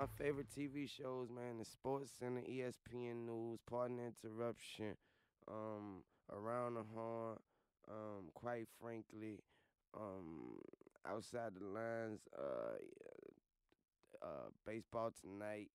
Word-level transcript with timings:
My 0.00 0.06
favorite 0.16 0.46
TV 0.48 0.88
shows, 0.88 1.28
man, 1.28 1.58
the 1.58 1.64
Sports 1.66 2.10
Center, 2.18 2.40
ESPN 2.40 3.26
News, 3.26 3.58
Pardon 3.68 3.98
the 3.98 4.04
Interruption, 4.04 4.96
um, 5.46 6.02
Around 6.32 6.76
the 6.76 6.84
Horn, 6.94 7.36
um, 7.86 8.30
quite 8.32 8.66
frankly, 8.80 9.40
um, 9.94 10.56
outside 11.06 11.50
the 11.54 11.66
lines, 11.66 12.20
uh, 12.34 12.78
uh, 14.22 14.48
baseball 14.66 15.12
tonight. 15.20 15.68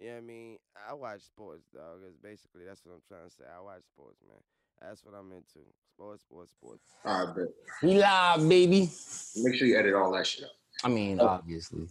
You 0.00 0.08
know 0.08 0.12
what 0.14 0.18
I 0.18 0.22
mean? 0.22 0.58
I 0.90 0.94
watch 0.94 1.20
sports, 1.20 1.62
dog. 1.72 2.00
It's 2.04 2.16
basically 2.16 2.64
that's 2.66 2.84
what 2.84 2.94
I'm 2.94 3.02
trying 3.06 3.28
to 3.28 3.30
say. 3.30 3.44
I 3.44 3.60
watch 3.62 3.82
sports, 3.94 4.18
man. 4.26 4.42
That's 4.82 5.04
what 5.04 5.14
I'm 5.14 5.30
into. 5.30 5.64
Sports, 5.94 6.22
sports, 6.22 6.50
sports. 6.50 6.82
All 7.04 7.26
right, 7.26 7.36
bet. 7.36 7.46
We 7.84 7.94
live, 7.94 8.48
baby. 8.48 8.90
Make 9.36 9.54
sure 9.54 9.68
you 9.68 9.78
edit 9.78 9.94
all 9.94 10.10
that 10.14 10.26
shit 10.26 10.46
out. 10.46 10.50
I 10.82 10.88
mean, 10.88 11.20
obviously. 11.20 11.86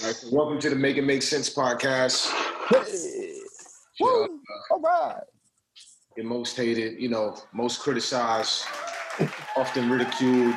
All 0.00 0.06
right, 0.06 0.14
so 0.14 0.28
welcome 0.30 0.60
to 0.60 0.70
the 0.70 0.76
Make 0.76 0.96
It 0.96 1.02
Make 1.02 1.22
Sense 1.22 1.52
podcast. 1.52 2.32
Woo! 3.98 4.40
All 4.70 4.80
right. 4.80 5.24
Your 6.16 6.24
most 6.24 6.56
hated, 6.56 7.00
you 7.00 7.08
know, 7.08 7.36
most 7.52 7.80
criticized, 7.80 8.62
often 9.56 9.90
ridiculed, 9.90 10.54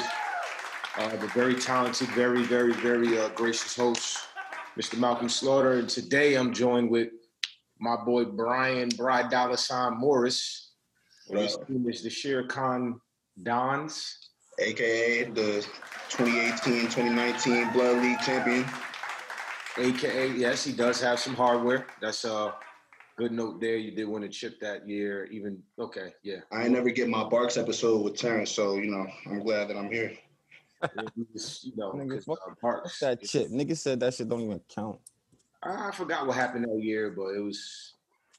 uh, 0.96 1.10
but 1.18 1.32
very 1.32 1.56
talented, 1.56 2.08
very, 2.10 2.44
very, 2.44 2.74
very 2.74 3.18
uh, 3.18 3.30
gracious 3.30 3.76
host, 3.76 4.20
Mr. 4.80 5.00
Malcolm 5.00 5.28
Slaughter. 5.28 5.80
And 5.80 5.90
today 5.90 6.36
I'm 6.36 6.54
joined 6.54 6.92
with 6.92 7.10
my 7.80 7.96
boy 7.96 8.26
Brian 8.26 8.90
Bride 8.90 9.32
Dollar 9.32 9.58
Sign 9.58 9.98
Morris. 9.98 10.74
His 11.32 11.58
team 11.68 11.90
is 11.90 12.04
the 12.04 12.12
Shere 12.12 12.46
Khan 12.46 13.02
Dons. 13.42 14.30
aka 14.60 15.24
the 15.24 15.66
2018-2019 16.12 17.74
Blood 17.74 18.04
League 18.04 18.20
champion. 18.20 18.66
AKA, 19.78 20.34
yes, 20.34 20.64
he 20.64 20.74
does 20.74 21.02
have 21.02 21.20
some 21.20 21.34
hardware. 21.36 21.88
That's 22.02 22.26
a 22.26 22.54
good 23.18 23.32
note 23.32 23.62
there. 23.62 23.78
You 23.78 23.92
did 23.92 24.08
win 24.08 24.24
a 24.24 24.30
chip 24.30 24.60
that 24.60 24.88
year. 24.88 25.26
Even 25.32 25.62
okay, 25.80 26.14
yeah. 26.24 26.38
I 26.52 26.64
ain't 26.64 26.72
never 26.72 26.90
get 26.90 27.08
my 27.10 27.24
Barks 27.24 27.58
episode 27.58 28.04
with 28.04 28.16
Terrence, 28.18 28.52
so 28.52 28.76
you 28.76 28.92
know 28.92 29.08
I'm 29.28 29.40
glad 29.44 29.70
that 29.70 29.78
I'm 29.78 29.92
here. 29.92 30.14
You 30.96 31.06
you 31.62 31.74
know, 31.76 31.92
Nigga, 31.94 32.16
'cause, 32.16 32.26
fuck- 32.26 32.40
uh, 32.50 32.56
Parks- 32.60 33.00
That 33.02 33.22
chip. 33.22 33.50
Nigga 33.50 33.78
said 33.78 34.00
that 34.00 34.16
shit 34.16 34.28
don't 34.28 34.42
even 34.42 34.60
count. 34.74 34.98
I 35.62 35.90
I 35.90 35.92
forgot 35.92 36.26
what 36.26 36.36
happened 36.36 36.66
that 36.66 36.82
year, 36.84 37.12
but 37.12 37.36
it 37.36 37.40
was 37.40 37.94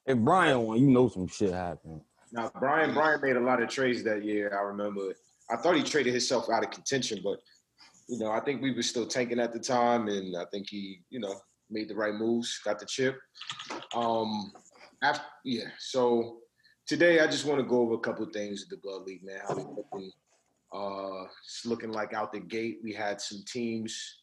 If 0.07 0.19
Brian 0.19 0.61
won, 0.63 0.79
you 0.81 0.89
know 0.89 1.09
some 1.09 1.29
shit 1.29 1.53
happened. 1.53 2.01
now 2.33 2.51
Brian. 2.59 2.93
Brian 2.95 3.21
made 3.21 3.37
a 3.37 3.41
lot 3.41 3.63
of 3.63 3.69
trades 3.69 4.03
that 4.03 4.25
year. 4.25 4.59
I 4.59 4.63
remember. 4.63 5.15
I 5.51 5.57
thought 5.57 5.77
he 5.77 5.85
traded 5.85 6.15
himself 6.15 6.51
out 6.51 6.65
of 6.65 6.71
contention, 6.73 7.21
but 7.23 7.39
you 8.09 8.19
know, 8.19 8.31
I 8.31 8.41
think 8.41 8.63
we 8.63 8.73
were 8.73 8.83
still 8.83 9.07
tanking 9.07 9.41
at 9.41 9.53
the 9.53 9.59
time, 9.59 10.09
and 10.09 10.37
I 10.37 10.45
think 10.47 10.69
he, 10.69 11.03
you 11.11 11.21
know, 11.21 11.35
made 11.71 11.89
the 11.89 11.95
right 11.95 12.15
moves, 12.15 12.61
got 12.65 12.79
the 12.79 12.87
chip. 12.87 13.19
Um, 13.95 14.53
after 15.03 15.25
yeah. 15.45 15.69
So 15.79 16.39
today, 16.87 17.21
I 17.21 17.27
just 17.27 17.47
want 17.47 17.61
to 17.61 17.67
go 17.67 17.81
over 17.81 17.95
a 17.95 17.99
couple 17.99 18.27
things 18.27 18.61
with 18.61 18.71
the 18.71 18.77
Blood 18.77 19.03
League, 19.03 19.25
man. 19.25 19.41
How 19.47 19.55
looking? 19.55 20.11
Uh, 20.73 21.25
it's 21.45 21.67
looking 21.67 21.93
like 21.93 22.15
out 22.15 22.33
the 22.33 22.41
gate, 22.41 22.79
we 22.83 22.95
had 22.95 23.21
some 23.21 23.43
teams 23.47 24.23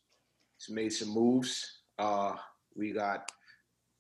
made 0.67 0.91
some 0.91 1.09
moves. 1.09 1.81
Uh, 1.97 2.33
we 2.75 2.91
got 2.91 3.31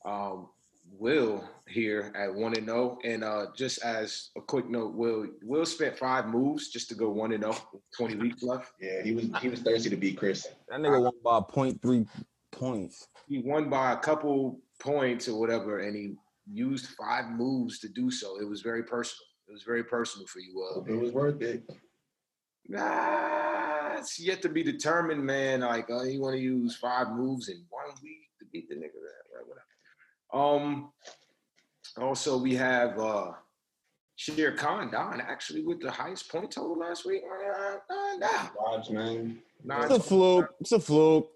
um, 0.05 0.49
Will 0.97 1.47
here 1.67 2.11
at 2.15 2.33
one 2.33 2.55
and 2.57 2.65
zero, 2.67 2.97
and 3.03 3.23
uh, 3.23 3.47
just 3.55 3.83
as 3.83 4.29
a 4.37 4.41
quick 4.41 4.69
note, 4.69 4.95
Will 4.95 5.27
Will 5.43 5.65
spent 5.65 5.97
five 5.97 6.27
moves 6.27 6.69
just 6.69 6.89
to 6.89 6.95
go 6.95 7.09
one 7.09 7.31
and 7.31 7.43
0, 7.43 7.55
20 7.97 8.15
weeks 8.15 8.43
left. 8.43 8.73
Yeah, 8.81 9.03
he 9.03 9.13
was 9.13 9.25
he 9.41 9.49
was 9.49 9.61
thirsty 9.61 9.89
to 9.89 9.95
beat 9.95 10.17
Chris. 10.17 10.47
That 10.67 10.79
nigga 10.79 11.01
won 11.01 11.13
by 11.23 11.39
0.3 11.39 12.07
points. 12.51 13.07
He 13.27 13.39
won 13.39 13.69
by 13.69 13.93
a 13.93 13.97
couple 13.97 14.59
points 14.79 15.27
or 15.27 15.39
whatever, 15.39 15.79
and 15.79 15.95
he 15.95 16.15
used 16.51 16.87
five 16.87 17.29
moves 17.29 17.79
to 17.79 17.89
do 17.89 18.09
so. 18.09 18.39
It 18.39 18.47
was 18.47 18.61
very 18.61 18.83
personal. 18.83 19.25
It 19.47 19.53
was 19.53 19.63
very 19.63 19.83
personal 19.83 20.27
for 20.27 20.39
you, 20.39 20.53
Will. 20.55 20.85
It 20.87 20.99
was 20.99 21.11
worth 21.11 21.41
it. 21.41 21.63
Nah, 22.67 23.97
it's 23.97 24.19
yet 24.19 24.43
to 24.43 24.49
be 24.49 24.61
determined, 24.61 25.23
man. 25.23 25.61
Like, 25.61 25.89
uh, 25.89 26.03
you 26.03 26.21
want 26.21 26.35
to 26.35 26.41
use 26.41 26.75
five 26.75 27.09
moves 27.09 27.49
in 27.49 27.65
one 27.69 27.95
week 28.03 28.29
to 28.39 28.45
beat 28.51 28.69
the 28.69 28.75
nigga 28.75 28.79
that, 28.79 28.87
right? 28.87 28.93
Whatever. 28.93 29.08
Um. 30.33 30.91
Also, 31.97 32.37
we 32.37 32.55
have 32.55 32.97
uh 32.99 33.31
Shere 34.15 34.51
Khan 34.55 34.91
Don 34.91 35.21
actually 35.21 35.63
with 35.63 35.81
the 35.81 35.89
highest 35.91 36.29
point 36.31 36.51
total 36.51 36.77
last 36.77 37.05
week. 37.05 37.23
Uh, 37.25 37.77
uh, 37.93 38.15
nah, 38.17 38.27
Vibes, 38.27 38.91
man. 38.91 39.39
nah, 39.63 39.83
It's 39.83 39.95
a 39.95 39.99
fluke. 39.99 40.53
It's 40.59 40.71
a 40.71 40.79
fluke. 40.79 41.29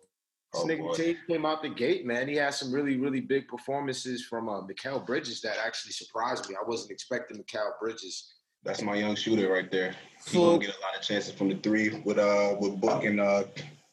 This 0.53 0.61
Oh, 0.61 0.67
nigga 0.67 0.79
boy. 0.95 1.15
came 1.27 1.45
out 1.45 1.63
the 1.63 1.69
gate, 1.69 2.05
man. 2.05 2.27
He 2.27 2.35
had 2.35 2.53
some 2.53 2.71
really, 2.71 2.97
really 2.97 3.21
big 3.21 3.47
performances 3.47 4.23
from 4.25 4.47
uh, 4.49 4.61
Mikal 4.61 5.03
Bridges 5.05 5.41
that 5.41 5.57
actually 5.65 5.93
surprised 5.93 6.47
me. 6.49 6.55
I 6.55 6.67
wasn't 6.67 6.91
expecting 6.91 7.37
Mikal 7.41 7.71
Bridges. 7.81 8.33
That's 8.63 8.81
my 8.81 8.95
young 8.95 9.15
shooter 9.15 9.51
right 9.51 9.71
there. 9.71 9.95
He 10.27 10.37
gonna 10.37 10.59
get 10.59 10.75
a 10.77 10.79
lot 10.81 10.95
of 10.95 11.01
chances 11.01 11.33
from 11.33 11.49
the 11.49 11.55
three 11.55 12.01
with 12.05 12.17
uh 12.19 12.55
with 12.59 12.79
Book 12.79 13.03
and 13.03 13.19
uh 13.19 13.43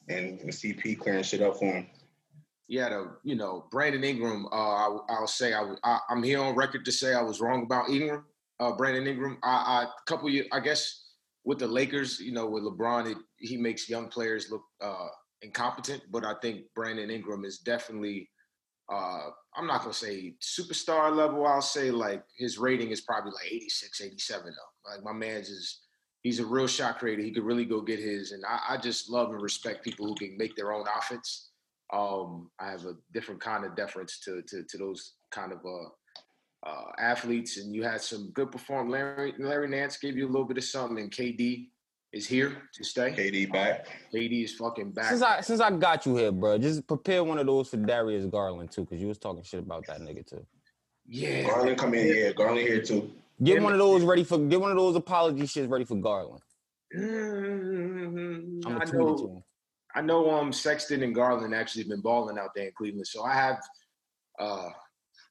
and, 0.09 0.39
and 0.41 0.51
CP 0.51 0.99
clearing 0.99 1.23
shit 1.23 1.41
up 1.43 1.57
for 1.59 1.73
him. 1.73 1.87
He 2.71 2.77
had 2.77 2.93
you 3.25 3.35
know, 3.35 3.67
Brandon 3.73 4.05
Ingram. 4.05 4.47
Uh, 4.47 4.55
I, 4.55 4.99
I'll 5.09 5.27
say 5.27 5.53
I, 5.53 5.75
I, 5.83 5.99
I'm 6.09 6.23
here 6.23 6.41
on 6.41 6.55
record 6.55 6.85
to 6.85 6.93
say 6.93 7.15
I 7.15 7.21
was 7.21 7.41
wrong 7.41 7.65
about 7.65 7.91
Ingram. 7.91 8.25
Uh, 8.61 8.71
Brandon 8.71 9.09
Ingram. 9.09 9.39
I, 9.43 9.89
couple 10.07 10.31
years, 10.31 10.47
I 10.53 10.61
guess, 10.61 11.07
with 11.45 11.59
the 11.59 11.67
Lakers, 11.67 12.21
you 12.21 12.31
know, 12.31 12.47
with 12.47 12.63
LeBron, 12.63 13.11
it, 13.11 13.19
he 13.39 13.57
makes 13.57 13.89
young 13.89 14.07
players 14.07 14.53
look 14.53 14.63
uh, 14.81 15.09
incompetent. 15.43 16.05
But 16.13 16.25
I 16.25 16.35
think 16.41 16.67
Brandon 16.77 17.11
Ingram 17.11 17.45
is 17.45 17.59
definitely. 17.59 18.31
Uh, 18.89 19.31
I'm 19.57 19.67
not 19.67 19.81
gonna 19.81 19.93
say 19.93 20.35
superstar 20.41 21.13
level. 21.13 21.49
I'll 21.49 21.63
say 21.63 21.91
like 21.91 22.23
his 22.39 22.57
rating 22.57 22.93
is 22.93 23.01
probably 23.01 23.33
like 23.33 23.53
86, 23.53 24.01
87 24.01 24.45
though. 24.45 24.93
Like 24.93 25.03
my 25.03 25.13
man's 25.13 25.49
is 25.49 25.81
he's 26.23 26.39
a 26.39 26.47
real 26.47 26.69
shot 26.69 27.01
creator. 27.01 27.23
He 27.23 27.33
could 27.33 27.43
really 27.43 27.65
go 27.65 27.81
get 27.81 27.99
his, 27.99 28.31
and 28.31 28.45
I, 28.47 28.61
I 28.75 28.77
just 28.77 29.11
love 29.11 29.31
and 29.31 29.43
respect 29.43 29.83
people 29.83 30.07
who 30.07 30.15
can 30.15 30.37
make 30.39 30.55
their 30.55 30.73
own 30.73 30.85
offense. 30.97 31.51
Um, 31.93 32.51
I 32.61 32.71
have 32.71 32.85
a 32.85 32.95
different 33.13 33.41
kind 33.41 33.65
of 33.65 33.75
deference 33.77 34.21
to 34.21 34.43
to, 34.43 34.65
to 34.65 34.79
those 34.79 35.15
kind 35.31 35.53
of 35.53 35.59
uh, 35.65 36.69
uh, 36.69 36.93
athletes, 36.99 37.57
and 37.59 37.75
you 37.75 37.83
had 37.83 38.01
some 38.01 38.31
good 38.33 38.53
perform. 38.53 38.91
Larry 38.91 39.35
Larry 39.39 39.69
Nance 39.69 39.97
gave 39.97 40.17
you 40.17 40.27
a 40.27 40.31
little 40.31 40.47
bit 40.47 40.59
of 40.59 40.65
something, 40.65 40.99
and 40.99 41.11
KD 41.11 41.69
is 42.13 42.27
here 42.27 42.63
to 42.75 42.85
stay. 42.85 43.13
KD 43.13 43.53
back. 43.53 43.87
KD 44.13 44.45
is 44.45 44.55
fucking 44.55 44.93
back. 44.93 45.07
Since 45.07 45.23
I 45.23 45.41
since 45.41 45.61
I 45.61 45.71
got 45.71 46.07
you 46.07 46.17
here, 46.17 46.33
bro, 46.33 46.59
just 46.59 46.87
prepare 46.87 47.25
one 47.25 47.39
of 47.39 47.47
those 47.47 47.69
for 47.69 47.77
Darius 47.77 48.27
Garland 48.27 48.71
too, 48.71 48.83
because 48.83 49.01
you 49.01 49.09
was 49.09 49.19
talking 49.19 49.43
shit 49.43 49.61
about 49.61 49.87
that 49.87 50.01
nigga 50.01 50.27
too. 50.27 50.45
yeah, 51.09 51.43
Garland 51.45 51.79
come 51.79 51.95
in, 51.95 52.15
yeah, 52.15 52.33
Garland 52.33 52.67
here 52.67 52.83
too. 52.83 53.11
Get 53.43 53.57
Yeah, 53.57 53.63
one 53.63 53.73
of 53.73 53.79
those 53.79 54.03
ready 54.03 54.25
for 54.25 54.39
get 54.39 54.61
one 54.61 54.71
of 54.71 54.77
those 54.77 54.97
apology 54.97 55.43
shits 55.43 55.71
ready 55.71 55.85
for 55.85 55.97
Garland. 55.97 56.43
Mm, 56.95 58.67
I'm 58.67 58.77
I 58.77 58.85
gonna 58.85 58.87
tweet 58.87 59.09
it 59.09 59.17
to 59.17 59.25
know. 59.25 59.45
I 59.95 60.03
know. 60.03 60.31
Um, 60.31 60.53
Sexton 60.53 61.03
and 61.03 61.15
Garland 61.15 61.55
actually 61.55 61.85
been 61.85 62.01
balling 62.01 62.39
out 62.39 62.51
there 62.55 62.67
in 62.67 62.73
Cleveland, 62.77 63.07
so 63.07 63.25
I 63.25 63.35
have. 63.35 63.61
Uh, 64.39 64.71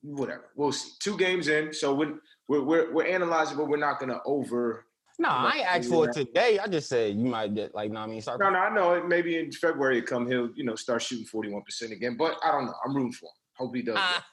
whatever. 0.01 0.49
We'll 0.55 0.71
see. 0.71 0.91
Two 0.99 1.17
games 1.17 1.47
in, 1.47 1.73
so 1.73 1.93
we're 1.93 2.15
we're 2.47 2.63
we're, 2.63 2.93
we're 2.93 3.07
analyzing, 3.07 3.57
but 3.57 3.67
we're 3.67 3.77
not 3.77 3.99
gonna 3.99 4.19
over. 4.25 4.85
No, 5.17 5.29
I 5.29 5.55
ain't 5.57 5.67
asked 5.67 5.89
for 5.89 6.07
it 6.07 6.13
today. 6.13 6.59
I 6.59 6.67
just 6.67 6.87
said 6.87 7.15
you 7.15 7.25
might 7.25 7.53
get 7.53 7.75
like, 7.75 7.89
what 7.89 7.99
I 7.99 8.07
mean, 8.07 8.21
start. 8.21 8.39
No, 8.39 8.49
no, 8.49 8.59
I 8.59 8.73
know. 8.73 8.93
it. 8.93 9.07
Maybe 9.07 9.37
in 9.37 9.51
February, 9.51 9.97
it 9.99 10.05
come 10.05 10.27
he'll 10.27 10.49
you 10.55 10.63
know 10.63 10.75
start 10.75 11.01
shooting 11.01 11.25
forty 11.25 11.49
one 11.49 11.63
percent 11.63 11.91
again, 11.91 12.15
but 12.17 12.37
I 12.43 12.51
don't 12.51 12.65
know. 12.65 12.75
I'm 12.85 12.95
rooting 12.95 13.11
for 13.11 13.25
him. 13.25 13.31
Hope 13.57 13.75
he 13.75 13.81
does. 13.81 13.95
Ah. 13.97 14.25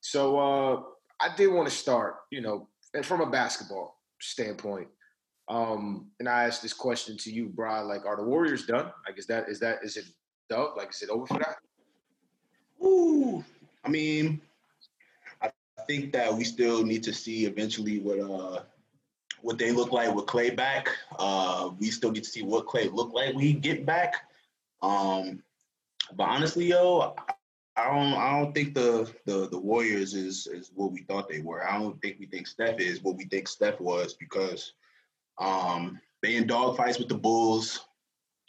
So 0.00 0.38
uh, 0.38 0.82
I 1.20 1.34
did 1.36 1.48
want 1.48 1.68
to 1.68 1.74
start, 1.74 2.16
you 2.30 2.40
know, 2.40 2.68
and 2.94 3.04
from 3.04 3.20
a 3.20 3.26
basketball 3.26 3.96
standpoint. 4.20 4.88
Um, 5.48 6.10
and 6.18 6.28
I 6.28 6.44
asked 6.44 6.62
this 6.62 6.72
question 6.72 7.16
to 7.18 7.32
you, 7.32 7.48
Brian. 7.48 7.86
Like, 7.86 8.04
are 8.04 8.16
the 8.16 8.22
Warriors 8.22 8.66
done? 8.66 8.90
Like, 9.06 9.18
is 9.18 9.26
that 9.26 9.48
is 9.48 9.60
that 9.60 9.78
is 9.82 9.96
it 9.96 10.04
done? 10.50 10.68
Like, 10.76 10.90
is 10.90 11.02
it 11.02 11.10
over 11.10 11.26
for 11.26 11.38
that? 11.38 11.56
Ooh. 12.84 13.44
I 13.84 13.88
mean, 13.88 14.40
I 15.40 15.50
think 15.86 16.12
that 16.12 16.32
we 16.34 16.44
still 16.44 16.84
need 16.84 17.02
to 17.04 17.12
see 17.12 17.46
eventually 17.46 18.00
what 18.00 18.18
uh 18.18 18.62
what 19.42 19.58
they 19.58 19.70
look 19.70 19.92
like 19.92 20.12
with 20.12 20.26
Clay 20.26 20.50
back. 20.50 20.88
Uh, 21.18 21.70
we 21.78 21.90
still 21.90 22.10
need 22.10 22.24
to 22.24 22.30
see 22.30 22.42
what 22.42 22.66
Clay 22.66 22.88
look 22.88 23.12
like 23.12 23.34
when 23.34 23.44
he 23.44 23.52
get 23.52 23.86
back. 23.86 24.14
Um, 24.82 25.42
but 26.16 26.24
honestly, 26.24 26.66
yo, 26.66 27.14
I 27.76 27.84
don't 27.84 28.14
I 28.14 28.40
don't 28.40 28.52
think 28.54 28.74
the 28.74 29.12
the 29.24 29.48
the 29.48 29.58
Warriors 29.58 30.14
is 30.14 30.46
is 30.46 30.72
what 30.74 30.92
we 30.92 31.02
thought 31.02 31.28
they 31.28 31.40
were. 31.40 31.68
I 31.68 31.78
don't 31.78 32.00
think 32.02 32.16
we 32.18 32.26
think 32.26 32.46
Steph 32.46 32.80
is 32.80 33.02
what 33.02 33.16
we 33.16 33.24
think 33.26 33.46
Steph 33.46 33.80
was 33.80 34.14
because 34.14 34.72
um 35.38 36.00
they 36.22 36.36
in 36.36 36.46
dog 36.46 36.76
fights 36.76 36.98
with 36.98 37.08
the 37.08 37.14
Bulls 37.14 37.86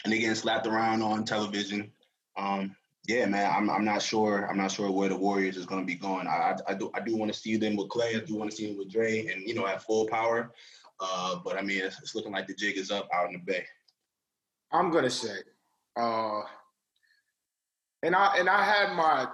and 0.04 0.14
they 0.14 0.20
getting 0.20 0.36
slapped 0.36 0.68
around 0.68 1.02
on 1.02 1.26
television. 1.26 1.92
Um, 2.38 2.76
yeah, 3.08 3.26
man, 3.26 3.52
I'm 3.56 3.70
I'm 3.70 3.86
not 3.86 4.02
sure. 4.02 4.48
I'm 4.50 4.58
not 4.58 4.72
sure 4.72 4.92
where 4.92 5.10
the 5.10 5.18
Warriors 5.18 5.58
is 5.58 5.66
going 5.66 5.82
to 5.82 5.86
be 5.86 5.96
going. 5.96 6.28
I 6.28 6.32
I, 6.32 6.72
I 6.72 6.74
do 6.74 6.92
I 6.94 7.00
do 7.00 7.16
want 7.16 7.32
to 7.32 7.38
see 7.38 7.56
them 7.56 7.76
with 7.76 7.90
Clay. 7.90 8.16
I 8.16 8.20
do 8.20 8.36
want 8.36 8.52
to 8.52 8.58
see 8.58 8.68
them 8.68 8.78
with 8.78 8.92
Dre, 8.92 9.28
and 9.28 9.44
you 9.48 9.54
know 9.54 9.66
at 9.66 9.84
full 9.84 10.08
power. 10.08 10.52
Uh, 11.00 11.38
but 11.44 11.58
I 11.58 11.62
mean, 11.62 11.84
it's, 11.84 12.00
it's 12.02 12.16
looking 12.16 12.32
like 12.32 12.48
the 12.48 12.54
jig 12.54 12.78
is 12.78 12.92
up 12.92 13.08
out 13.14 13.28
in 13.28 13.34
the 13.34 13.40
Bay. 13.40 13.64
I'm 14.72 14.92
gonna 14.92 15.10
say, 15.10 15.38
uh, 15.96 16.42
and 18.04 18.16
I 18.16 18.38
and 18.38 18.50
I 18.50 18.64
had 18.64 18.94
my, 18.94 19.28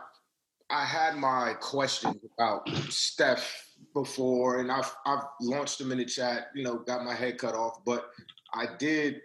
I 0.69 0.85
had 0.85 1.15
my 1.15 1.53
questions 1.59 2.17
about 2.37 2.67
Steph 2.89 3.72
before, 3.93 4.59
and 4.59 4.71
I've 4.71 4.93
I've 5.05 5.23
launched 5.41 5.77
them 5.77 5.91
in 5.91 5.97
the 5.97 6.05
chat. 6.05 6.47
You 6.55 6.63
know, 6.63 6.77
got 6.77 7.05
my 7.05 7.13
head 7.13 7.37
cut 7.37 7.55
off, 7.55 7.83
but 7.85 8.09
I 8.53 8.67
did 8.77 9.21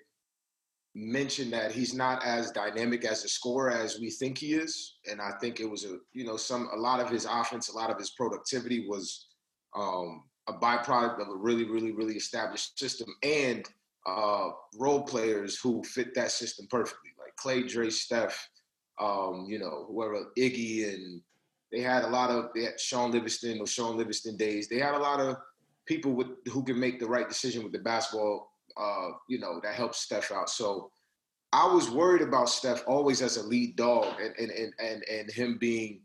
mention 0.94 1.50
that 1.50 1.70
he's 1.70 1.94
not 1.94 2.25
as 2.25 2.50
dynamic 2.50 3.05
as 3.05 3.25
a 3.25 3.29
scorer 3.29 3.70
as 3.70 4.00
we 4.00 4.11
think 4.11 4.38
he 4.38 4.55
is, 4.55 4.97
and 5.11 5.20
I 5.20 5.32
think 5.41 5.61
it 5.61 5.70
was 5.70 5.85
a 5.85 5.99
you 6.12 6.25
know 6.25 6.37
some 6.37 6.69
a 6.73 6.76
lot 6.76 7.00
of 7.00 7.11
his 7.11 7.25
offense, 7.25 7.69
a 7.69 7.76
lot 7.76 7.91
of 7.91 7.99
his 7.99 8.11
productivity 8.11 8.87
was 8.88 9.26
um, 9.76 10.25
a 10.49 10.53
byproduct 10.53 11.20
of 11.20 11.29
a 11.29 11.37
really 11.37 11.65
really 11.65 11.93
really 11.93 12.15
established 12.17 12.79
system 12.79 13.09
and 13.23 13.69
uh, 14.06 14.50
role 14.79 15.03
players 15.03 15.59
who 15.59 15.82
fit 15.85 16.15
that 16.15 16.31
system 16.31 16.67
perfectly, 16.70 17.11
like 17.19 17.35
Clay, 17.37 17.62
Dre, 17.62 17.91
Steph, 17.91 18.49
um, 19.00 19.47
you 19.49 19.59
know, 19.59 19.87
whoever 19.88 20.26
Iggy, 20.38 20.93
and 20.94 21.20
they 21.73 21.81
had 21.81 22.05
a 22.05 22.09
lot 22.09 22.31
of 22.31 22.50
they 22.55 22.65
had 22.65 22.81
Shaun 22.81 23.11
Livingston 23.11 23.61
or 23.61 23.67
Sean 23.67 23.97
Livingston 23.97 24.37
days. 24.37 24.69
They 24.69 24.79
had 24.79 24.94
a 24.94 24.99
lot 24.99 25.20
of 25.20 25.37
people 25.87 26.12
with 26.12 26.29
who 26.53 26.62
can 26.65 26.79
make 26.79 26.99
the 26.99 27.06
right 27.06 27.29
decision 27.29 27.62
with 27.62 27.73
the 27.73 27.79
basketball. 27.79 28.50
Uh, 28.76 29.11
you 29.29 29.38
know, 29.38 29.61
that 29.62 29.75
helps 29.75 30.00
Steph 30.00 30.31
out. 30.31 30.49
So 30.49 30.91
I 31.53 31.73
was 31.73 31.91
worried 31.91 32.23
about 32.23 32.49
Steph 32.49 32.85
always 32.87 33.23
as 33.23 33.37
a 33.37 33.47
lead 33.47 33.76
dog 33.76 34.06
and 34.20 34.35
and 34.38 34.50
and 34.50 34.73
and, 34.79 35.05
and 35.11 35.31
him 35.31 35.59
being 35.59 36.00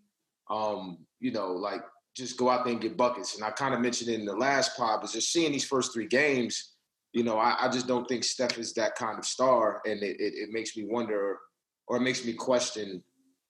um, 0.50 1.00
you 1.19 1.31
know, 1.31 1.51
like 1.51 1.81
just 2.15 2.38
go 2.38 2.50
out 2.50 2.63
there 2.63 2.74
and 2.74 2.81
get 2.81 2.98
buckets. 2.98 3.36
And 3.36 3.44
I 3.44 3.51
kind 3.51 3.74
of 3.74 3.81
mentioned 3.81 4.10
in 4.10 4.25
the 4.25 4.36
last 4.36 4.77
pod, 4.77 5.00
but 5.01 5.12
just 5.12 5.31
seeing 5.31 5.51
these 5.51 5.65
first 5.65 5.94
three 5.94 6.07
games, 6.07 6.74
you 7.12 7.24
know, 7.24 7.38
I, 7.38 7.56
I 7.65 7.69
just 7.69 7.88
don't 7.88 8.07
think 8.07 8.24
Steph 8.24 8.57
is 8.57 8.74
that 8.74 8.95
kind 8.95 9.18
of 9.18 9.25
star. 9.25 9.81
And 9.86 10.01
it, 10.04 10.19
it, 10.19 10.33
it 10.36 10.50
makes 10.51 10.75
me 10.75 10.86
wonder 10.86 11.39
or 11.88 11.98
it 11.98 12.01
makes 12.01 12.25
me 12.25 12.33
question 12.33 13.04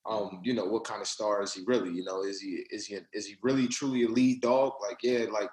um, 0.06 0.42
you 0.44 0.54
know, 0.54 0.66
what 0.66 0.84
kind 0.84 1.02
of 1.02 1.08
star 1.08 1.42
is 1.42 1.54
he 1.54 1.64
really? 1.66 1.92
You 1.92 2.04
know, 2.04 2.24
is 2.24 2.42
he 2.42 2.66
is 2.72 2.86
he 2.86 2.98
is 3.14 3.26
he 3.26 3.36
really 3.42 3.68
truly 3.68 4.04
a 4.04 4.10
lead 4.10 4.42
dog? 4.42 4.74
Like, 4.82 4.98
yeah, 5.02 5.26
like 5.32 5.50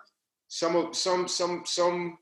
some 0.48 0.74
of 0.74 0.96
some 0.96 1.28
some 1.28 1.62
some 1.64 2.18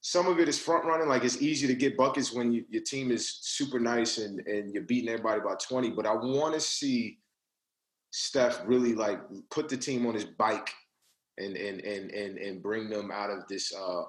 some 0.00 0.26
of 0.26 0.38
it 0.38 0.48
is 0.48 0.58
front 0.58 0.84
running. 0.84 1.08
Like 1.08 1.24
it's 1.24 1.42
easy 1.42 1.66
to 1.66 1.74
get 1.74 1.96
buckets 1.96 2.32
when 2.32 2.52
you, 2.52 2.64
your 2.70 2.82
team 2.82 3.10
is 3.10 3.38
super 3.42 3.78
nice 3.78 4.18
and 4.18 4.40
and 4.46 4.72
you're 4.72 4.84
beating 4.84 5.10
everybody 5.10 5.40
by 5.40 5.54
20. 5.54 5.90
But 5.90 6.06
I 6.06 6.14
want 6.14 6.54
to 6.54 6.60
see 6.60 7.18
Steph 8.10 8.62
really 8.64 8.94
like 8.94 9.20
put 9.50 9.68
the 9.68 9.76
team 9.76 10.06
on 10.06 10.14
his 10.14 10.24
bike 10.24 10.70
and 11.36 11.56
and 11.56 11.80
and 11.80 12.10
and 12.10 12.38
and 12.38 12.62
bring 12.62 12.88
them 12.88 13.10
out 13.10 13.30
of 13.30 13.46
this 13.48 13.74
uh, 13.74 14.02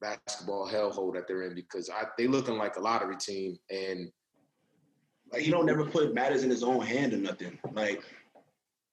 basketball 0.00 0.68
hellhole 0.68 1.14
that 1.14 1.26
they're 1.26 1.44
in 1.44 1.54
because 1.54 1.88
I, 1.88 2.04
they 2.18 2.26
looking 2.26 2.58
like 2.58 2.76
a 2.76 2.80
lottery 2.80 3.16
team 3.16 3.56
and 3.70 4.10
like 5.32 5.42
he 5.42 5.50
don't 5.50 5.66
never 5.66 5.84
put 5.84 6.14
matters 6.14 6.42
in 6.42 6.50
his 6.50 6.62
own 6.62 6.80
hand 6.80 7.12
or 7.12 7.18
nothing. 7.18 7.58
Like 7.72 8.02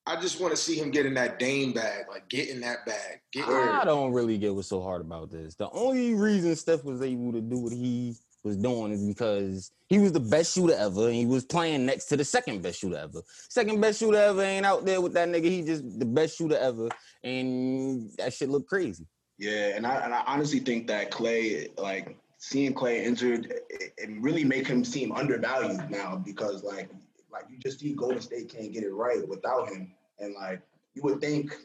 I 0.07 0.19
just 0.21 0.39
want 0.39 0.51
to 0.51 0.57
see 0.57 0.75
him 0.75 0.91
get 0.91 1.05
in 1.05 1.15
that 1.15 1.39
Dame 1.39 1.73
bag, 1.73 2.05
like 2.09 2.29
get 2.29 2.49
in 2.49 2.61
that 2.61 2.85
bag. 2.85 3.21
Get 3.31 3.47
I 3.47 3.83
don't 3.83 4.13
really 4.13 4.37
get 4.37 4.53
what's 4.53 4.67
so 4.67 4.81
hard 4.81 5.01
about 5.01 5.31
this. 5.31 5.55
The 5.55 5.69
only 5.71 6.13
reason 6.13 6.55
Steph 6.55 6.83
was 6.83 7.01
able 7.01 7.31
to 7.31 7.41
do 7.41 7.57
what 7.57 7.73
he 7.73 8.15
was 8.43 8.55
doing 8.55 8.91
is 8.91 9.03
because 9.03 9.71
he 9.87 9.97
was 9.97 10.11
the 10.11 10.19
best 10.19 10.53
shooter 10.53 10.75
ever, 10.75 11.07
and 11.07 11.15
he 11.15 11.25
was 11.25 11.43
playing 11.43 11.85
next 11.85 12.05
to 12.05 12.17
the 12.17 12.23
second 12.23 12.61
best 12.61 12.79
shooter 12.79 12.97
ever. 12.97 13.21
Second 13.49 13.81
best 13.81 13.99
shooter 13.99 14.17
ever 14.17 14.43
ain't 14.43 14.65
out 14.65 14.85
there 14.85 15.01
with 15.01 15.13
that 15.13 15.27
nigga. 15.27 15.45
He 15.45 15.63
just 15.63 15.99
the 15.99 16.05
best 16.05 16.37
shooter 16.37 16.57
ever, 16.57 16.89
and 17.23 18.11
that 18.17 18.33
shit 18.33 18.49
look 18.49 18.67
crazy. 18.67 19.07
Yeah, 19.39 19.75
and 19.75 19.87
I 19.87 19.95
and 19.95 20.13
I 20.13 20.23
honestly 20.27 20.59
think 20.59 20.85
that 20.87 21.09
Clay, 21.09 21.69
like 21.77 22.15
seeing 22.45 22.73
Clay 22.73 23.03
injured, 23.03 23.51
it, 23.69 23.93
it 23.97 24.09
really 24.19 24.43
make 24.43 24.67
him 24.67 24.85
seem 24.85 25.11
undervalued 25.11 25.89
now 25.89 26.15
because 26.15 26.63
like 26.63 26.89
like 27.31 27.45
you 27.49 27.57
just 27.57 27.79
see 27.79 27.93
Golden 27.93 28.21
State 28.21 28.49
can't 28.49 28.71
get 28.71 28.83
it 28.83 28.93
right 28.93 29.27
without 29.27 29.69
him, 29.69 29.91
and 30.19 30.35
like 30.35 30.61
you 30.93 31.01
would 31.01 31.19
think 31.19 31.55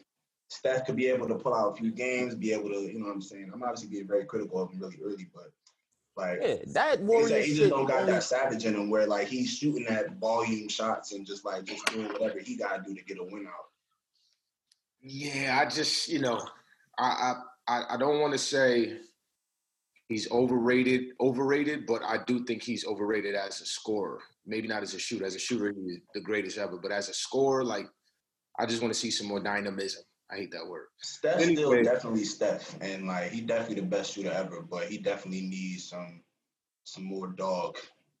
Steph 0.47 0.85
could 0.85 0.95
be 0.95 1.07
able 1.07 1.27
to 1.27 1.35
pull 1.35 1.53
out 1.53 1.73
a 1.73 1.75
few 1.75 1.91
games, 1.91 2.33
be 2.33 2.51
able 2.51 2.69
to, 2.69 2.81
you 2.81 2.99
know 2.99 3.05
what 3.05 3.13
I'm 3.13 3.21
saying. 3.21 3.51
I'm 3.53 3.61
obviously 3.61 3.89
being 3.89 4.07
very 4.07 4.25
critical 4.25 4.61
of 4.61 4.71
him 4.71 4.81
really 4.81 4.97
early, 5.03 5.27
but 5.33 5.51
like 6.17 6.39
yeah, 6.41 6.55
that 6.73 7.01
Warriors 7.01 7.45
he 7.45 7.55
just 7.55 7.69
don't 7.69 7.85
got 7.85 8.07
that 8.07 8.23
savage 8.23 8.65
in 8.65 8.73
him 8.73 8.89
where 8.89 9.05
like 9.05 9.27
he's 9.27 9.55
shooting 9.55 9.85
that 9.87 10.17
volume 10.17 10.67
shots 10.67 11.13
and 11.13 11.27
just 11.27 11.45
like 11.45 11.65
just 11.65 11.85
doing 11.85 12.07
whatever 12.07 12.39
he 12.39 12.57
gotta 12.57 12.81
do 12.81 12.95
to 12.95 13.03
get 13.03 13.19
a 13.19 13.23
win 13.23 13.45
out. 13.47 13.69
Yeah, 14.99 15.59
I 15.61 15.69
just 15.69 16.09
you 16.09 16.19
know, 16.19 16.41
I 16.97 17.35
I 17.67 17.83
I 17.91 17.97
don't 17.97 18.19
want 18.19 18.33
to 18.33 18.39
say 18.39 18.97
he's 20.11 20.29
overrated, 20.31 21.13
overrated, 21.19 21.85
but 21.85 22.03
I 22.03 22.19
do 22.27 22.43
think 22.45 22.61
he's 22.61 22.85
overrated 22.85 23.33
as 23.33 23.61
a 23.61 23.65
scorer. 23.65 24.19
Maybe 24.45 24.67
not 24.67 24.83
as 24.83 24.93
a 24.93 24.99
shooter. 24.99 25.25
As 25.25 25.35
a 25.35 25.39
shooter, 25.39 25.73
he's 25.73 25.99
the 26.13 26.21
greatest 26.21 26.57
ever. 26.57 26.77
But 26.77 26.91
as 26.91 27.09
a 27.09 27.13
scorer, 27.13 27.63
like 27.63 27.87
I 28.59 28.65
just 28.65 28.81
want 28.81 28.93
to 28.93 28.99
see 28.99 29.11
some 29.11 29.27
more 29.27 29.39
dynamism. 29.39 30.03
I 30.29 30.35
hate 30.35 30.51
that 30.51 30.67
word. 30.67 30.87
Steph's 31.01 31.43
anyway. 31.43 31.55
still 31.55 31.83
definitely 31.83 32.23
Steph, 32.23 32.77
and 32.81 33.07
like 33.07 33.31
he 33.31 33.41
definitely 33.41 33.75
the 33.75 33.87
best 33.87 34.13
shooter 34.13 34.31
ever. 34.31 34.61
But 34.61 34.87
he 34.87 34.97
definitely 34.97 35.41
needs 35.41 35.89
some 35.89 36.21
some 36.83 37.03
more 37.03 37.27
dog, 37.27 37.77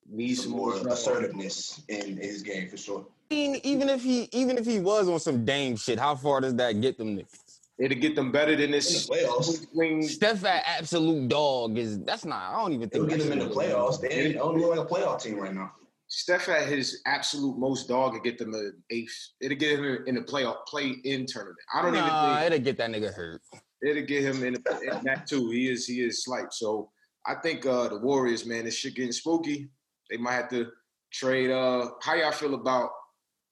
needs 0.09 0.43
some, 0.43 0.51
some 0.51 0.57
more 0.57 0.87
assertiveness 0.87 1.81
in, 1.89 2.01
in 2.01 2.17
his 2.17 2.41
game 2.41 2.69
for 2.69 2.77
sure. 2.77 3.05
I 3.29 3.33
mean 3.33 3.61
even 3.63 3.89
if 3.89 4.03
he 4.03 4.29
even 4.31 4.57
if 4.57 4.65
he 4.65 4.79
was 4.79 5.07
on 5.07 5.19
some 5.19 5.45
Dame 5.45 5.75
shit, 5.75 5.99
how 5.99 6.15
far 6.15 6.41
does 6.41 6.55
that 6.55 6.81
get 6.81 6.97
them 6.97 7.17
niggas? 7.17 7.50
It'll 7.81 7.97
get 7.97 8.15
them 8.15 8.31
better 8.31 8.55
than 8.55 8.71
this. 8.71 9.09
In 9.09 9.17
the 9.17 9.27
playoffs. 9.27 10.05
Steph 10.05 10.45
at 10.45 10.63
absolute 10.67 11.27
dog 11.27 11.79
is 11.79 11.99
that's 12.03 12.25
not. 12.25 12.53
I 12.53 12.61
don't 12.61 12.73
even 12.73 12.89
think. 12.89 13.03
It'll 13.03 13.17
get 13.17 13.27
them 13.27 13.39
in 13.39 13.39
the 13.39 13.53
playoffs. 13.53 13.99
They 13.99 14.33
don't 14.33 14.55
look 14.55 14.77
like 14.77 14.87
a 14.87 14.93
playoff 14.93 15.23
team 15.23 15.39
right 15.39 15.53
now. 15.53 15.71
Steph 16.07 16.47
at 16.49 16.67
his 16.67 17.01
absolute 17.07 17.57
most 17.57 17.87
dog 17.87 18.13
and 18.13 18.23
get 18.23 18.37
them 18.37 18.53
an 18.53 18.73
eighth. 18.91 19.17
It'll 19.39 19.57
get 19.57 19.79
him 19.79 20.03
in 20.05 20.15
the 20.15 20.21
playoff 20.21 20.57
play 20.67 20.97
in 21.05 21.25
tournament. 21.25 21.57
I 21.73 21.81
don't 21.81 21.93
nah, 21.93 21.99
even 21.99 22.37
think 22.37 22.53
it'll 22.53 22.65
get 22.65 22.77
that 22.77 22.91
nigga 22.91 23.13
hurt. 23.13 23.41
It'll 23.81 24.05
get 24.05 24.23
him 24.23 24.43
in, 24.43 24.53
the, 24.53 24.97
in 24.97 25.03
that 25.05 25.25
too. 25.25 25.49
He 25.49 25.71
is 25.71 25.87
he 25.87 26.01
is 26.01 26.23
slight. 26.23 26.53
So 26.53 26.91
I 27.25 27.35
think 27.35 27.65
uh 27.65 27.87
the 27.87 27.97
Warriors, 27.97 28.45
man, 28.45 28.65
this 28.65 28.75
shit 28.75 28.93
getting 28.93 29.11
spooky. 29.11 29.69
They 30.11 30.17
might 30.17 30.33
have 30.33 30.49
to 30.49 30.67
trade. 31.11 31.49
Uh, 31.49 31.89
how 32.03 32.13
y'all 32.13 32.31
feel 32.31 32.53
about 32.53 32.91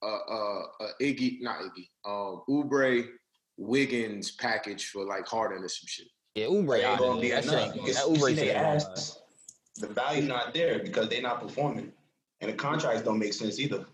uh 0.04 0.20
uh, 0.30 0.62
uh 0.82 0.92
Iggy, 1.02 1.38
not 1.42 1.62
Iggy, 1.62 1.88
um, 2.06 2.44
Oubre 2.48 3.08
Wiggins 3.60 4.32
package 4.32 4.88
for 4.88 5.06
like 5.06 5.28
Harden 5.28 5.64
or 5.64 5.68
some 5.68 5.86
shit. 5.86 6.08
Yeah, 6.36 6.46
Oubre 6.46 6.82
out 6.84 7.02
of 7.02 7.22
there. 7.22 7.42
That, 7.42 7.74
that 7.74 8.06
Oubre 8.08 9.16
the 9.78 9.88
value 9.88 10.24
not 10.24 10.54
there 10.54 10.80
because 10.80 11.10
they're 11.10 11.22
not 11.22 11.42
performing, 11.42 11.92
and 12.42 12.52
the 12.52 12.56
contracts 12.56 13.02
don't 13.02 13.20
make 13.20 13.34
sense 13.34 13.60
either. 13.60 13.86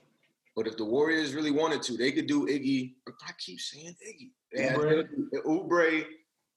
But 0.55 0.67
if 0.67 0.77
the 0.77 0.85
Warriors 0.85 1.33
really 1.33 1.51
wanted 1.51 1.81
to, 1.83 1.97
they 1.97 2.11
could 2.11 2.27
do 2.27 2.47
Iggy. 2.47 2.93
I 3.07 3.31
keep 3.39 3.59
saying 3.59 3.95
Iggy. 4.07 4.29
They 4.53 4.63
Oubre, 4.69 5.07
Oubre 5.45 6.05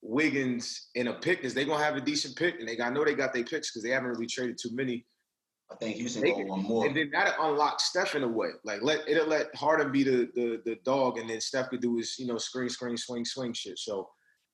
Wiggins 0.03 0.89
in 0.95 1.09
a 1.09 1.15
pick 1.15 1.39
because 1.39 1.55
they're 1.55 1.65
gonna 1.65 1.83
have 1.83 1.97
a 1.97 2.01
decent 2.01 2.37
pick, 2.37 2.61
and 2.61 2.69
they 2.69 2.79
I 2.79 2.91
know 2.91 3.05
they 3.05 3.15
got 3.15 3.33
their 3.33 3.45
picks 3.45 3.71
because 3.71 3.83
they 3.83 3.91
haven't 3.91 4.11
really 4.11 4.27
traded 4.27 4.59
too 4.59 4.71
many. 4.73 5.07
I 5.71 5.75
think 5.75 5.97
Houston 5.97 6.23
they, 6.23 6.31
go 6.31 6.45
one 6.45 6.63
more. 6.63 6.87
And 6.87 6.97
then 6.97 7.11
that'll 7.13 7.51
unlock 7.51 7.81
Steph 7.81 8.15
in 8.15 8.23
a 8.23 8.29
way. 8.29 8.51
Like 8.65 8.83
let 8.83 9.07
it'll 9.09 9.27
let 9.27 9.55
Harden 9.55 9.93
be 9.93 10.03
the 10.03 10.31
the 10.35 10.63
the 10.65 10.77
dog, 10.85 11.19
and 11.19 11.29
then 11.29 11.41
Steph 11.41 11.71
could 11.71 11.83
do 11.83 11.97
his 11.97 12.19
you 12.19 12.27
know 12.27 12.39
screen 12.39 12.69
screen 12.69 12.97
swing 12.97 13.25
swing 13.25 13.53
shit. 13.53 13.79
So, 13.79 14.09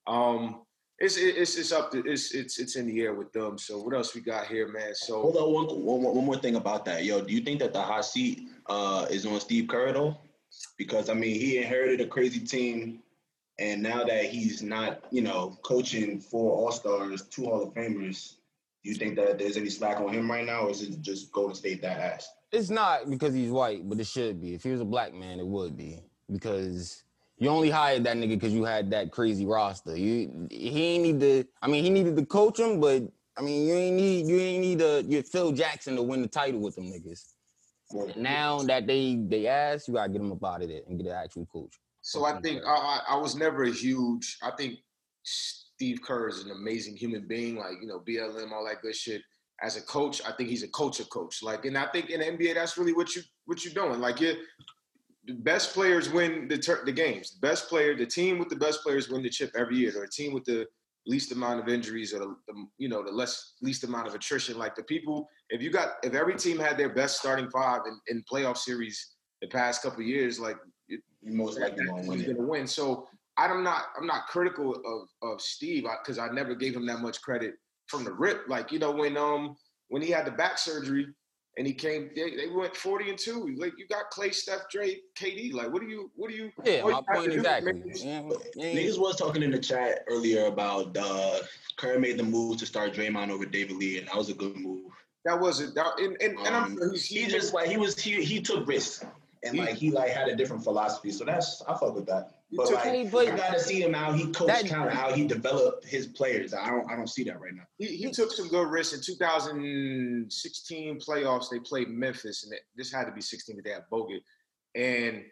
um, 0.06 0.62
it's 0.98 1.16
it's 1.16 1.56
it's 1.56 1.72
up 1.72 1.92
to 1.92 1.98
it's 2.04 2.34
it's 2.34 2.58
it's 2.58 2.76
in 2.76 2.86
the 2.86 3.00
air 3.00 3.14
with 3.14 3.32
them. 3.32 3.58
So 3.58 3.80
what 3.80 3.94
else 3.94 4.14
we 4.14 4.20
got 4.20 4.46
here, 4.46 4.68
man? 4.68 4.94
So 4.94 5.22
hold 5.22 5.36
on 5.36 5.52
one 5.52 5.84
one, 5.84 6.14
one 6.14 6.24
more 6.24 6.36
thing 6.36 6.56
about 6.56 6.84
that, 6.86 7.04
yo. 7.04 7.20
Do 7.20 7.32
you 7.32 7.40
think 7.40 7.60
that 7.60 7.72
the 7.72 7.82
hot 7.82 8.04
seat 8.04 8.48
uh 8.66 9.06
is 9.08 9.24
on 9.24 9.38
Steve 9.40 9.68
Kerr 9.68 9.92
though? 9.92 10.16
Because 10.76 11.08
I 11.08 11.14
mean 11.14 11.34
he 11.34 11.58
inherited 11.58 12.00
a 12.00 12.06
crazy 12.06 12.40
team. 12.40 13.00
And 13.60 13.84
now 13.84 14.02
that 14.02 14.24
he's 14.24 14.62
not, 14.64 15.04
you 15.12 15.22
know, 15.22 15.56
coaching 15.62 16.18
four 16.18 16.50
All 16.52 16.72
Stars, 16.72 17.22
two 17.22 17.44
Hall 17.44 17.62
of 17.62 17.72
Famers, 17.72 18.34
do 18.84 18.90
you 18.90 18.96
think 18.96 19.16
that 19.16 19.38
there's 19.38 19.56
any 19.56 19.70
slack 19.70 19.98
on 19.98 20.12
him 20.12 20.30
right 20.30 20.44
now, 20.44 20.66
or 20.66 20.70
is 20.70 20.82
it 20.82 21.00
just 21.00 21.32
Golden 21.32 21.54
State 21.54 21.80
that 21.80 21.98
ass? 21.98 22.28
It's 22.52 22.68
not 22.68 23.08
because 23.08 23.32
he's 23.32 23.50
white, 23.50 23.88
but 23.88 23.98
it 23.98 24.06
should 24.06 24.42
be. 24.42 24.54
If 24.54 24.62
he 24.62 24.70
was 24.70 24.82
a 24.82 24.84
black 24.84 25.14
man, 25.14 25.40
it 25.40 25.46
would 25.46 25.74
be 25.74 26.02
because 26.30 27.02
you 27.38 27.48
only 27.48 27.70
hired 27.70 28.04
that 28.04 28.16
nigga 28.18 28.30
because 28.30 28.52
you 28.52 28.64
had 28.64 28.90
that 28.90 29.10
crazy 29.10 29.46
roster. 29.46 29.96
You 29.96 30.48
he 30.50 30.82
ain't 30.82 31.02
need 31.02 31.20
to. 31.20 31.44
I 31.62 31.66
mean, 31.66 31.82
he 31.82 31.88
needed 31.88 32.14
to 32.16 32.26
coach 32.26 32.60
him, 32.60 32.78
but 32.78 33.02
I 33.38 33.40
mean, 33.40 33.66
you 33.66 33.74
ain't 33.74 33.96
need 33.96 34.26
you 34.26 34.38
ain't 34.38 34.60
need 34.60 34.82
a 34.82 35.02
you 35.02 35.22
Phil 35.22 35.52
Jackson 35.52 35.96
to 35.96 36.02
win 36.02 36.20
the 36.20 36.28
title 36.28 36.60
with 36.60 36.74
them 36.74 36.84
niggas. 36.84 37.24
Now 38.16 38.58
that 38.64 38.86
they 38.86 39.16
they 39.16 39.46
asked, 39.46 39.88
you 39.88 39.94
gotta 39.94 40.12
get 40.12 40.18
them 40.18 40.32
up 40.32 40.44
out 40.44 40.62
of 40.62 40.68
there 40.68 40.82
and 40.86 40.98
get 40.98 41.06
an 41.06 41.16
actual 41.16 41.46
coach. 41.46 41.80
So 42.02 42.26
I 42.26 42.38
think 42.42 42.62
I, 42.66 43.00
I 43.08 43.16
was 43.16 43.34
never 43.34 43.64
a 43.64 43.70
huge. 43.70 44.36
I 44.42 44.50
think 44.50 44.80
Steve 45.76 46.00
Kerr 46.02 46.28
is 46.28 46.44
an 46.44 46.52
amazing 46.52 46.96
human 46.96 47.26
being, 47.26 47.56
like, 47.56 47.74
you 47.80 47.88
know, 47.88 48.00
BLM, 48.00 48.52
all 48.52 48.64
that 48.66 48.82
good 48.82 48.94
shit. 48.94 49.22
As 49.62 49.76
a 49.76 49.82
coach, 49.82 50.20
I 50.26 50.32
think 50.32 50.48
he's 50.48 50.62
a 50.62 50.68
culture 50.68 51.04
coach. 51.04 51.42
Like, 51.42 51.64
and 51.64 51.76
I 51.76 51.86
think 51.86 52.10
in 52.10 52.20
the 52.20 52.26
NBA, 52.26 52.54
that's 52.54 52.76
really 52.76 52.92
what 52.92 53.14
you 53.14 53.22
what 53.46 53.64
you're 53.64 53.74
doing. 53.74 54.00
Like, 54.00 54.20
you 54.20 54.36
the 55.26 55.34
best 55.34 55.72
players 55.72 56.10
win 56.10 56.48
the 56.48 56.58
ter- 56.58 56.84
the 56.84 56.92
games. 56.92 57.32
The 57.32 57.46
best 57.46 57.68
player, 57.68 57.96
the 57.96 58.06
team 58.06 58.38
with 58.38 58.48
the 58.48 58.56
best 58.56 58.82
players 58.82 59.08
win 59.08 59.22
the 59.22 59.30
chip 59.30 59.52
every 59.56 59.76
year. 59.76 59.92
Or 59.96 60.04
a 60.04 60.08
team 60.08 60.32
with 60.32 60.44
the 60.44 60.66
least 61.06 61.32
amount 61.32 61.60
of 61.60 61.68
injuries 61.68 62.14
or 62.14 62.18
the, 62.20 62.36
the, 62.48 62.66
you 62.78 62.88
know 62.88 63.02
the 63.02 63.12
less 63.12 63.54
least 63.62 63.84
amount 63.84 64.06
of 64.06 64.14
attrition. 64.14 64.58
Like 64.58 64.74
the 64.74 64.82
people, 64.82 65.28
if 65.50 65.62
you 65.62 65.70
got 65.70 65.94
if 66.02 66.14
every 66.14 66.36
team 66.36 66.58
had 66.58 66.76
their 66.76 66.88
best 66.90 67.18
starting 67.18 67.50
five 67.50 67.82
in, 67.86 67.98
in 68.08 68.24
playoff 68.30 68.58
series 68.58 69.14
the 69.40 69.48
past 69.48 69.82
couple 69.82 70.02
years, 70.02 70.38
like 70.38 70.56
you 70.88 71.00
most 71.22 71.58
likely 71.58 71.86
win 71.88 72.22
gonna 72.22 72.42
win. 72.42 72.66
So 72.66 73.08
I'm 73.36 73.64
not 73.64 73.86
I'm 73.98 74.06
not 74.06 74.26
critical 74.28 74.74
of 74.74 75.08
of 75.28 75.40
Steve 75.40 75.86
because 76.02 76.18
I, 76.18 76.28
never 76.28 76.54
gave 76.54 76.74
him 76.74 76.86
that 76.86 77.00
much 77.00 77.20
credit 77.22 77.54
from 77.88 78.04
the 78.04 78.12
rip. 78.12 78.42
Like 78.48 78.70
you 78.72 78.78
know 78.78 78.92
when 78.92 79.16
um 79.16 79.56
when 79.88 80.02
he 80.02 80.10
had 80.10 80.26
the 80.26 80.30
back 80.30 80.58
surgery 80.58 81.06
and 81.56 81.66
he 81.66 81.72
came, 81.72 82.10
they, 82.16 82.34
they 82.34 82.48
went 82.48 82.74
40 82.74 83.10
and 83.10 83.18
two. 83.18 83.54
Like 83.56 83.74
you 83.78 83.86
got 83.86 84.10
Clay, 84.10 84.30
Steph, 84.30 84.68
Dre, 84.70 84.98
KD. 85.16 85.52
Like 85.52 85.72
what 85.72 85.82
do 85.82 85.88
you 85.88 86.10
what 86.16 86.30
do 86.30 86.36
you? 86.36 86.50
Yeah, 86.64 86.80
all 86.80 86.90
you 86.90 87.02
my 87.08 87.14
point 87.16 87.32
exactly. 87.32 87.72
man, 87.72 87.90
is- 87.90 88.04
Yeah, 88.04 88.22
yeah. 88.56 88.72
Niggas 88.74 88.98
was 88.98 89.16
talking 89.16 89.42
in 89.42 89.50
the 89.50 89.58
chat 89.58 90.04
earlier 90.08 90.46
about 90.46 90.96
uh 90.96 91.38
Kerr 91.76 91.98
made 91.98 92.18
the 92.18 92.22
move 92.24 92.58
to 92.58 92.66
start 92.66 92.92
Draymond 92.92 93.30
over 93.30 93.44
David 93.46 93.76
Lee, 93.76 93.98
and 93.98 94.06
that 94.08 94.16
was 94.16 94.30
a 94.30 94.34
good 94.34 94.56
move. 94.56 94.92
That 95.24 95.40
wasn't 95.40 95.74
that, 95.74 95.98
and 95.98 96.16
and, 96.20 96.38
and 96.38 96.48
I'm 96.54 96.64
Um, 96.64 96.76
sure 96.76 96.92
he's, 96.92 97.06
he 97.06 97.26
just 97.26 97.54
like 97.54 97.68
he 97.68 97.76
was 97.78 97.98
he 97.98 98.22
he 98.22 98.40
took 98.40 98.66
risks 98.68 99.04
and 99.42 99.58
like 99.58 99.74
he 99.74 99.90
like 99.90 100.10
had 100.10 100.28
a 100.28 100.36
different 100.36 100.62
philosophy. 100.62 101.10
So 101.10 101.24
that's 101.24 101.62
I 101.62 101.76
fuck 101.78 101.94
with 101.94 102.06
that. 102.06 102.33
He 102.50 102.56
But 102.56 102.66
took- 102.66 102.74
like 102.76 102.84
Hey, 102.84 103.08
but 103.10 103.28
I 103.28 103.36
gotta 103.36 103.58
see 103.60 103.80
him 103.82 103.92
how 103.94 104.12
he 104.12 104.30
coached 104.30 104.68
kind 104.68 104.86
of 104.88 104.92
how 104.92 105.12
he 105.12 105.26
developed 105.26 105.84
his 105.86 106.06
players. 106.06 106.54
I 106.54 106.68
don't 106.70 106.90
I 106.90 106.96
don't 106.96 107.08
see 107.08 107.24
that 107.24 107.40
right 107.40 107.54
now. 107.54 107.64
he, 107.78 107.86
he 107.96 108.10
took 108.10 108.30
some 108.32 108.48
good 108.48 108.68
risks 108.68 108.94
in 108.94 109.00
2016 109.02 111.00
playoffs. 111.00 111.50
They 111.50 111.58
played 111.58 111.88
Memphis, 111.88 112.44
and 112.44 112.52
it, 112.52 112.60
this 112.76 112.92
had 112.92 113.04
to 113.06 113.12
be 113.12 113.20
16 113.20 113.56
that 113.56 113.64
they 113.64 113.70
had 113.70 113.84
Bogut, 113.90 114.20
and 114.74 115.22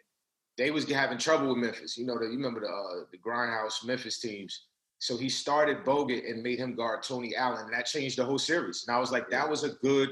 they 0.57 0.71
was 0.71 0.89
having 0.89 1.17
trouble 1.17 1.49
with 1.49 1.57
Memphis. 1.57 1.97
You 1.97 2.05
know, 2.05 2.17
the, 2.17 2.25
you 2.25 2.37
remember 2.37 2.59
the 2.61 2.67
uh, 2.67 3.05
the 3.11 3.17
grindhouse 3.17 3.85
Memphis 3.85 4.19
teams. 4.19 4.65
So 4.99 5.17
he 5.17 5.27
started 5.27 5.83
Bogut 5.83 6.29
and 6.29 6.41
made 6.41 6.59
him 6.59 6.75
guard 6.75 7.03
Tony 7.03 7.35
Allen, 7.35 7.65
and 7.65 7.73
that 7.73 7.85
changed 7.85 8.17
the 8.17 8.23
whole 8.25 8.39
series. 8.39 8.85
And 8.87 8.95
I 8.95 8.99
was 8.99 9.11
like, 9.11 9.29
that 9.31 9.49
was 9.49 9.63
a 9.65 9.71
good 9.81 10.09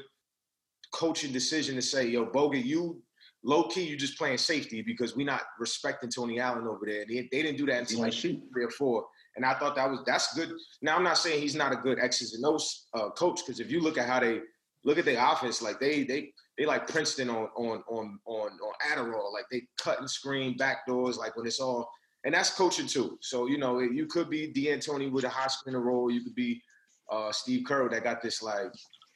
coaching 0.91 1.31
decision 1.31 1.75
to 1.75 1.81
say, 1.81 2.07
yo, 2.07 2.25
Bogut, 2.25 2.65
you 2.65 3.01
low 3.43 3.63
key, 3.63 3.83
you're 3.83 3.97
just 3.97 4.17
playing 4.17 4.37
safety 4.37 4.81
because 4.81 5.15
we're 5.15 5.25
not 5.25 5.41
respecting 5.59 6.09
Tony 6.09 6.39
Allen 6.39 6.67
over 6.67 6.85
there. 6.85 7.05
They, 7.07 7.27
they 7.31 7.41
didn't 7.41 7.57
do 7.57 7.65
that 7.67 7.79
until 7.79 8.01
like 8.01 8.13
shoot. 8.13 8.41
three 8.53 8.65
or 8.65 8.69
four. 8.69 9.05
And 9.35 9.45
I 9.45 9.53
thought 9.53 9.75
that 9.75 9.89
was 9.89 10.01
that's 10.05 10.33
good. 10.33 10.51
Now 10.81 10.95
I'm 10.95 11.03
not 11.03 11.17
saying 11.17 11.41
he's 11.41 11.55
not 11.55 11.71
a 11.71 11.77
good 11.77 11.99
X's 11.99 12.33
and 12.33 12.45
O's 12.45 12.87
uh, 12.93 13.09
coach 13.11 13.41
because 13.45 13.59
if 13.59 13.71
you 13.71 13.81
look 13.81 13.97
at 13.97 14.07
how 14.07 14.19
they 14.19 14.41
look 14.83 14.97
at 14.97 15.05
their 15.05 15.23
offense, 15.25 15.61
like 15.61 15.79
they 15.79 16.03
they 16.03 16.33
they 16.57 16.65
like 16.65 16.87
Princeton 16.87 17.29
on 17.29 17.47
on 17.55 17.83
on 17.87 18.19
on 18.25 18.51
on 18.51 18.73
Adderall, 18.91 19.33
like 19.33 19.45
they 19.51 19.63
cut 19.79 19.99
and 19.99 20.09
screen 20.09 20.57
back 20.57 20.85
doors, 20.85 21.17
like 21.17 21.35
when 21.37 21.47
it's 21.47 21.59
all 21.59 21.89
and 22.25 22.33
that's 22.33 22.51
coaching 22.51 22.87
too. 22.87 23.17
So 23.21 23.47
you 23.47 23.57
know 23.57 23.79
you 23.79 24.05
could 24.05 24.29
be 24.29 24.51
D'Antoni 24.51 25.09
with 25.09 25.23
a 25.23 25.29
high 25.29 25.47
spinner 25.47 25.81
roll, 25.81 26.11
you 26.11 26.23
could 26.23 26.35
be 26.35 26.61
uh, 27.09 27.31
Steve 27.31 27.65
Kerr 27.65 27.89
that 27.89 28.03
got 28.03 28.21
this 28.21 28.41
like 28.41 28.71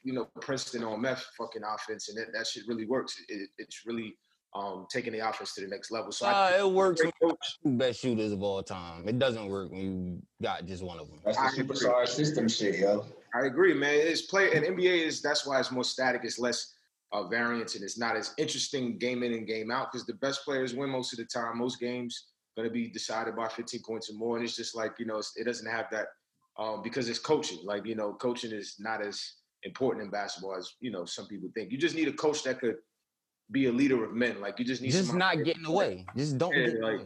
you 0.05 0.13
know 0.13 0.27
Princeton 0.39 0.83
on 0.83 1.01
meth 1.01 1.25
fucking 1.38 1.63
offense, 1.63 2.07
and 2.09 2.17
that, 2.17 2.27
that 2.33 2.47
shit 2.47 2.63
really 2.67 2.85
works. 2.85 3.19
It, 3.27 3.50
it's 3.57 3.81
really 3.85 4.15
um, 4.53 4.85
taking 4.89 5.12
the 5.12 5.19
offense 5.19 5.53
to 5.55 5.62
the 5.62 5.67
next 5.67 5.91
level. 5.91 6.12
So 6.13 6.27
Uh, 6.27 6.29
I 6.29 6.59
it 6.59 6.71
works 6.71 7.01
coach. 7.21 7.35
best 7.65 8.00
shooters 8.00 8.31
of 8.31 8.41
all 8.41 8.63
time. 8.63 9.07
It 9.07 9.19
doesn't 9.19 9.47
work 9.47 9.69
when 9.71 9.81
you 9.81 10.21
got 10.41 10.65
just 10.65 10.81
one 10.83 10.97
of 11.00 11.09
them. 11.09 11.19
That's 11.25 11.35
the 11.38 11.43
I 11.43 11.47
agree. 11.50 11.63
superstar 11.65 12.07
system 12.07 12.47
shit, 12.47 12.79
yo. 12.79 13.05
I 13.33 13.47
agree, 13.47 13.74
man. 13.74 13.93
It's 13.95 14.21
play 14.21 14.53
and 14.55 14.63
NBA 14.65 15.05
is 15.05 15.21
that's 15.21 15.45
why 15.45 15.59
it's 15.59 15.71
more 15.71 15.83
static. 15.83 16.21
It's 16.24 16.39
less 16.39 16.74
uh, 17.12 17.27
variance 17.27 17.75
and 17.75 17.83
it's 17.83 17.97
not 17.97 18.15
as 18.15 18.33
interesting 18.38 18.97
game 18.97 19.24
in 19.24 19.33
and 19.33 19.45
game 19.45 19.71
out 19.71 19.91
because 19.91 20.05
the 20.05 20.13
best 20.15 20.45
players 20.45 20.74
win 20.74 20.89
most 20.89 21.12
of 21.12 21.17
the 21.19 21.25
time. 21.25 21.57
Most 21.57 21.79
games 21.81 22.27
going 22.55 22.67
to 22.67 22.74
be 22.74 22.88
decided 22.88 23.35
by 23.35 23.50
15 23.50 23.81
points 23.85 24.09
or 24.09 24.13
more, 24.13 24.38
and 24.38 24.45
it's 24.45 24.55
just 24.55 24.74
like 24.75 24.93
you 25.00 25.05
know 25.05 25.17
it's, 25.17 25.33
it 25.35 25.43
doesn't 25.43 25.69
have 25.69 25.88
that 25.91 26.07
um, 26.57 26.81
because 26.81 27.09
it's 27.09 27.19
coaching. 27.19 27.59
Like 27.65 27.85
you 27.85 27.95
know, 27.95 28.13
coaching 28.13 28.51
is 28.53 28.75
not 28.79 29.05
as 29.05 29.21
important 29.65 30.05
in 30.05 30.10
basketball 30.12 30.55
as 30.55 30.74
you 30.79 30.91
know 30.91 31.03
some 31.05 31.27
people 31.27 31.50
think. 31.53 31.72
You 31.72 31.77
just 31.77 31.95
need 31.95 32.07
a 32.07 32.13
coach 32.13 32.43
that 32.43 32.60
could 32.60 32.77
be 33.51 33.65
a 33.67 33.72
leader 33.72 34.03
of 34.03 34.13
men. 34.13 34.39
Like 34.39 34.57
you 34.60 34.65
just 34.65 34.81
need 34.81 34.91
Just 34.91 35.10
somebody- 35.10 35.38
not 35.38 35.45
getting 35.45 35.65
away. 35.65 36.05
Just 36.15 36.38
don't 36.38 36.55
Yeah, 36.55 36.67
get 36.67 36.79
like- 36.81 37.00
away. 37.01 37.05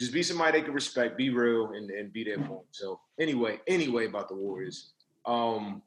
just 0.00 0.12
be 0.12 0.22
somebody 0.22 0.58
they 0.58 0.64
can 0.64 0.74
respect, 0.74 1.16
be 1.16 1.30
real, 1.30 1.72
and, 1.72 1.90
and 1.90 2.12
be 2.12 2.24
there 2.24 2.36
for 2.38 2.42
them. 2.58 2.64
So 2.72 3.00
anyway, 3.18 3.60
anyway 3.66 4.06
about 4.06 4.28
the 4.28 4.34
Warriors. 4.34 4.92
Um, 5.24 5.82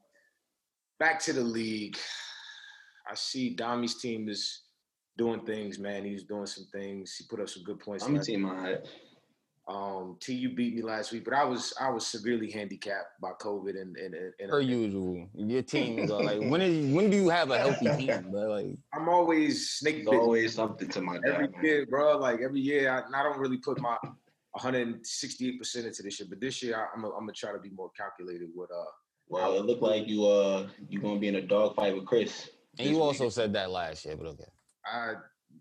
back 0.98 1.20
to 1.20 1.32
the 1.32 1.42
league. 1.42 1.96
I 3.10 3.14
see 3.14 3.50
Dami's 3.54 3.96
team 4.00 4.28
is 4.28 4.62
doing 5.18 5.44
things, 5.44 5.78
man. 5.78 6.04
He's 6.04 6.24
doing 6.24 6.46
some 6.46 6.66
things. 6.72 7.16
He 7.16 7.24
put 7.28 7.40
up 7.40 7.48
some 7.48 7.62
good 7.64 7.78
points. 7.80 8.04
I'm 8.04 8.16
a 8.16 8.22
team 8.22 8.46
on 8.46 8.64
it. 8.66 8.88
Um, 9.66 10.18
TU 10.20 10.50
beat 10.54 10.74
me 10.74 10.82
last 10.82 11.10
week, 11.10 11.24
but 11.24 11.32
I 11.32 11.42
was 11.42 11.72
I 11.80 11.88
was 11.88 12.06
severely 12.06 12.50
handicapped 12.50 13.18
by 13.20 13.30
COVID 13.40 13.80
and 13.80 13.96
and, 13.96 14.14
and, 14.14 14.32
and 14.38 14.50
Per 14.50 14.60
usual, 14.60 15.26
your 15.34 15.62
team 15.62 16.00
is 16.00 16.10
like 16.10 16.38
when 16.50 16.60
is 16.60 16.92
when 16.94 17.08
do 17.08 17.16
you 17.16 17.30
have 17.30 17.50
a 17.50 17.58
healthy 17.58 17.88
team? 17.96 18.28
But 18.30 18.48
like 18.48 18.76
I'm 18.92 19.08
always 19.08 19.70
snake 19.70 20.04
There's 20.04 20.20
always 20.20 20.54
something 20.54 20.88
to 20.90 21.00
my 21.00 21.16
every 21.16 21.46
dad, 21.46 21.56
man. 21.56 21.64
year, 21.64 21.86
bro. 21.86 22.18
Like 22.18 22.40
every 22.42 22.60
year, 22.60 22.90
I, 22.90 23.18
I 23.18 23.22
don't 23.22 23.38
really 23.38 23.56
put 23.56 23.80
my 23.80 23.96
168 24.52 25.58
percent 25.58 25.86
into 25.86 26.02
this 26.02 26.16
shit. 26.16 26.28
But 26.28 26.42
this 26.42 26.62
year, 26.62 26.76
I, 26.76 26.94
I'm 26.94 27.02
gonna 27.02 27.32
try 27.32 27.52
to 27.52 27.58
be 27.58 27.70
more 27.70 27.90
calculated 27.96 28.50
with 28.54 28.70
uh. 28.70 28.84
Well, 29.28 29.56
it 29.56 29.64
looked 29.64 29.80
like 29.80 30.06
you 30.06 30.26
uh 30.26 30.68
you 30.90 31.00
gonna 31.00 31.18
be 31.18 31.28
in 31.28 31.36
a 31.36 31.40
dogfight 31.40 31.94
with 31.94 32.04
Chris. 32.04 32.50
and 32.78 32.86
you 32.86 33.00
also 33.00 33.30
said 33.30 33.54
that 33.54 33.70
last 33.70 34.04
year, 34.04 34.14
but 34.14 34.26
okay. 34.26 34.44
I 34.84 35.14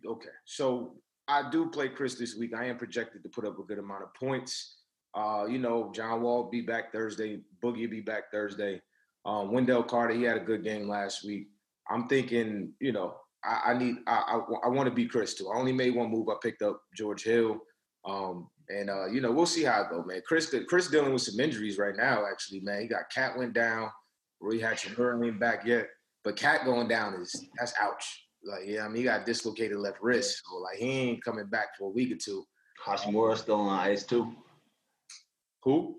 okay. 0.05 0.29
So 0.43 0.95
I 1.27 1.49
do 1.49 1.69
play 1.69 1.89
Chris 1.89 2.15
this 2.15 2.35
week. 2.35 2.53
I 2.53 2.65
am 2.65 2.77
projected 2.77 3.23
to 3.23 3.29
put 3.29 3.45
up 3.45 3.59
a 3.59 3.63
good 3.63 3.79
amount 3.79 4.03
of 4.03 4.13
points. 4.13 4.77
Uh, 5.15 5.45
you 5.47 5.59
know, 5.59 5.91
John 5.93 6.21
Wall 6.21 6.49
be 6.49 6.61
back 6.61 6.91
Thursday. 6.91 7.41
Boogie 7.63 7.89
be 7.89 8.01
back 8.01 8.31
Thursday. 8.31 8.81
Um, 9.25 9.51
Wendell 9.51 9.83
Carter, 9.83 10.13
he 10.13 10.23
had 10.23 10.37
a 10.37 10.41
good 10.41 10.63
game 10.63 10.87
last 10.89 11.23
week. 11.23 11.47
I'm 11.89 12.07
thinking, 12.07 12.73
you 12.79 12.91
know, 12.91 13.15
I, 13.43 13.71
I 13.71 13.77
need, 13.77 13.97
I, 14.07 14.15
I, 14.15 14.65
I 14.65 14.67
want 14.69 14.89
to 14.89 14.95
be 14.95 15.05
Chris 15.05 15.33
too. 15.33 15.49
I 15.49 15.57
only 15.57 15.71
made 15.71 15.95
one 15.95 16.09
move. 16.09 16.27
I 16.29 16.35
picked 16.41 16.61
up 16.61 16.81
George 16.95 17.23
Hill. 17.23 17.59
Um, 18.05 18.49
and 18.69 18.89
uh, 18.89 19.05
you 19.07 19.21
know, 19.21 19.31
we'll 19.31 19.45
see 19.45 19.63
how 19.63 19.81
it 19.81 19.89
go, 19.89 20.03
man. 20.03 20.21
Chris, 20.25 20.53
Chris 20.67 20.87
dealing 20.87 21.13
with 21.13 21.21
some 21.21 21.39
injuries 21.39 21.77
right 21.77 21.95
now. 21.95 22.25
Actually, 22.29 22.61
man, 22.61 22.81
he 22.81 22.87
got 22.87 23.09
Cat 23.13 23.37
went 23.37 23.53
down. 23.53 23.89
Rui 24.39 24.59
Hachimura 24.59 25.25
ain't 25.25 25.39
back 25.39 25.65
yet, 25.65 25.87
but 26.23 26.35
Cat 26.35 26.65
going 26.65 26.87
down 26.87 27.13
is 27.15 27.47
that's 27.57 27.73
ouch. 27.79 28.22
Like, 28.45 28.63
yeah, 28.65 28.85
I 28.85 28.87
mean, 28.87 28.97
he 28.97 29.03
got 29.03 29.25
dislocated 29.25 29.77
left 29.77 30.01
wrist, 30.01 30.41
so 30.45 30.57
like 30.57 30.77
he 30.77 30.85
ain't 30.89 31.23
coming 31.23 31.45
back 31.47 31.77
for 31.77 31.85
a 31.85 31.91
week 31.91 32.11
or 32.11 32.17
two. 32.17 32.43
Hachimura 32.85 33.37
still 33.37 33.61
on 33.61 33.79
ice 33.79 34.03
too. 34.03 34.33
Who? 35.63 35.95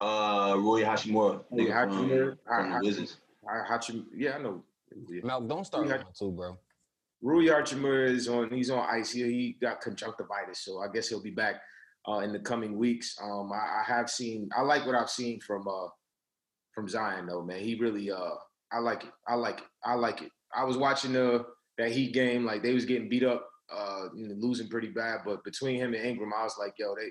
Uh, 0.00 0.54
Rui 0.58 0.82
Hachimura. 0.82 1.44
Rui 1.50 1.66
nigga 1.66 1.88
from- 1.88 2.38
from 2.46 2.72
I- 2.72 2.76
I- 2.76 2.80
Wizards. 2.80 3.16
Yeah, 4.14 4.36
I 4.36 4.38
know. 4.42 4.62
Yeah. 5.08 5.22
Malk, 5.22 5.48
don't 5.48 5.64
start 5.64 5.86
Yeah. 5.86 6.02
one 6.02 6.12
too, 6.18 6.30
bro. 6.32 6.58
Rui 7.22 7.46
Hachimura 7.46 8.08
is 8.08 8.28
on. 8.28 8.50
He's 8.50 8.70
on 8.70 8.86
ice. 8.88 9.10
He, 9.12 9.22
he 9.24 9.52
got 9.60 9.80
conjunctivitis, 9.80 10.60
so 10.64 10.80
I 10.80 10.88
guess 10.88 11.08
he'll 11.08 11.22
be 11.22 11.30
back 11.30 11.56
uh, 12.08 12.18
in 12.20 12.32
the 12.32 12.38
coming 12.40 12.76
weeks. 12.78 13.16
Um, 13.22 13.52
I, 13.52 13.80
I 13.80 13.84
have 13.86 14.08
seen. 14.10 14.48
I 14.56 14.62
like 14.62 14.86
what 14.86 14.94
I've 14.94 15.10
seen 15.10 15.40
from 15.40 15.66
uh, 15.68 15.88
from 16.74 16.88
Zion 16.88 17.26
though, 17.26 17.42
man. 17.42 17.60
He 17.60 17.74
really. 17.76 18.10
Uh, 18.10 18.34
I 18.72 18.78
like 18.78 19.04
it. 19.04 19.12
I 19.26 19.34
like 19.34 19.58
it. 19.60 19.66
I 19.84 19.94
like 19.94 20.22
it. 20.22 20.30
I 20.54 20.64
was 20.64 20.76
watching 20.76 21.12
the 21.12 21.44
that 21.80 21.92
Heat 21.92 22.12
game. 22.12 22.44
Like 22.44 22.62
they 22.62 22.72
was 22.72 22.84
getting 22.84 23.08
beat 23.08 23.24
up, 23.24 23.48
uh, 23.72 24.04
you 24.14 24.28
know, 24.28 24.34
losing 24.38 24.68
pretty 24.68 24.88
bad. 24.88 25.20
But 25.24 25.44
between 25.44 25.76
him 25.76 25.94
and 25.94 26.04
Ingram, 26.04 26.32
I 26.36 26.44
was 26.44 26.56
like, 26.58 26.74
yo, 26.78 26.94
they. 26.94 27.08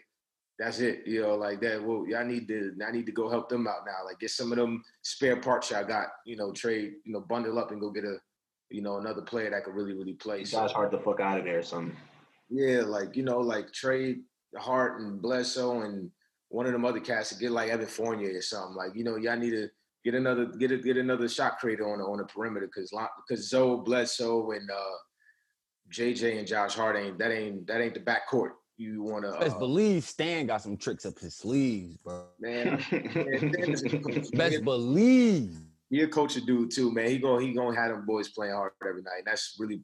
That's 0.62 0.82
it, 0.82 1.08
you 1.08 1.22
know, 1.22 1.36
like 1.36 1.62
that. 1.62 1.82
Well, 1.82 2.04
y'all 2.06 2.26
need 2.26 2.50
to, 2.50 2.76
I 2.86 2.92
need 2.92 3.06
to 3.06 3.14
go 3.14 3.30
help 3.30 3.48
them 3.48 3.66
out 3.66 3.86
now. 3.86 4.06
Like, 4.06 4.20
get 4.20 4.30
some 4.30 4.52
of 4.52 4.58
them 4.58 4.84
spare 5.04 5.38
parts 5.38 5.72
y'all 5.72 5.86
got, 5.86 6.08
you 6.26 6.36
know, 6.36 6.52
trade, 6.52 6.96
you 7.06 7.14
know, 7.14 7.22
bundle 7.22 7.58
up 7.58 7.72
and 7.72 7.80
go 7.80 7.90
get 7.92 8.04
a, 8.04 8.18
you 8.70 8.82
know, 8.82 8.98
another 8.98 9.22
player 9.22 9.50
that 9.50 9.64
could 9.64 9.74
really, 9.74 9.94
really 9.94 10.16
play. 10.16 10.44
So, 10.44 10.58
Josh 10.58 10.74
Hart 10.74 10.92
the 10.92 11.00
fuck 11.00 11.22
out 11.22 11.40
of 11.40 11.46
there 11.46 11.60
or 11.60 11.64
something. 11.64 11.96
yeah, 12.50 12.82
like 12.82 13.16
you 13.16 13.24
know, 13.24 13.40
like 13.40 13.72
trade 13.72 14.24
Hart 14.58 15.00
and 15.00 15.22
Bledsoe 15.22 15.84
and 15.84 16.12
one 16.50 16.66
of 16.66 16.74
them 16.74 16.84
other 16.84 17.00
cats 17.00 17.30
to 17.30 17.36
get 17.36 17.52
like 17.52 17.70
Evan 17.70 17.88
Fournier 17.88 18.38
or 18.38 18.42
something. 18.42 18.76
Like 18.76 18.96
you 18.96 19.06
know, 19.06 19.16
y'all 19.16 19.38
need 19.38 19.52
to 19.52 19.70
get 20.04 20.14
another 20.14 20.46
get 20.46 20.72
a, 20.72 20.78
get 20.78 20.98
another 20.98 21.28
shot 21.28 21.60
creator 21.60 21.92
on 21.92 22.00
the, 22.00 22.06
on 22.06 22.18
the 22.18 22.26
perimeter 22.26 22.68
because 22.68 22.94
because 23.28 23.50
Zoe 23.50 23.82
Bledsoe 23.84 24.52
and 24.52 24.70
uh, 24.70 24.98
JJ 25.94 26.40
and 26.40 26.48
Josh 26.48 26.76
Hart 26.76 26.96
ain't 26.96 27.18
that 27.20 27.32
ain't 27.32 27.68
that 27.68 27.82
ain't 27.82 27.94
the 27.94 28.00
backcourt 28.00 28.52
you 28.78 29.04
want 29.04 29.26
to. 29.26 29.32
Best 29.40 29.58
Uh, 29.58 29.60
believe 29.60 30.04
Stan 30.04 30.48
got 30.48 30.62
some 30.62 30.78
tricks 30.78 31.06
up 31.06 31.20
his 31.20 31.36
sleeves, 31.36 31.98
bro. 31.98 32.24
man, 32.40 32.84
man, 32.92 33.54
Stan 33.54 33.72
is 33.72 33.84
a 33.84 34.00
coach. 34.00 34.32
Best 34.34 34.64
believe. 34.64 35.58
he 35.90 36.02
a 36.02 36.08
coach 36.08 36.38
a 36.38 36.42
dude 36.42 36.72
too, 36.72 36.92
man. 36.92 37.10
He 37.10 37.18
gonna 37.18 37.46
he 37.46 37.54
gonna 37.54 37.76
have 37.76 37.92
them 37.92 38.06
boys 38.06 38.30
playing 38.30 38.54
hard 38.54 38.72
every 38.88 39.02
night. 39.02 39.20
And 39.20 39.28
that's 39.28 39.58
really 39.60 39.84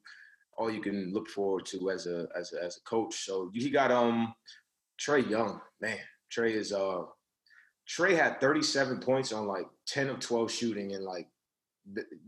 all 0.57 0.71
you 0.71 0.81
can 0.81 1.11
look 1.13 1.27
forward 1.27 1.65
to 1.67 1.91
as 1.91 2.07
a 2.07 2.27
as 2.37 2.53
a, 2.53 2.63
as 2.63 2.77
a 2.77 2.89
coach. 2.89 3.25
So 3.25 3.51
he 3.53 3.69
got 3.69 3.91
um 3.91 4.33
Trae 4.99 5.29
Young, 5.29 5.59
man. 5.81 5.97
Trae 6.33 6.51
is 6.51 6.71
uh 6.71 7.01
Trae 7.87 8.15
had 8.15 8.39
37 8.39 8.99
points 8.99 9.31
on 9.31 9.45
like 9.45 9.67
10 9.87 10.09
of 10.09 10.19
12 10.19 10.51
shooting 10.51 10.93
and 10.93 11.03
like 11.03 11.27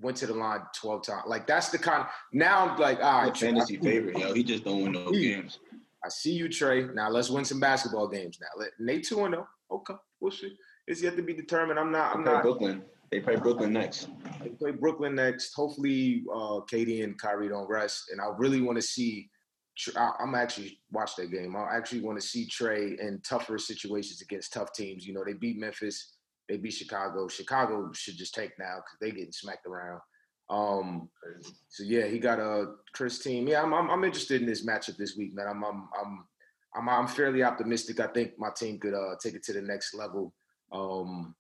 went 0.01 0.17
to 0.17 0.27
the 0.27 0.33
line 0.33 0.61
12 0.75 1.05
times. 1.05 1.23
Like 1.27 1.47
that's 1.47 1.69
the 1.69 1.77
kind. 1.77 2.05
Now 2.33 2.67
I'm 2.67 2.79
like, 2.79 3.01
all 3.01 3.23
right, 3.23 3.37
fantasy 3.37 3.77
I, 3.77 3.81
favorite, 3.81 4.17
yo. 4.17 4.33
He 4.33 4.43
just 4.43 4.63
don't 4.63 4.83
win 4.83 4.91
no 4.91 5.11
games. 5.11 5.59
I 6.03 6.09
see 6.09 6.33
you, 6.33 6.47
Trae. 6.47 6.93
Now 6.93 7.09
let's 7.09 7.29
win 7.29 7.43
some 7.43 7.59
basketball 7.59 8.07
games. 8.07 8.37
Now 8.39 8.47
let 8.57 8.69
Nate 8.79 9.07
two 9.07 9.23
and 9.25 9.33
zero. 9.33 9.47
Okay, 9.71 9.95
we'll 10.19 10.31
see. 10.31 10.55
It's 10.87 11.01
yet 11.01 11.15
to 11.17 11.23
be 11.23 11.33
determined. 11.33 11.79
I'm 11.79 11.91
not. 11.91 12.15
I'm 12.15 12.23
not. 12.23 12.43
Brooklyn. 12.43 12.83
They 13.11 13.21
play 13.21 13.37
Brooklyn 13.37 13.71
next. 13.71 14.09
They 14.43 14.49
play 14.49 14.71
Brooklyn 14.71 15.15
next. 15.15 15.53
Hopefully, 15.53 16.23
uh, 16.31 16.59
KD 16.69 17.05
and 17.05 17.17
Kyrie 17.19 17.47
don't 17.47 17.67
rest. 17.69 18.09
And 18.11 18.19
I 18.19 18.27
really 18.37 18.61
want 18.61 18.77
to 18.77 18.81
see 18.81 19.29
I'm 19.95 20.35
actually 20.35 20.79
watch 20.91 21.15
that 21.17 21.31
game. 21.31 21.55
I 21.55 21.75
actually 21.75 22.01
want 22.01 22.19
to 22.19 22.27
see 22.27 22.47
Trae 22.47 22.99
in 22.99 23.21
tougher 23.21 23.57
situations 23.57 24.21
against 24.21 24.53
tough 24.53 24.73
teams. 24.73 25.05
You 25.05 25.13
know, 25.13 25.23
they 25.23 25.33
beat 25.33 25.59
Memphis, 25.59 26.16
they 26.47 26.57
beat 26.57 26.73
Chicago. 26.73 27.27
Chicago 27.27 27.91
should 27.93 28.17
just 28.17 28.33
take 28.33 28.51
now 28.59 28.77
because 28.77 28.97
they 29.01 29.11
getting 29.11 29.31
smacked 29.31 29.65
around. 29.65 30.01
Um, 30.49 31.09
so 31.67 31.83
yeah, 31.83 32.07
he 32.07 32.19
got 32.19 32.39
a 32.39 32.75
Chris 32.93 33.19
team. 33.19 33.47
Yeah, 33.47 33.63
I'm, 33.63 33.73
I'm, 33.73 33.89
I'm 33.89 34.03
interested 34.03 34.41
in 34.41 34.47
this 34.47 34.65
matchup 34.65 34.97
this 34.97 35.17
week, 35.17 35.35
man. 35.35 35.47
I'm 35.47 35.63
I'm 35.63 35.89
I'm 35.99 36.25
I'm, 36.75 36.89
I'm 36.89 37.07
fairly 37.07 37.43
optimistic. 37.43 37.99
I 37.99 38.07
think 38.07 38.33
my 38.37 38.49
team 38.55 38.79
could 38.79 38.93
uh, 38.93 39.15
take 39.21 39.33
it 39.33 39.43
to 39.43 39.53
the 39.53 39.61
next 39.61 39.93
level. 39.93 40.33
Um, 40.71 41.35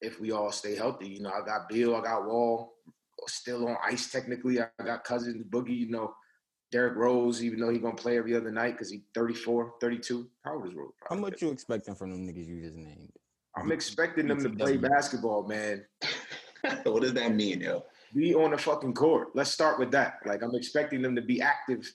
if 0.00 0.20
we 0.20 0.32
all 0.32 0.52
stay 0.52 0.76
healthy, 0.76 1.08
you 1.08 1.22
know, 1.22 1.30
I 1.30 1.44
got 1.44 1.68
Bill, 1.68 1.96
I 1.96 2.02
got 2.02 2.26
Wall, 2.26 2.74
still 3.26 3.68
on 3.68 3.76
ice 3.84 4.10
technically. 4.10 4.60
I 4.60 4.68
got 4.84 5.04
Cousins, 5.04 5.44
Boogie, 5.48 5.78
you 5.78 5.90
know, 5.90 6.14
Derrick 6.70 6.96
Rose, 6.96 7.44
even 7.44 7.60
though 7.60 7.70
he's 7.70 7.82
gonna 7.82 7.94
play 7.94 8.18
every 8.18 8.34
other 8.34 8.50
night 8.50 8.72
because 8.72 8.90
he's 8.90 9.02
34, 9.14 9.74
32. 9.80 10.28
How 10.44 10.54
old 10.54 10.66
is 10.66 10.74
Rose? 10.74 10.92
How 11.08 11.16
much 11.16 11.42
you 11.42 11.50
expecting 11.50 11.94
from 11.94 12.10
them 12.10 12.26
niggas 12.26 12.46
you 12.46 12.62
just 12.62 12.76
named? 12.76 13.11
I'm 13.62 13.72
expecting 13.72 14.26
them 14.26 14.42
to 14.42 14.50
play 14.50 14.76
basketball, 14.76 15.46
man. 15.46 15.84
what 16.82 17.02
does 17.02 17.14
that 17.14 17.34
mean, 17.34 17.60
yo? 17.60 17.84
Be 18.14 18.34
on 18.34 18.50
the 18.50 18.58
fucking 18.58 18.94
court. 18.94 19.28
Let's 19.34 19.50
start 19.50 19.78
with 19.78 19.90
that. 19.92 20.18
Like 20.26 20.42
I'm 20.42 20.54
expecting 20.54 21.00
them 21.00 21.14
to 21.14 21.22
be 21.22 21.40
active 21.40 21.90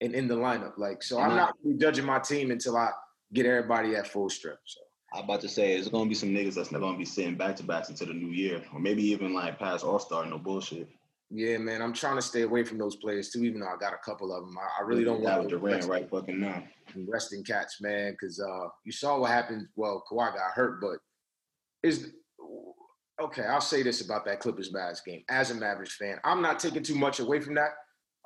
and 0.00 0.14
in 0.14 0.26
the 0.26 0.34
lineup. 0.34 0.76
Like 0.76 1.02
so, 1.02 1.20
I'm 1.20 1.36
not 1.36 1.54
really 1.62 1.78
judging 1.78 2.04
my 2.04 2.18
team 2.18 2.50
until 2.50 2.76
I 2.76 2.90
get 3.32 3.46
everybody 3.46 3.94
at 3.94 4.06
full 4.06 4.28
strength. 4.28 4.60
So. 4.64 4.80
I'm 5.14 5.24
about 5.24 5.40
to 5.42 5.48
say 5.48 5.74
it's 5.76 5.88
gonna 5.88 6.08
be 6.08 6.14
some 6.14 6.30
niggas 6.30 6.54
that's 6.54 6.72
not 6.72 6.80
gonna 6.80 6.98
be 6.98 7.04
sitting 7.04 7.36
back 7.36 7.56
to 7.56 7.62
backs 7.62 7.88
into 7.88 8.04
the 8.04 8.14
new 8.14 8.32
year, 8.32 8.62
or 8.74 8.80
maybe 8.80 9.02
even 9.04 9.32
like 9.32 9.58
past 9.58 9.84
All 9.84 9.98
Star. 9.98 10.26
No 10.26 10.38
bullshit. 10.38 10.88
Yeah, 11.34 11.56
man, 11.56 11.80
I'm 11.80 11.94
trying 11.94 12.16
to 12.16 12.22
stay 12.22 12.42
away 12.42 12.62
from 12.62 12.76
those 12.76 12.96
players 12.96 13.30
too. 13.30 13.42
Even 13.44 13.60
though 13.60 13.68
I 13.68 13.76
got 13.78 13.94
a 13.94 14.04
couple 14.04 14.34
of 14.36 14.44
them, 14.44 14.56
I, 14.58 14.82
I 14.82 14.86
really 14.86 15.04
don't 15.04 15.22
want 15.22 15.48
to 15.48 15.56
Durant 15.56 15.86
right 15.86 16.08
fucking 16.10 16.38
now. 16.38 16.62
Resting 17.08 17.42
cats, 17.42 17.80
man, 17.80 18.12
because 18.12 18.38
uh, 18.38 18.68
you 18.84 18.92
saw 18.92 19.18
what 19.18 19.30
happened. 19.30 19.68
Well, 19.74 20.04
Kawhi 20.10 20.34
got 20.34 20.52
hurt, 20.54 20.80
but 20.82 20.98
is 21.82 22.12
okay. 23.20 23.44
I'll 23.44 23.60
say 23.60 23.82
this 23.82 24.00
about 24.00 24.24
that 24.26 24.40
Clippers 24.40 24.72
Mavs 24.72 25.04
game. 25.04 25.22
As 25.28 25.50
a 25.50 25.54
Mavericks 25.54 25.96
fan, 25.96 26.18
I'm 26.24 26.42
not 26.42 26.58
taking 26.58 26.82
too 26.82 26.94
much 26.94 27.20
away 27.20 27.40
from 27.40 27.54
that. 27.54 27.70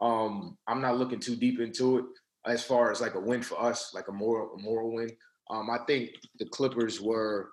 Um, 0.01 0.57
I'm 0.67 0.81
not 0.81 0.99
looking 0.99 1.21
too 1.21 1.37
deep 1.37 1.61
into 1.61 1.99
it 1.99 2.05
as 2.47 2.63
far 2.63 2.91
as 2.91 3.01
like 3.01 3.15
a 3.15 3.21
win 3.21 3.43
for 3.43 3.61
us, 3.61 3.93
like 3.95 4.09
a 4.09 4.13
moral, 4.13 4.55
a 4.55 4.63
moral 4.63 4.95
win. 4.95 5.11
Um, 5.51 5.71
I 5.71 5.79
think 5.87 6.11
the 6.39 6.47
Clippers 6.47 7.01
were. 7.01 7.51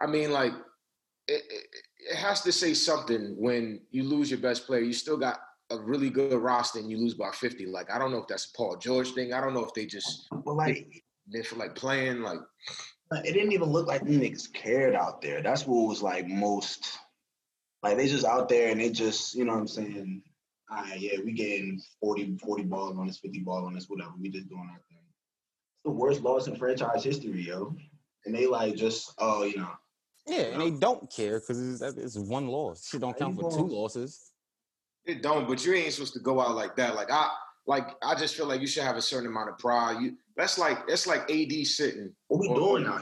I 0.00 0.06
mean, 0.06 0.32
like 0.32 0.52
it, 1.28 1.42
it, 1.48 1.66
it 2.10 2.16
has 2.16 2.42
to 2.42 2.52
say 2.52 2.74
something 2.74 3.34
when 3.38 3.80
you 3.90 4.04
lose 4.04 4.30
your 4.30 4.40
best 4.40 4.66
player. 4.66 4.80
You 4.80 4.92
still 4.92 5.16
got 5.16 5.38
a 5.70 5.78
really 5.78 6.10
good 6.10 6.34
roster 6.34 6.78
and 6.78 6.90
you 6.90 6.98
lose 6.98 7.14
by 7.14 7.30
50. 7.30 7.66
Like, 7.66 7.90
I 7.90 7.98
don't 7.98 8.10
know 8.10 8.18
if 8.18 8.28
that's 8.28 8.50
a 8.52 8.56
Paul 8.56 8.76
George 8.76 9.12
thing. 9.12 9.32
I 9.32 9.40
don't 9.40 9.54
know 9.54 9.64
if 9.64 9.72
they 9.74 9.86
just 9.86 10.28
well, 10.30 10.56
like 10.56 10.86
they 11.32 11.42
feel 11.42 11.58
like 11.58 11.74
playing 11.74 12.20
like 12.20 12.40
it 13.12 13.32
didn't 13.32 13.52
even 13.52 13.68
look 13.68 13.86
like 13.86 14.04
the 14.04 14.18
niggas 14.18 14.52
cared 14.52 14.94
out 14.94 15.20
there. 15.20 15.42
That's 15.42 15.66
what 15.66 15.88
was 15.88 16.02
like 16.02 16.26
most 16.26 16.98
like 17.84 17.98
they 17.98 18.08
just 18.08 18.24
out 18.24 18.48
there 18.48 18.70
and 18.70 18.80
they 18.80 18.88
just, 18.88 19.34
you 19.34 19.44
know 19.44 19.52
what 19.52 19.60
I'm 19.60 19.68
saying? 19.68 20.22
All 20.70 20.82
right, 20.82 20.98
yeah, 20.98 21.18
we 21.22 21.32
getting 21.32 21.78
40, 22.00 22.38
40 22.42 22.62
balls 22.62 22.96
on 22.96 23.06
this, 23.06 23.18
50 23.18 23.40
ball 23.40 23.66
on 23.66 23.74
this, 23.74 23.90
whatever. 23.90 24.12
We 24.18 24.30
just 24.30 24.48
doing 24.48 24.66
our 24.72 24.80
thing. 24.88 24.98
It's 25.06 25.84
the 25.84 25.90
worst 25.90 26.22
loss 26.22 26.46
in 26.46 26.56
franchise 26.56 27.04
history, 27.04 27.42
yo. 27.42 27.76
And 28.24 28.34
they 28.34 28.46
like 28.46 28.74
just, 28.74 29.12
oh, 29.18 29.44
you 29.44 29.58
know, 29.58 29.68
yeah, 30.26 30.44
and 30.44 30.62
they 30.62 30.70
don't 30.70 31.12
care 31.14 31.38
because 31.38 31.82
it's, 31.82 31.98
it's 31.98 32.16
one 32.16 32.48
loss. 32.48 32.88
Shit 32.88 33.02
don't 33.02 33.16
count 33.16 33.38
for 33.38 33.50
two 33.50 33.66
losses. 33.66 34.32
It 35.04 35.20
don't, 35.20 35.46
but 35.46 35.62
you 35.66 35.74
ain't 35.74 35.92
supposed 35.92 36.14
to 36.14 36.20
go 36.20 36.40
out 36.40 36.54
like 36.54 36.76
that. 36.76 36.94
Like 36.94 37.10
I, 37.10 37.28
like 37.66 37.88
I 38.02 38.14
just 38.14 38.36
feel 38.36 38.46
like 38.46 38.60
you 38.60 38.66
should 38.66 38.82
have 38.82 38.96
a 38.96 39.02
certain 39.02 39.28
amount 39.28 39.50
of 39.50 39.58
pride. 39.58 40.02
You 40.02 40.16
that's 40.36 40.58
like 40.58 40.86
that's 40.86 41.06
like 41.06 41.30
AD 41.30 41.66
sitting. 41.66 42.12
What 42.28 42.40
we 42.40 42.48
doing 42.48 42.84
now? 42.84 42.98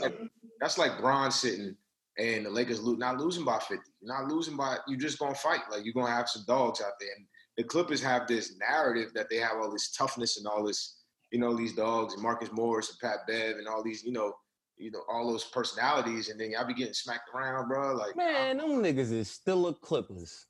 That's 0.60 0.78
like 0.78 1.00
Bron 1.00 1.30
sitting 1.30 1.76
and 2.18 2.46
the 2.46 2.50
Lakers 2.50 2.80
lo- 2.80 2.94
not 2.94 3.18
losing 3.18 3.44
by 3.44 3.58
50. 3.58 3.76
You're 4.00 4.14
not 4.16 4.30
losing 4.30 4.56
by 4.56 4.76
you 4.86 4.96
just 4.96 5.18
gonna 5.18 5.34
fight. 5.34 5.60
Like 5.70 5.84
you're 5.84 5.94
gonna 5.94 6.12
have 6.12 6.28
some 6.28 6.44
dogs 6.46 6.80
out 6.80 6.92
there. 7.00 7.08
And 7.16 7.26
the 7.56 7.64
Clippers 7.64 8.02
have 8.02 8.26
this 8.26 8.56
narrative 8.58 9.12
that 9.14 9.28
they 9.28 9.36
have 9.36 9.56
all 9.60 9.70
this 9.70 9.90
toughness 9.90 10.38
and 10.38 10.46
all 10.46 10.64
this, 10.64 10.98
you 11.30 11.38
know, 11.38 11.56
these 11.56 11.74
dogs 11.74 12.14
and 12.14 12.22
Marcus 12.22 12.50
Morris 12.52 12.90
and 12.90 12.98
Pat 13.00 13.26
Bev 13.26 13.56
and 13.56 13.66
all 13.66 13.82
these, 13.82 14.04
you 14.04 14.12
know, 14.12 14.32
you 14.78 14.90
know, 14.90 15.02
all 15.08 15.30
those 15.30 15.44
personalities, 15.44 16.28
and 16.28 16.40
then 16.40 16.50
y'all 16.50 16.66
be 16.66 16.74
getting 16.74 16.94
smacked 16.94 17.28
around, 17.34 17.68
bro. 17.68 17.94
Like, 17.94 18.16
man, 18.16 18.56
them 18.56 18.82
niggas 18.82 19.12
is 19.12 19.30
still 19.30 19.68
a 19.68 19.74
Clippers. 19.74 20.46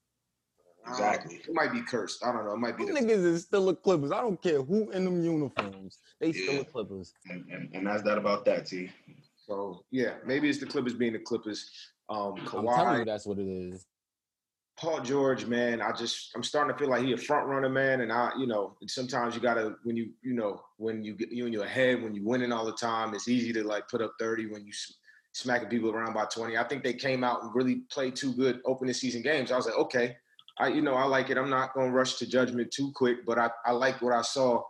Exactly. 0.88 1.36
It 1.36 1.54
might 1.54 1.72
be 1.72 1.82
cursed. 1.82 2.24
I 2.24 2.32
don't 2.32 2.44
know. 2.44 2.52
It 2.52 2.58
might 2.58 2.76
be. 2.76 2.84
Them 2.86 2.96
niggas 2.96 3.24
is 3.24 3.42
still 3.42 3.68
a 3.68 3.76
Clippers. 3.76 4.12
I 4.12 4.20
don't 4.20 4.40
care 4.42 4.62
who 4.62 4.90
in 4.90 5.04
them 5.04 5.22
uniforms. 5.22 5.98
They 6.20 6.28
yeah. 6.28 6.42
still 6.44 6.60
a 6.62 6.64
Clippers. 6.64 7.14
And, 7.28 7.44
and, 7.50 7.70
and, 7.72 7.86
that's 7.86 8.02
that 8.02 8.18
about 8.18 8.44
that, 8.46 8.66
T. 8.66 8.90
So 9.46 9.84
yeah, 9.90 10.14
maybe 10.26 10.48
it's 10.48 10.58
the 10.58 10.66
Clippers 10.66 10.94
being 10.94 11.12
the 11.12 11.18
Clippers. 11.20 11.70
Um, 12.08 12.36
Kawhi, 12.38 12.70
I'm 12.70 12.76
telling 12.76 12.98
you, 13.00 13.04
that's 13.04 13.26
what 13.26 13.38
it 13.38 13.46
is. 13.46 13.86
Paul 14.76 15.00
George, 15.00 15.46
man, 15.46 15.80
I 15.80 15.92
just 15.92 16.30
I'm 16.34 16.42
starting 16.42 16.72
to 16.72 16.78
feel 16.78 16.88
like 16.88 17.04
he 17.04 17.12
a 17.12 17.16
front 17.16 17.46
runner, 17.46 17.68
man. 17.68 18.00
And 18.00 18.10
I, 18.10 18.32
you 18.38 18.46
know, 18.46 18.76
sometimes 18.88 19.34
you 19.34 19.40
gotta 19.40 19.76
when 19.84 19.96
you, 19.96 20.10
you 20.22 20.34
know, 20.34 20.62
when 20.78 21.04
you 21.04 21.14
get 21.14 21.30
you 21.30 21.46
in 21.46 21.52
your 21.52 21.66
head, 21.66 22.02
when 22.02 22.14
you 22.14 22.24
winning 22.24 22.52
all 22.52 22.64
the 22.64 22.72
time, 22.72 23.14
it's 23.14 23.28
easy 23.28 23.52
to 23.52 23.64
like 23.64 23.88
put 23.88 24.02
up 24.02 24.14
30 24.18 24.46
when 24.46 24.66
you 24.66 24.72
smacking 25.32 25.68
people 25.68 25.90
around 25.90 26.14
by 26.14 26.24
20. 26.24 26.56
I 26.56 26.64
think 26.64 26.82
they 26.82 26.94
came 26.94 27.22
out 27.22 27.42
and 27.42 27.54
really 27.54 27.82
played 27.90 28.16
two 28.16 28.32
good 28.32 28.60
opening 28.64 28.94
season 28.94 29.22
games. 29.22 29.52
I 29.52 29.56
was 29.56 29.66
like, 29.66 29.76
okay, 29.76 30.16
I, 30.58 30.68
you 30.68 30.82
know, 30.82 30.94
I 30.94 31.04
like 31.04 31.30
it. 31.30 31.38
I'm 31.38 31.50
not 31.50 31.74
gonna 31.74 31.90
rush 31.90 32.16
to 32.16 32.26
judgment 32.26 32.70
too 32.70 32.92
quick, 32.94 33.24
but 33.26 33.38
I, 33.38 33.50
I 33.64 33.72
like 33.72 34.02
what 34.02 34.12
I 34.12 34.22
saw, 34.22 34.62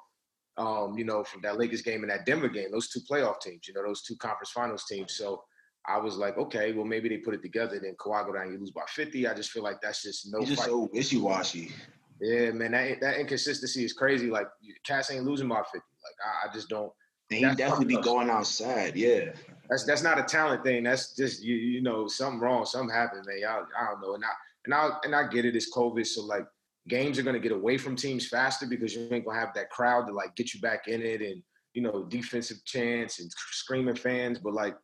um, 0.56 0.96
you 0.96 1.04
know, 1.04 1.24
from 1.24 1.42
that 1.42 1.58
Lakers 1.58 1.82
game 1.82 2.02
and 2.02 2.10
that 2.10 2.26
Denver 2.26 2.48
game. 2.48 2.70
Those 2.70 2.88
two 2.88 3.00
playoff 3.00 3.40
teams, 3.40 3.66
you 3.66 3.74
know, 3.74 3.82
those 3.84 4.02
two 4.02 4.16
conference 4.16 4.50
finals 4.50 4.84
teams. 4.88 5.14
So 5.14 5.42
I 5.86 5.98
was 5.98 6.16
like, 6.16 6.38
okay, 6.38 6.72
well 6.72 6.84
maybe 6.84 7.08
they 7.08 7.18
put 7.18 7.34
it 7.34 7.42
together. 7.42 7.80
Then 7.82 7.96
Kawhi 7.96 8.26
go 8.26 8.32
down, 8.32 8.52
you 8.52 8.58
lose 8.58 8.70
by 8.70 8.82
50. 8.88 9.26
I 9.26 9.34
just 9.34 9.50
feel 9.50 9.62
like 9.62 9.80
that's 9.80 10.02
just 10.02 10.32
no. 10.32 10.40
He's 10.40 10.50
just 10.50 10.64
so 10.64 10.88
wishy 10.92 11.18
washy. 11.18 11.72
Yeah, 12.20 12.52
man, 12.52 12.72
that 12.72 13.00
that 13.00 13.18
inconsistency 13.18 13.84
is 13.84 13.92
crazy. 13.92 14.30
Like 14.30 14.46
Cass 14.84 15.10
ain't 15.10 15.24
losing 15.24 15.48
by 15.48 15.62
50. 15.62 15.78
Like 15.78 15.84
I, 16.24 16.48
I 16.48 16.52
just 16.52 16.68
don't. 16.68 16.92
And 17.30 17.50
he 17.50 17.54
definitely 17.56 17.96
be 17.96 18.02
going 18.02 18.30
outside. 18.30 18.94
Yeah. 18.94 19.32
That's 19.68 19.84
that's 19.84 20.02
not 20.02 20.18
a 20.18 20.22
talent 20.22 20.62
thing. 20.64 20.84
That's 20.84 21.16
just 21.16 21.42
you 21.42 21.56
you 21.56 21.80
know 21.80 22.06
something 22.06 22.40
wrong. 22.40 22.66
Something 22.66 22.94
happened, 22.94 23.24
man. 23.26 23.38
I, 23.48 23.62
I 23.80 23.90
don't 23.90 24.02
know. 24.02 24.14
And 24.14 24.24
I 24.24 24.28
and 24.64 24.74
I 24.74 24.90
and 25.04 25.14
I 25.14 25.26
get 25.28 25.44
it. 25.44 25.56
It's 25.56 25.72
COVID, 25.74 26.06
so 26.06 26.22
like 26.22 26.46
games 26.88 27.18
are 27.18 27.22
gonna 27.22 27.38
get 27.38 27.52
away 27.52 27.78
from 27.78 27.96
teams 27.96 28.28
faster 28.28 28.66
because 28.66 28.94
you 28.94 29.08
ain't 29.10 29.24
gonna 29.24 29.38
have 29.38 29.54
that 29.54 29.70
crowd 29.70 30.06
to 30.06 30.12
like 30.12 30.34
get 30.36 30.54
you 30.54 30.60
back 30.60 30.88
in 30.88 31.02
it 31.02 31.20
and 31.20 31.42
you 31.74 31.82
know 31.82 32.04
defensive 32.04 32.64
chance 32.64 33.20
and 33.20 33.30
screaming 33.32 33.96
fans. 33.96 34.38
But 34.38 34.54
like 34.54 34.76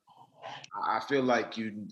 I 0.84 1.00
feel 1.00 1.22
like 1.22 1.56
you 1.56 1.86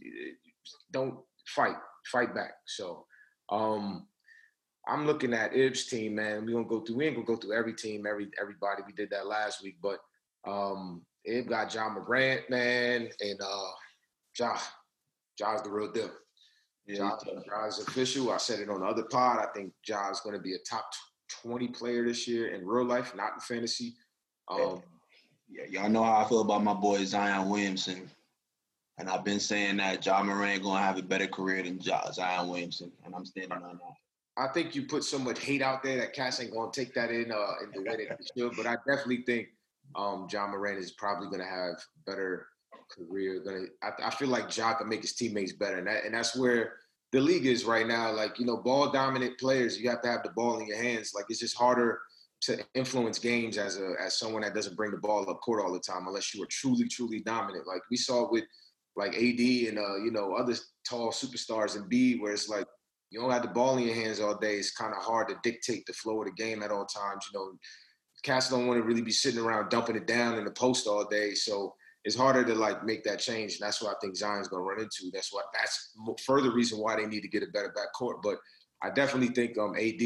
don't 0.93 1.19
fight, 1.49 1.77
fight 2.11 2.35
back. 2.35 2.55
So 2.67 3.05
um, 3.51 4.07
I'm 4.89 5.07
looking 5.07 5.35
at 5.35 5.55
Ib's 5.55 5.87
team, 5.87 6.15
man. 6.17 6.45
We're 6.45 6.55
gonna 6.55 6.67
go 6.67 6.81
through, 6.81 6.97
we 6.97 7.07
ain't 7.07 7.17
gonna 7.17 7.27
go 7.27 7.37
through 7.37 7.57
every 7.57 7.75
team, 7.75 8.07
every 8.07 8.29
everybody. 8.41 8.83
We 8.87 8.93
did 8.93 9.11
that 9.11 9.27
last 9.27 9.63
week, 9.63 9.77
but 9.83 9.99
um 10.47 11.03
Ib 11.25 11.49
got 11.49 11.75
Ja 11.75 11.89
Morant, 11.89 12.49
man, 12.49 13.09
and 13.21 13.41
uh 13.41 13.71
Ja. 14.39 14.57
Ja's 15.39 15.63
the 15.63 15.71
real 15.71 15.93
deal. 15.93 16.11
Ja, 16.87 17.19
Ja's 17.47 17.81
official. 17.81 18.31
I 18.31 18.37
said 18.37 18.61
it 18.61 18.71
on 18.71 18.81
the 18.81 18.87
other 18.87 19.05
pod. 19.05 19.39
I 19.39 19.47
think 19.55 19.73
Ja's 19.83 20.21
gonna 20.21 20.39
be 20.39 20.55
a 20.55 20.59
top 20.59 20.89
20 21.43 21.69
player 21.69 22.05
this 22.05 22.29
year 22.29 22.49
in 22.49 22.67
real 22.67 22.85
life, 22.85 23.15
not 23.17 23.35
in 23.35 23.41
fantasy. 23.41 23.95
Um, 24.49 24.83
yeah, 25.49 25.65
y'all 25.69 25.91
know 25.91 26.05
how 26.05 26.25
I 26.25 26.29
feel 26.29 26.43
about 26.43 26.63
my 26.63 26.75
boy 26.75 27.05
Zion 27.05 27.49
Williamson. 27.49 28.11
And 28.99 29.11
I've 29.11 29.25
been 29.25 29.41
saying 29.41 29.77
that 29.77 30.05
Ja 30.07 30.23
Morant 30.23 30.63
gonna 30.63 30.81
have 30.81 30.99
a 30.99 31.03
better 31.03 31.27
career 31.27 31.63
than 31.63 31.79
ja, 31.81 32.11
Zion 32.13 32.49
Williamson, 32.49 32.93
and 33.05 33.15
I'm 33.15 33.27
standing 33.27 33.53
on 33.53 33.63
that. 33.63 33.97
I 34.39 34.49
think 34.49 34.75
you 34.75 34.83
put 34.83 35.03
so 35.03 35.19
much 35.19 35.41
hate 35.41 35.63
out 35.63 35.83
there 35.83 35.97
that 35.99 36.13
Cass 36.13 36.41
ain't 36.41 36.53
gonna 36.53 36.71
take 36.71 36.95
that 36.95 37.11
in 37.11 37.33
uh, 37.33 37.53
in 37.63 37.71
the 37.73 37.91
way 37.91 38.07
that 38.07 38.19
he 38.19 38.41
should. 38.41 38.57
But 38.57 38.67
I 38.67 38.77
definitely 38.87 39.23
think 39.23 39.49
um, 39.97 40.29
Ja 40.31 40.47
Morant 40.47 40.79
is 40.79 40.93
probably 40.93 41.29
gonna 41.29 41.49
have 41.49 41.75
better 42.07 42.47
career. 42.91 43.41
Gonna, 43.45 43.67
I, 43.83 44.09
I 44.09 44.11
feel 44.11 44.29
like 44.29 44.55
Ja 44.57 44.75
can 44.75 44.89
make 44.89 45.03
his 45.03 45.15
teammates 45.15 45.53
better, 45.53 45.79
and 45.79 45.87
that, 45.87 46.05
and 46.05 46.15
that's 46.15 46.37
where 46.37 46.75
the 47.13 47.21
league 47.21 47.47
is 47.47 47.65
right 47.65 47.87
now. 47.87 48.13
Like 48.13 48.39
you 48.39 48.47
know, 48.47 48.57
ball 48.57 48.91
dominant 48.91 49.39
players, 49.39 49.79
you 49.79 49.89
have 49.91 50.03
to 50.03 50.09
have 50.09 50.23
the 50.23 50.31
ball 50.31 50.59
in 50.59 50.67
your 50.67 50.81
hands. 50.81 51.13
Like 51.15 51.27
it's 51.29 51.41
just 51.41 51.57
harder 51.57 52.01
to 52.43 52.59
influence 52.75 53.19
games 53.19 53.59
as 53.59 53.79
a 53.79 53.95
as 54.01 54.19
someone 54.19 54.43
that 54.43 54.55
doesn't 54.55 54.77
bring 54.77 54.91
the 54.91 54.99
ball 54.99 55.29
up 55.31 55.41
court 55.41 55.65
all 55.65 55.73
the 55.73 55.81
time, 55.81 56.07
unless 56.07 56.35
you 56.35 56.43
are 56.43 56.49
truly 56.51 56.89
truly 56.89 57.21
dominant. 57.21 57.67
Like 57.67 57.83
we 57.91 57.97
saw 57.97 58.31
with 58.31 58.45
like 58.97 59.15
AD 59.15 59.41
and 59.41 59.79
uh, 59.79 59.97
you 59.97 60.11
know 60.11 60.35
other 60.35 60.55
tall 60.89 61.11
superstars 61.11 61.77
and 61.77 61.89
B, 61.89 62.19
where 62.19 62.33
it's 62.33 62.49
like 62.49 62.67
you 63.11 63.21
don't 63.21 63.31
have 63.31 63.43
the 63.43 63.49
ball 63.49 63.77
in 63.79 63.85
your 63.85 63.95
hands 63.95 64.21
all 64.21 64.37
day. 64.37 64.57
It's 64.57 64.73
kind 64.73 64.95
of 64.95 65.03
hard 65.03 65.29
to 65.29 65.39
dictate 65.43 65.87
the 65.87 65.93
flow 65.93 66.21
of 66.21 66.27
the 66.27 66.33
game 66.33 66.63
at 66.63 66.71
all 66.71 66.87
times. 66.87 67.27
You 67.33 67.39
know, 67.39 67.53
cats 68.23 68.51
don't 68.51 68.67
want 68.67 68.81
to 68.81 68.87
really 68.87 69.03
be 69.03 69.13
sitting 69.13 69.41
around 69.41 69.71
dumping 69.71 69.97
it 69.97 70.07
down 70.07 70.39
in 70.39 70.45
the 70.45 70.51
post 70.51 70.87
all 70.87 71.05
day, 71.05 71.35
so 71.35 71.75
it's 72.07 72.15
harder 72.15 72.45
to 72.45 72.55
like 72.55 72.85
make 72.85 73.03
that 73.03 73.19
change. 73.19 73.55
And 73.55 73.67
that's 73.67 73.83
what 73.83 73.91
I 73.91 73.99
think 74.01 74.17
Zion's 74.17 74.47
gonna 74.47 74.63
run 74.63 74.79
into. 74.79 75.11
That's 75.13 75.33
what 75.33 75.47
that's 75.53 75.93
further 76.25 76.53
reason 76.53 76.79
why 76.79 76.95
they 76.95 77.05
need 77.05 77.23
to 77.23 77.29
get 77.29 77.43
a 77.43 77.49
better 77.49 77.73
back 77.75 77.93
court. 77.95 78.23
But 78.23 78.39
I 78.81 78.91
definitely 78.91 79.35
think 79.35 79.59
um 79.59 79.75
AD 79.75 80.01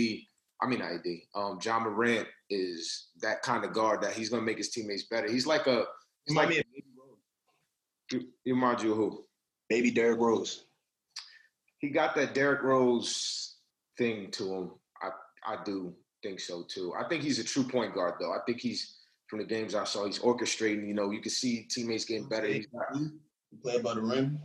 I 0.63 0.67
mean 0.67 0.81
AD. 0.81 1.05
Um, 1.35 1.59
Ja 1.63 1.79
Morant 1.79 2.27
is 2.49 3.09
that 3.21 3.43
kind 3.43 3.67
of 3.67 3.75
guard 3.75 4.01
that 4.01 4.15
he's 4.15 4.31
gonna 4.31 4.43
make 4.43 4.57
his 4.57 4.71
teammates 4.71 5.05
better. 5.05 5.31
He's 5.31 5.47
like 5.47 5.67
a 5.67 5.85
he's 6.25 6.35
Remind 6.35 6.49
like 6.49 6.49
me 6.49 6.59
of 6.61 6.65
Baby 6.73 6.87
Rose. 6.99 8.25
he 8.45 8.53
reminds 8.53 8.83
you 8.83 8.95
who? 8.95 9.25
Baby 9.69 9.91
Derrick 9.91 10.21
Rose. 10.21 10.65
He 11.81 11.91
got 11.91 12.15
that 12.15 12.33
Derrick 12.33 12.63
Rose 12.63 13.57
thing 13.99 14.31
to 14.33 14.55
him. 14.55 14.71
I 15.03 15.11
I 15.47 15.63
do 15.65 15.95
think 16.23 16.41
so 16.41 16.63
too. 16.63 16.95
I 16.99 17.07
think 17.09 17.23
he's 17.23 17.39
a 17.39 17.45
true 17.45 17.65
point 17.65 17.95
guard 17.95 18.15
though. 18.19 18.33
I 18.33 18.39
think 18.47 18.59
he's 18.59 19.00
from 19.31 19.39
the 19.39 19.45
games 19.45 19.75
I 19.77 19.85
saw, 19.85 20.05
he's 20.07 20.19
orchestrating. 20.19 20.89
You 20.89 20.95
know, 20.95 21.11
you 21.13 21.21
can 21.21 21.31
see 21.31 21.63
teammates 21.71 22.05
getting 22.05 22.29
better. 22.29 22.49
He's 22.49 22.67
got, 22.67 22.97
He 22.99 23.57
play 23.63 23.77
above 23.77 23.95
the 23.95 24.03
rim. 24.03 24.41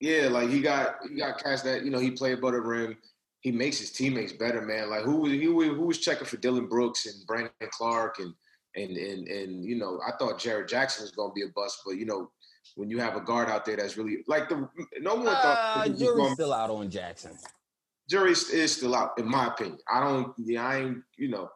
yeah, 0.00 0.28
like 0.28 0.48
he 0.48 0.60
got 0.60 0.96
he 1.10 1.16
got 1.18 1.42
cast 1.42 1.64
that. 1.64 1.84
You 1.84 1.90
know, 1.90 1.98
he 1.98 2.12
played 2.12 2.38
above 2.38 2.52
the 2.52 2.60
rim. 2.60 2.96
He 3.40 3.50
makes 3.50 3.78
his 3.80 3.90
teammates 3.90 4.32
better, 4.32 4.62
man. 4.62 4.88
Like 4.88 5.02
who 5.02 5.16
was 5.16 5.32
he? 5.32 5.48
was- 5.48 5.68
Who 5.68 5.82
was 5.86 5.98
checking 5.98 6.26
for 6.26 6.36
Dillon 6.36 6.68
Brooks 6.68 7.06
and 7.06 7.26
Brandon 7.26 7.50
Clarke 7.72 8.20
and 8.20 8.32
and 8.76 8.96
and 8.96 9.26
and 9.28 9.64
you 9.64 9.76
know, 9.76 10.00
I 10.06 10.12
thought 10.16 10.38
Jaren 10.38 10.68
Jackson 10.68 11.02
was 11.02 11.10
gonna 11.10 11.32
be 11.34 11.42
a 11.42 11.48
bust, 11.54 11.80
but 11.84 11.96
you 11.96 12.06
know, 12.06 12.30
when 12.76 12.88
you 12.88 13.00
have 13.00 13.16
a 13.16 13.20
guard 13.20 13.48
out 13.48 13.64
there 13.64 13.76
that's 13.76 13.96
really 13.96 14.18
like 14.28 14.48
the 14.48 14.68
no 15.00 15.16
one 15.16 15.24
thought 15.26 15.58
Uh, 15.76 15.82
he 15.82 15.90
jury's 15.98 16.16
gonna- 16.16 16.34
still 16.34 16.52
out 16.52 16.70
on 16.70 16.88
Jackson. 16.88 17.36
jury 18.08 18.30
is 18.32 18.76
still 18.76 18.94
out, 18.94 19.18
in 19.18 19.28
my 19.28 19.48
opinion. 19.48 19.78
I 19.92 20.00
don't, 20.00 20.32
yeah, 20.38 20.66
I 20.66 20.76
ain't, 20.80 20.98
you 21.18 21.28
know, 21.28 21.50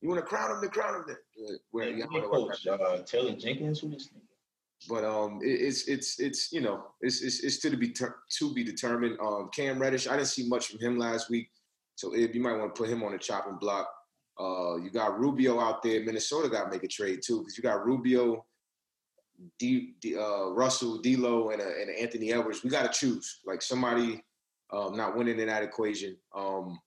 you 0.00 0.08
want 0.08 0.20
to 0.20 0.26
crown 0.26 0.50
him, 0.50 0.60
then 0.60 0.70
crown 0.70 0.94
him. 0.96 1.04
Then. 1.06 1.58
Where, 1.70 1.90
yeah, 1.90 2.04
know 2.10 2.28
coach, 2.28 2.66
uh, 2.66 2.98
Taylor 3.04 3.32
Jenkins, 3.32 3.80
who 3.80 3.90
this 3.90 4.08
nigga? 4.08 4.22
but 4.86 5.04
um, 5.04 5.40
it, 5.42 5.60
it's 5.60 5.88
it's 5.88 6.20
it's 6.20 6.52
you 6.52 6.60
know, 6.60 6.84
it's 7.00 7.22
it's, 7.22 7.40
it's 7.40 7.58
to 7.58 7.76
be 7.76 7.90
ter- 7.90 8.16
to 8.38 8.54
be 8.54 8.62
determined. 8.62 9.18
Um, 9.20 9.50
Cam 9.54 9.78
Reddish, 9.78 10.06
I 10.06 10.16
didn't 10.16 10.28
see 10.28 10.46
much 10.46 10.68
from 10.68 10.78
him 10.78 10.98
last 10.98 11.30
week, 11.30 11.50
so 11.96 12.14
if 12.14 12.34
you 12.34 12.40
might 12.40 12.56
want 12.56 12.74
to 12.74 12.80
put 12.80 12.90
him 12.90 13.02
on 13.02 13.12
the 13.12 13.18
chopping 13.18 13.56
block. 13.56 13.88
Uh, 14.40 14.76
you 14.76 14.88
got 14.88 15.18
Rubio 15.18 15.58
out 15.58 15.82
there. 15.82 16.04
Minnesota 16.04 16.48
got 16.48 16.66
to 16.66 16.70
make 16.70 16.84
a 16.84 16.88
trade 16.88 17.22
too 17.26 17.40
because 17.40 17.58
you 17.58 17.62
got 17.62 17.84
Rubio, 17.84 18.46
D, 19.58 19.94
D, 20.00 20.16
uh, 20.16 20.50
Russell, 20.50 20.98
D'Lo, 20.98 21.50
and, 21.50 21.60
a, 21.60 21.64
and 21.64 21.90
a 21.90 22.00
Anthony 22.00 22.32
Edwards. 22.32 22.62
We 22.62 22.70
got 22.70 22.92
to 22.92 22.96
choose 22.96 23.40
like 23.44 23.62
somebody 23.62 24.22
um, 24.72 24.96
not 24.96 25.16
winning 25.16 25.40
in 25.40 25.48
that 25.48 25.64
equation. 25.64 26.16
Um, 26.36 26.78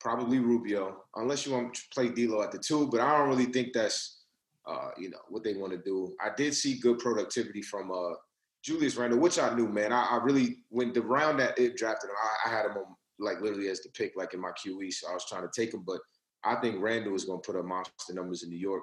probably 0.00 0.38
Rubio, 0.38 1.04
unless 1.16 1.46
you 1.46 1.52
want 1.52 1.74
to 1.74 1.82
play 1.92 2.08
D'Lo 2.08 2.42
at 2.42 2.52
the 2.52 2.58
two. 2.58 2.88
But 2.88 3.00
I 3.00 3.18
don't 3.18 3.28
really 3.28 3.46
think 3.46 3.72
that's 3.72 4.22
uh, 4.66 4.90
you 4.98 5.10
know 5.10 5.18
what 5.28 5.44
they 5.44 5.54
want 5.54 5.72
to 5.72 5.78
do. 5.78 6.14
I 6.20 6.30
did 6.36 6.54
see 6.54 6.78
good 6.78 6.98
productivity 6.98 7.62
from 7.62 7.90
uh, 7.90 8.14
Julius 8.62 8.96
Randle, 8.96 9.20
which 9.20 9.38
I 9.38 9.54
knew, 9.54 9.68
man. 9.68 9.92
I, 9.92 10.04
I 10.04 10.20
really 10.22 10.58
when 10.68 10.92
the 10.92 11.02
round 11.02 11.38
that 11.40 11.58
it 11.58 11.76
drafted 11.76 12.10
him, 12.10 12.16
I, 12.22 12.48
I 12.48 12.52
had 12.56 12.66
him 12.66 12.76
on 12.76 12.84
like 13.18 13.40
literally 13.40 13.68
as 13.68 13.80
the 13.80 13.90
pick, 13.90 14.12
like 14.16 14.34
in 14.34 14.40
my 14.40 14.50
QE. 14.50 14.92
So 14.92 15.08
I 15.08 15.14
was 15.14 15.26
trying 15.26 15.42
to 15.42 15.50
take 15.54 15.74
him, 15.74 15.84
but 15.86 16.00
I 16.42 16.56
think 16.56 16.80
Randle 16.80 17.14
is 17.14 17.24
going 17.24 17.40
to 17.40 17.46
put 17.46 17.58
up 17.58 17.66
monster 17.66 18.14
numbers 18.14 18.42
in 18.42 18.50
New 18.50 18.58
York. 18.58 18.82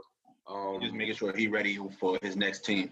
Um, 0.49 0.79
Just 0.81 0.93
making 0.93 1.15
sure 1.15 1.35
he 1.35 1.47
ready 1.47 1.77
for 1.99 2.17
his 2.21 2.35
next 2.35 2.63
team. 2.63 2.91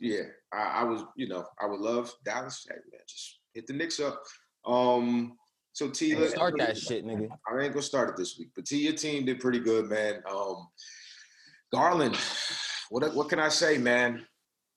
Yeah, 0.00 0.22
I, 0.52 0.80
I 0.80 0.84
was, 0.84 1.04
you 1.16 1.28
know, 1.28 1.46
I 1.60 1.66
would 1.66 1.80
love 1.80 2.12
Dallas. 2.24 2.66
Hey, 2.68 2.76
man, 2.92 3.00
just 3.08 3.38
hit 3.54 3.66
the 3.66 3.72
Knicks 3.72 4.00
up. 4.00 4.22
Um, 4.66 5.36
so 5.76 5.90
T, 5.90 6.08
Hey, 6.08 6.16
let's- 6.16 6.32
Start 6.32 6.54
that 6.56 6.78
shit, 6.78 7.04
nigga. 7.04 7.28
I 7.46 7.60
ain't 7.60 7.74
gonna 7.74 7.82
start 7.82 8.08
it 8.08 8.16
this 8.16 8.38
week, 8.38 8.48
but 8.56 8.64
T, 8.64 8.78
your 8.78 8.94
team 8.94 9.26
did 9.26 9.40
pretty 9.40 9.58
good, 9.60 9.90
man. 9.90 10.22
Um, 10.26 10.68
Garland, 11.70 12.16
what 12.88 13.14
what 13.14 13.28
can 13.28 13.38
I 13.38 13.50
say, 13.50 13.76
man? 13.76 14.26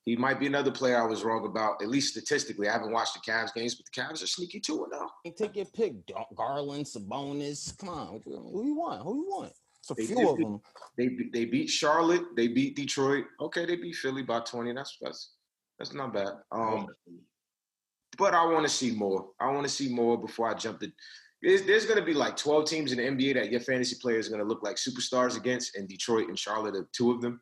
He 0.03 0.17
might 0.17 0.41
be 0.41 0.47
another 0.47 0.71
player 0.71 1.01
I 1.01 1.05
was 1.05 1.23
wrong 1.23 1.45
about, 1.45 1.81
at 1.81 1.87
least 1.87 2.09
statistically. 2.11 2.67
I 2.67 2.73
haven't 2.73 2.91
watched 2.91 3.13
the 3.13 3.31
Cavs 3.31 3.53
games, 3.53 3.75
but 3.75 3.85
the 3.85 4.01
Cavs 4.01 4.21
are 4.23 4.27
sneaky 4.27 4.59
too 4.59 4.85
now. 4.91 5.09
Hey, 5.23 5.31
Take 5.31 5.55
your 5.55 5.67
pick. 5.67 6.05
Dar- 6.05 6.27
Garland, 6.35 6.85
Sabonis. 6.85 7.77
Come 7.77 7.89
on. 7.89 8.21
Who 8.25 8.65
you 8.65 8.75
want? 8.75 9.01
Who 9.03 9.15
you 9.15 9.25
want? 9.29 9.53
It's 9.79 9.91
a 9.91 9.93
They 9.93 10.05
few 10.05 10.15
did 10.17 10.27
of 10.27 10.37
beat- 10.37 10.43
them. 10.43 10.61
They 10.97 11.07
they 11.31 11.45
beat 11.45 11.69
Charlotte, 11.69 12.25
they 12.35 12.49
beat 12.49 12.75
Detroit. 12.75 13.23
Okay, 13.39 13.65
they 13.65 13.77
beat 13.77 13.95
Philly 13.95 14.23
by 14.23 14.41
twenty. 14.41 14.73
That's 14.73 14.97
that's 14.99 15.35
that's 15.77 15.93
not 15.93 16.11
bad. 16.13 16.33
Um, 16.51 16.87
but 18.19 18.35
I 18.35 18.45
want 18.45 18.63
to 18.67 18.69
see 18.71 18.91
more. 18.91 19.29
I 19.39 19.49
want 19.49 19.63
to 19.65 19.73
see 19.73 19.91
more 19.91 20.17
before 20.19 20.47
I 20.49 20.53
jump 20.53 20.81
to. 20.81 20.91
There's, 21.41 21.63
there's 21.63 21.85
going 21.85 21.97
to 21.99 22.05
be 22.05 22.13
like 22.13 22.35
12 22.35 22.65
teams 22.65 22.91
in 22.91 22.97
the 22.97 23.03
NBA 23.05 23.33
that 23.35 23.49
your 23.49 23.61
fantasy 23.61 23.95
players 24.01 24.27
are 24.27 24.31
going 24.31 24.41
to 24.43 24.47
look 24.47 24.61
like 24.61 24.75
superstars 24.75 25.37
against, 25.37 25.75
and 25.77 25.87
Detroit 25.87 26.27
and 26.27 26.37
Charlotte 26.37 26.75
are 26.75 26.87
two 26.91 27.11
of 27.11 27.21
them, 27.21 27.39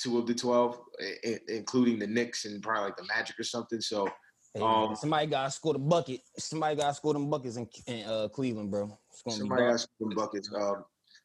two 0.00 0.18
of 0.18 0.26
the 0.26 0.34
12, 0.34 0.80
i- 1.00 1.28
i- 1.30 1.38
including 1.48 2.00
the 2.00 2.08
Knicks 2.08 2.44
and 2.44 2.60
probably 2.60 2.86
like 2.86 2.96
the 2.96 3.04
Magic 3.04 3.38
or 3.38 3.44
something. 3.44 3.80
So 3.80 4.08
Hey, 4.52 4.62
Um, 4.62 4.96
somebody 4.96 5.28
got 5.28 5.44
to 5.44 5.50
score 5.52 5.74
the 5.74 5.78
bucket. 5.78 6.22
Somebody 6.36 6.74
got 6.74 6.88
to 6.88 6.94
score 6.94 7.12
them 7.12 7.30
buckets 7.30 7.54
in, 7.56 7.68
in 7.86 8.04
uh, 8.04 8.26
Cleveland, 8.26 8.68
bro. 8.72 8.98
Somebody 9.28 9.62
got 9.62 9.78
some 9.80 10.08
buckets. 10.16 10.50
Um, 10.52 10.84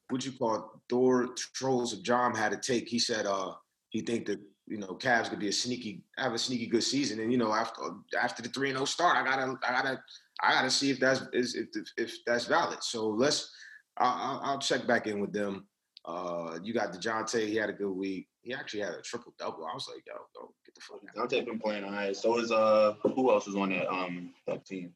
what 0.10 0.24
you 0.24 0.32
call 0.34 0.56
it? 0.58 0.62
Thor 0.90 1.30
Trolls 1.56 1.92
of 1.92 2.04
John 2.04 2.36
had 2.36 2.54
a 2.54 2.58
take. 2.58 2.88
He 2.88 3.00
said 3.00 3.26
uh, 3.26 3.54
he 3.90 4.02
think 4.02 4.28
that 4.28 4.40
you 4.68 4.78
know 4.78 4.98
Cavs 5.00 5.30
could 5.30 5.40
be 5.40 5.50
a 5.50 5.54
sneaky, 5.54 6.04
have 6.18 6.34
a 6.34 6.38
sneaky 6.38 6.68
good 6.68 6.84
season, 6.84 7.20
and 7.20 7.32
you 7.32 7.38
know 7.38 7.54
after 7.54 7.82
after 8.20 8.42
the 8.42 8.50
three 8.50 8.70
and 8.70 8.78
zero 8.78 8.86
start, 8.86 9.18
I 9.18 9.24
gotta 9.24 9.58
I 9.68 9.72
gotta 9.72 10.04
I 10.42 10.54
gotta 10.54 10.70
see 10.70 10.92
if 10.92 11.00
that's 11.00 11.22
is 11.34 11.56
if 11.56 11.68
if 11.98 12.18
that's 12.26 12.46
valid. 12.46 12.84
So 12.84 13.10
let's 13.10 13.52
I'll, 13.98 14.42
I'll 14.44 14.60
check 14.60 14.86
back 14.88 15.08
in 15.08 15.20
with 15.20 15.32
them. 15.32 15.68
Uh, 16.04 16.60
you 16.62 16.74
got 16.74 16.94
Dejounte. 16.94 17.48
He 17.48 17.56
had 17.56 17.70
a 17.70 17.74
good 17.74 17.92
week. 17.92 18.28
He 18.42 18.54
actually 18.54 18.82
had 18.82 18.94
a 18.94 19.02
triple 19.02 19.34
double. 19.40 19.66
I 19.66 19.74
was 19.74 19.90
like, 19.92 20.04
yo, 20.06 20.14
go 20.36 20.54
get 20.66 20.76
the 20.76 20.82
fuck 20.82 21.00
out. 21.10 21.30
Dante 21.30 21.46
been 21.46 21.60
playing 21.60 21.84
all 21.84 21.92
right. 21.92 22.16
So 22.16 22.38
is 22.40 22.52
uh 22.52 22.96
who 23.02 23.32
else 23.32 23.48
is 23.48 23.56
on 23.56 23.70
that 23.70 23.90
um 23.90 24.34
that 24.48 24.66
team? 24.66 24.94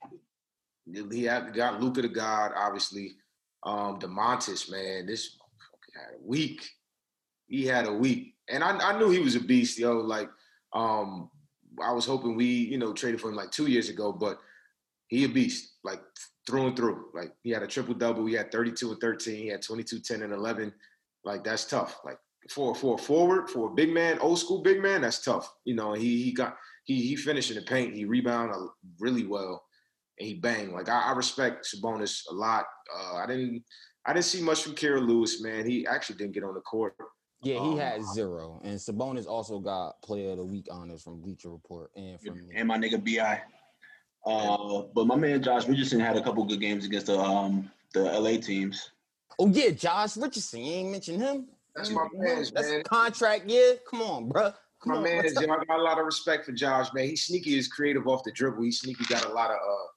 He 1.12 1.24
had 1.24 1.54
got 1.54 1.82
Luka 1.82 2.02
the 2.02 2.08
God, 2.08 2.52
obviously. 2.56 3.16
Um, 3.64 4.00
Domantas, 4.00 4.72
man, 4.72 5.06
this 5.06 5.38
had 5.96 6.16
a 6.16 6.28
week. 6.28 6.68
He 7.48 7.66
had 7.66 7.88
a 7.88 7.94
week, 7.94 8.36
and 8.50 8.64
I, 8.64 8.78
I 8.78 8.98
knew 8.98 9.10
he 9.10 9.20
was 9.20 9.36
a 9.36 9.40
beast, 9.40 9.80
yo. 9.80 9.98
Like, 9.98 10.30
um, 10.74 11.30
I 11.82 11.92
was 11.94 12.06
hoping 12.06 12.36
we, 12.36 12.46
you 12.46 12.78
know, 12.78 12.94
traded 12.94 13.22
for 13.22 13.30
him 13.30 13.36
like 13.36 13.52
two 13.52 13.68
years 13.68 13.90
ago, 13.90 14.12
but 14.12 14.40
he 15.08 15.26
a 15.26 15.30
beast, 15.30 15.76
like 15.84 16.02
through 16.48 16.68
and 16.68 16.76
through. 16.76 17.06
Like, 17.14 17.34
he 17.44 17.52
had 17.52 17.64
a 17.64 17.68
triple 17.68 17.94
double. 17.94 18.26
He 18.26 18.34
had 18.34 18.52
32 18.52 18.92
and 18.92 19.02
13. 19.02 19.36
He 19.36 19.48
had 19.48 19.62
22, 19.62 20.00
10, 20.00 20.22
and 20.24 20.34
11. 20.34 20.74
Like, 21.24 21.44
that's 21.44 21.66
tough. 21.66 22.00
Like 22.06 22.18
for 22.50 22.74
for 22.74 22.96
a 22.96 22.98
forward, 22.98 23.50
for 23.50 23.70
a 23.70 23.74
big 23.74 23.94
man, 23.94 24.20
old 24.20 24.40
school 24.40 24.62
big 24.62 24.82
man, 24.82 25.02
that's 25.02 25.24
tough. 25.24 25.54
You 25.66 25.76
know, 25.76 25.94
he 25.94 26.24
he 26.24 26.32
got 26.32 26.58
he 26.84 27.02
he 27.02 27.16
finished 27.16 27.52
in 27.52 27.58
the 27.58 27.64
paint. 27.64 27.96
He 27.96 28.06
rebounded 28.06 28.56
really 29.00 29.26
well 29.26 29.64
and 30.18 30.28
he 30.28 30.36
banged. 30.36 30.74
Like 30.74 30.90
I, 30.90 31.00
I 31.00 31.12
respect 31.14 31.68
Sabonis 31.68 32.24
a 32.30 32.34
lot. 32.34 32.66
Uh, 32.96 33.16
I 33.16 33.26
didn't 33.28 33.64
I 34.06 34.14
didn't 34.14 34.26
see 34.26 34.42
much 34.42 34.64
from 34.64 34.76
Kira 34.76 35.06
Lewis, 35.06 35.42
man. 35.42 35.70
He 35.70 35.86
actually 35.86 36.18
didn't 36.18 36.34
get 36.34 36.44
on 36.44 36.56
the 36.56 36.62
court. 36.62 36.96
Yeah, 37.42 37.56
he 37.62 37.70
Um, 37.70 37.78
had 37.78 38.04
zero. 38.04 38.60
And 38.64 38.78
Sabonis 38.78 39.26
also 39.26 39.60
got 39.60 40.02
player 40.02 40.32
of 40.32 40.38
the 40.38 40.46
week 40.46 40.68
honors 40.70 41.04
from 41.04 41.22
Bleacher 41.22 41.50
Report 41.50 41.92
and 41.96 42.20
from. 42.22 42.50
And 42.54 42.68
my 42.68 42.78
nigga 42.78 43.04
Bi. 43.04 43.42
Uh, 44.26 44.84
but 44.94 45.08
my 45.08 45.16
man 45.16 45.42
Josh 45.42 45.68
Richardson 45.68 46.00
had 46.00 46.18
a 46.18 46.24
couple 46.24 46.44
good 46.44 46.60
games 46.60 46.86
against 46.86 47.08
the 47.08 47.18
um 47.18 47.72
the 47.94 48.02
LA 48.04 48.38
teams. 48.38 48.92
Oh 49.40 49.48
yeah, 49.48 49.70
Josh 49.70 50.18
Richardson. 50.18 50.62
You 50.62 50.74
ain't 50.74 50.92
mentioned 50.92 51.22
him. 51.22 51.48
That's 51.74 51.90
my 51.92 52.04
ain't 52.04 52.14
mentioned 52.14 52.28
him? 52.30 52.36
man's, 52.36 52.52
That's 52.52 52.70
man. 52.70 52.84
contract 52.84 53.46
Yeah, 53.48 53.74
Come 53.90 54.02
on, 54.02 54.28
bro. 54.30 54.52
Come 54.84 54.94
My 54.94 54.98
on, 54.98 55.04
man, 55.04 55.18
what's 55.18 55.32
is, 55.32 55.38
I 55.38 55.46
got 55.46 55.80
a 55.80 55.82
lot 55.82 56.00
of 56.00 56.06
respect 56.06 56.46
for 56.46 56.52
Josh, 56.52 56.94
man. 56.94 57.06
He's 57.06 57.24
sneaky, 57.26 57.58
is 57.58 57.68
creative 57.68 58.08
off 58.08 58.24
the 58.24 58.32
dribble. 58.32 58.64
He 58.64 58.72
sneaky 58.72 59.06
got 59.06 59.26
a 59.26 59.30
lot 59.30 59.52
of 59.52 59.58
uh 59.58 59.88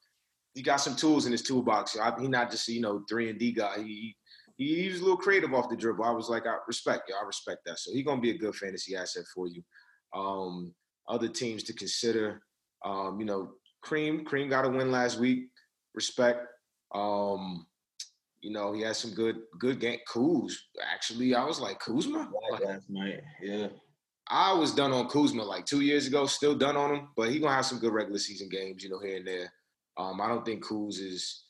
he 0.54 0.62
got 0.62 0.76
some 0.76 0.94
tools 0.94 1.26
in 1.26 1.32
his 1.32 1.42
toolbox. 1.42 1.96
I, 1.98 2.18
he 2.20 2.28
not 2.28 2.50
just 2.50 2.68
you 2.68 2.80
know 2.80 3.04
three 3.08 3.28
and 3.28 3.38
D 3.38 3.52
guy. 3.52 3.82
He 3.82 4.16
he, 4.56 4.88
was 4.88 5.00
a 5.00 5.02
little 5.02 5.16
creative 5.16 5.54
off 5.54 5.68
the 5.68 5.76
dribble. 5.76 6.04
I 6.04 6.10
was 6.10 6.28
like, 6.28 6.46
I 6.46 6.56
respect 6.66 7.08
you. 7.08 7.14
I 7.20 7.26
respect 7.26 7.60
that. 7.66 7.78
So 7.78 7.92
he's 7.92 8.04
gonna 8.04 8.20
be 8.20 8.30
a 8.30 8.38
good 8.38 8.54
fantasy 8.54 8.96
asset 8.96 9.24
for 9.34 9.46
you. 9.46 9.62
Um, 10.14 10.74
other 11.08 11.28
teams 11.28 11.62
to 11.64 11.72
consider. 11.72 12.42
Um, 12.84 13.18
you 13.20 13.26
know, 13.26 13.52
Cream. 13.82 14.24
Cream 14.24 14.48
got 14.48 14.64
a 14.64 14.68
win 14.68 14.90
last 14.90 15.18
week. 15.18 15.48
Respect. 15.94 16.46
Um, 16.94 17.66
you 18.40 18.52
know, 18.52 18.72
he 18.72 18.82
had 18.82 18.96
some 18.96 19.12
good 19.12 19.36
good 19.58 19.80
game. 19.80 19.98
Kuz. 20.08 20.52
Actually, 20.92 21.34
I 21.34 21.44
was 21.44 21.60
like 21.60 21.78
Kuzma. 21.78 22.30
Like, 22.50 22.64
last 22.64 22.90
night. 22.90 23.20
Yeah. 23.42 23.68
I 24.28 24.52
was 24.52 24.74
done 24.74 24.92
on 24.92 25.08
Kuzma 25.08 25.42
like 25.42 25.66
two 25.66 25.80
years 25.80 26.06
ago, 26.06 26.26
still 26.26 26.54
done 26.54 26.76
on 26.76 26.94
him, 26.94 27.08
but 27.16 27.30
he 27.30 27.38
gonna 27.38 27.54
have 27.54 27.66
some 27.66 27.78
good 27.78 27.92
regular 27.92 28.18
season 28.18 28.48
games, 28.48 28.82
you 28.82 28.90
know, 28.90 29.00
here 29.00 29.16
and 29.16 29.26
there. 29.26 29.52
Um, 29.96 30.20
I 30.20 30.28
don't 30.28 30.44
think 30.44 30.64
Kuz 30.64 31.00
is. 31.00 31.41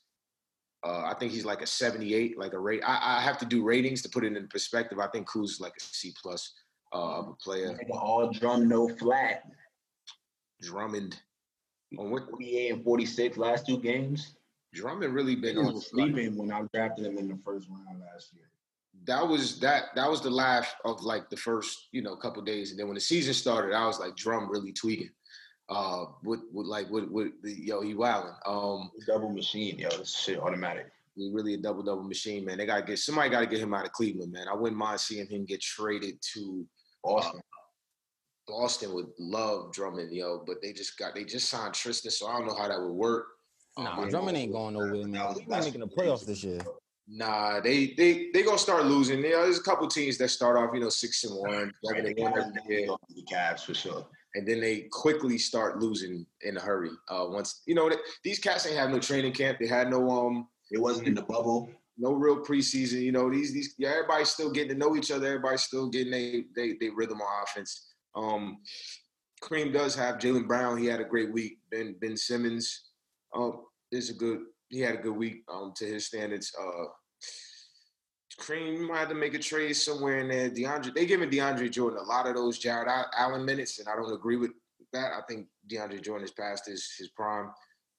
Uh, 0.85 1.05
I 1.07 1.15
think 1.15 1.33
he's 1.33 1.45
like 1.45 1.63
a 1.63 1.67
78, 1.67 2.39
like 2.39 2.55
a 2.55 2.59
rate. 2.59 2.83
I, 2.85 3.19
I 3.19 3.21
have 3.21 3.39
to 3.39 3.47
do 3.47 3.63
ratings 3.63 4.03
to 4.03 4.09
put 4.09 4.25
it 4.25 4.37
in 4.37 4.49
perspective. 4.49 4.99
I 4.99 5.07
think 5.09 5.29
Kuz 5.29 5.45
is 5.45 5.61
like 5.61 5.75
a 5.79 5.81
C 5.81 6.13
plus 6.21 6.53
uh, 6.93 7.21
of 7.21 7.29
a 7.29 7.35
player. 7.35 7.79
All 7.93 8.31
drum 8.31 8.69
no 8.69 8.89
flat. 8.89 9.45
Drummond. 10.61 11.21
On 11.99 12.11
what 12.11 12.29
48 12.31 12.73
and 12.73 12.85
46 12.85 13.37
last 13.37 13.67
two 13.67 13.79
games. 13.79 14.35
Drummond 14.75 15.15
really 15.15 15.37
been 15.37 15.59
on 15.59 15.81
sleeping 15.81 16.37
when 16.37 16.51
I 16.51 16.63
drafted 16.73 17.05
him 17.07 17.19
in 17.19 17.29
the 17.29 17.39
first 17.45 17.69
round 17.69 18.01
last 18.01 18.33
year. 18.33 18.49
that 19.05 19.27
was 19.27 19.61
that 19.61 19.95
that 19.95 20.09
was 20.09 20.23
the 20.23 20.31
laugh 20.31 20.75
of 20.85 21.03
like 21.03 21.29
the 21.29 21.37
first 21.37 21.89
you 21.93 22.01
know 22.01 22.17
couple 22.17 22.43
days, 22.43 22.71
and 22.71 22.81
then 22.81 22.87
when 22.87 22.95
the 22.95 23.01
season 23.01 23.35
started, 23.35 23.75
I 23.75 23.87
was 23.87 24.01
like 24.01 24.17
Drum 24.17 24.51
really 24.51 24.73
tweaking. 24.73 25.11
Uh, 25.69 26.07
with 26.25 26.41
with 26.53 26.67
like 26.67 26.91
with 26.91 27.05
with 27.09 27.33
the, 27.43 27.53
yo 27.53 27.81
he 27.81 27.95
wilding. 27.95 28.35
Um, 28.47 28.91
Double 29.07 29.31
machine, 29.31 29.79
yo. 29.79 29.89
This 29.91 30.15
shit 30.17 30.39
automatic. 30.39 30.87
He's 31.15 31.33
really 31.33 31.55
a 31.55 31.59
double 31.59 31.83
double 31.83 32.03
machine, 32.05 32.45
man. 32.45 32.59
They 32.59 32.67
gotta 32.67 32.83
get 32.83 32.99
somebody 32.99 33.31
gotta 33.31 33.47
get 33.47 33.61
him 33.61 33.73
out 33.75 33.85
of 33.87 33.93
Cleveland, 33.93 34.33
man. 34.33 34.49
I 34.49 34.55
wouldn't 34.55 34.79
mind 34.79 35.01
seeing 35.01 35.27
him 35.27 35.45
get 35.45 35.61
traded 35.61 36.19
to 36.35 36.67
Boston. 37.05 37.41
Boston 38.49 38.93
would 38.95 39.09
love 39.19 39.73
Drummond, 39.73 40.13
yo, 40.13 40.43
but 40.47 40.61
they 40.61 40.73
just 40.73 40.99
got 40.99 41.15
they 41.15 41.25
just 41.25 41.49
signed 41.49 41.75
Tristan, 41.75 42.11
so 42.11 42.27
I 42.27 42.39
don't 42.39 42.47
know 42.49 42.55
how 42.57 42.69
that 42.69 42.81
would 42.81 42.93
work. 42.93 43.27
Nah, 43.79 44.03
Um, 44.03 44.09
Drummond 44.11 44.37
ain't 44.37 44.53
going 44.53 44.75
nowhere, 44.75 44.93
man. 44.95 45.13
That 45.13 45.29
was- 45.29 45.39
He's 45.39 45.49
not 45.49 45.65
making 45.65 45.81
the 45.81 45.87
playoffs 45.87 46.27
this 46.27 46.43
year. 46.43 46.59
Nah, 47.09 47.61
they 47.61 47.95
they 47.97 48.31
they 48.33 48.43
gonna 48.43 48.59
start 48.59 48.87
losing. 48.87 49.19
You 49.23 49.31
know, 49.31 49.43
there's 49.43 49.59
a 49.59 49.63
couple 49.63 49.87
teams 49.89 50.19
that 50.19 50.29
start 50.29 50.57
off, 50.57 50.71
you 50.75 50.81
know, 50.81 50.89
six 50.89 51.25
and 51.25 51.35
one, 51.37 51.73
seven 51.85 52.07
and 52.07 52.19
one 52.19 52.33
every 52.39 52.75
year, 52.83 52.87
The 53.11 53.23
Cavs 53.31 53.61
for 53.65 53.75
sure. 53.75 54.07
And 54.35 54.47
then 54.49 54.61
they 54.61 54.89
quickly 54.91 55.37
start 55.39 55.79
losing 55.81 56.25
in 56.41 56.57
a 56.57 56.61
hurry. 56.61 56.91
Uh, 57.09 57.27
once 57.29 57.63
you 57.67 57.75
know 57.75 57.91
these 58.25 58.39
cats 58.39 58.67
ain't 58.67 58.77
have 58.77 58.91
no 58.91 58.99
training 58.99 59.33
camp, 59.35 59.59
they 59.59 59.67
had 59.67 59.91
no 59.91 60.09
um 60.11 60.49
It 60.71 60.81
wasn't 60.81 61.09
in 61.09 61.15
the 61.15 61.23
bubble. 61.23 61.71
no 61.99 62.13
real 62.13 62.43
preseason. 62.43 63.03
You 63.03 63.13
know, 63.13 63.31
these 63.31 63.53
these 63.53 63.75
yeah, 63.79 63.91
everybody's 63.91 64.31
still 64.31 64.51
getting 64.51 64.71
to 64.71 64.75
know 64.75 64.97
each 64.97 65.11
other. 65.11 65.27
Everybody's 65.27 65.63
still 65.63 65.89
getting 65.89 66.11
they 66.13 66.45
they 66.57 66.75
they 66.81 66.89
rhythm 66.89 67.21
on 67.21 67.43
offense. 67.43 67.93
Um, 68.15 68.59
Cream 69.41 69.73
does 69.73 69.95
have 69.97 70.19
Jaylen 70.19 70.47
Brown. 70.47 70.79
He 70.79 70.87
had 70.87 71.01
a 71.01 71.05
great 71.05 71.33
week. 71.33 71.59
Ben 71.71 71.97
Ben 72.01 72.17
Simmons, 72.17 72.91
um, 73.35 73.63
is 73.91 74.09
a 74.11 74.15
good. 74.15 74.41
He 74.71 74.81
had 74.81 74.95
a 74.95 75.03
good 75.03 75.17
week. 75.17 75.43
Um, 75.53 75.73
to 75.77 75.85
his 75.85 76.07
standards. 76.07 76.51
Uh, 76.59 76.87
Cream 78.43 78.75
you 78.75 78.89
might 78.89 78.99
have 78.99 79.09
to 79.09 79.15
make 79.15 79.35
a 79.35 79.39
trade 79.39 79.75
somewhere 79.75 80.19
in 80.19 80.29
there. 80.29 80.51
DeAndre, 80.51 80.93
they 80.95 81.07
giving 81.07 81.31
DeAndre 81.31 81.71
Jordan 81.71 82.01
a 82.01 82.03
lot 82.03 82.27
of 82.27 82.35
those 82.35 82.59
Jarrett 82.59 82.89
Allen 83.17 83.45
minutes, 83.45 83.79
and 83.79 83.89
I 83.89 83.95
don't 83.95 84.13
agree 84.13 84.37
with 84.37 84.51
that. 84.93 85.13
I 85.13 85.21
think 85.29 85.47
DeAndre 85.71 86.03
Jordan 86.03 86.25
is 86.25 86.33
past 86.33 86.67
his 86.67 86.93
his 86.99 87.09
prime. 87.09 87.51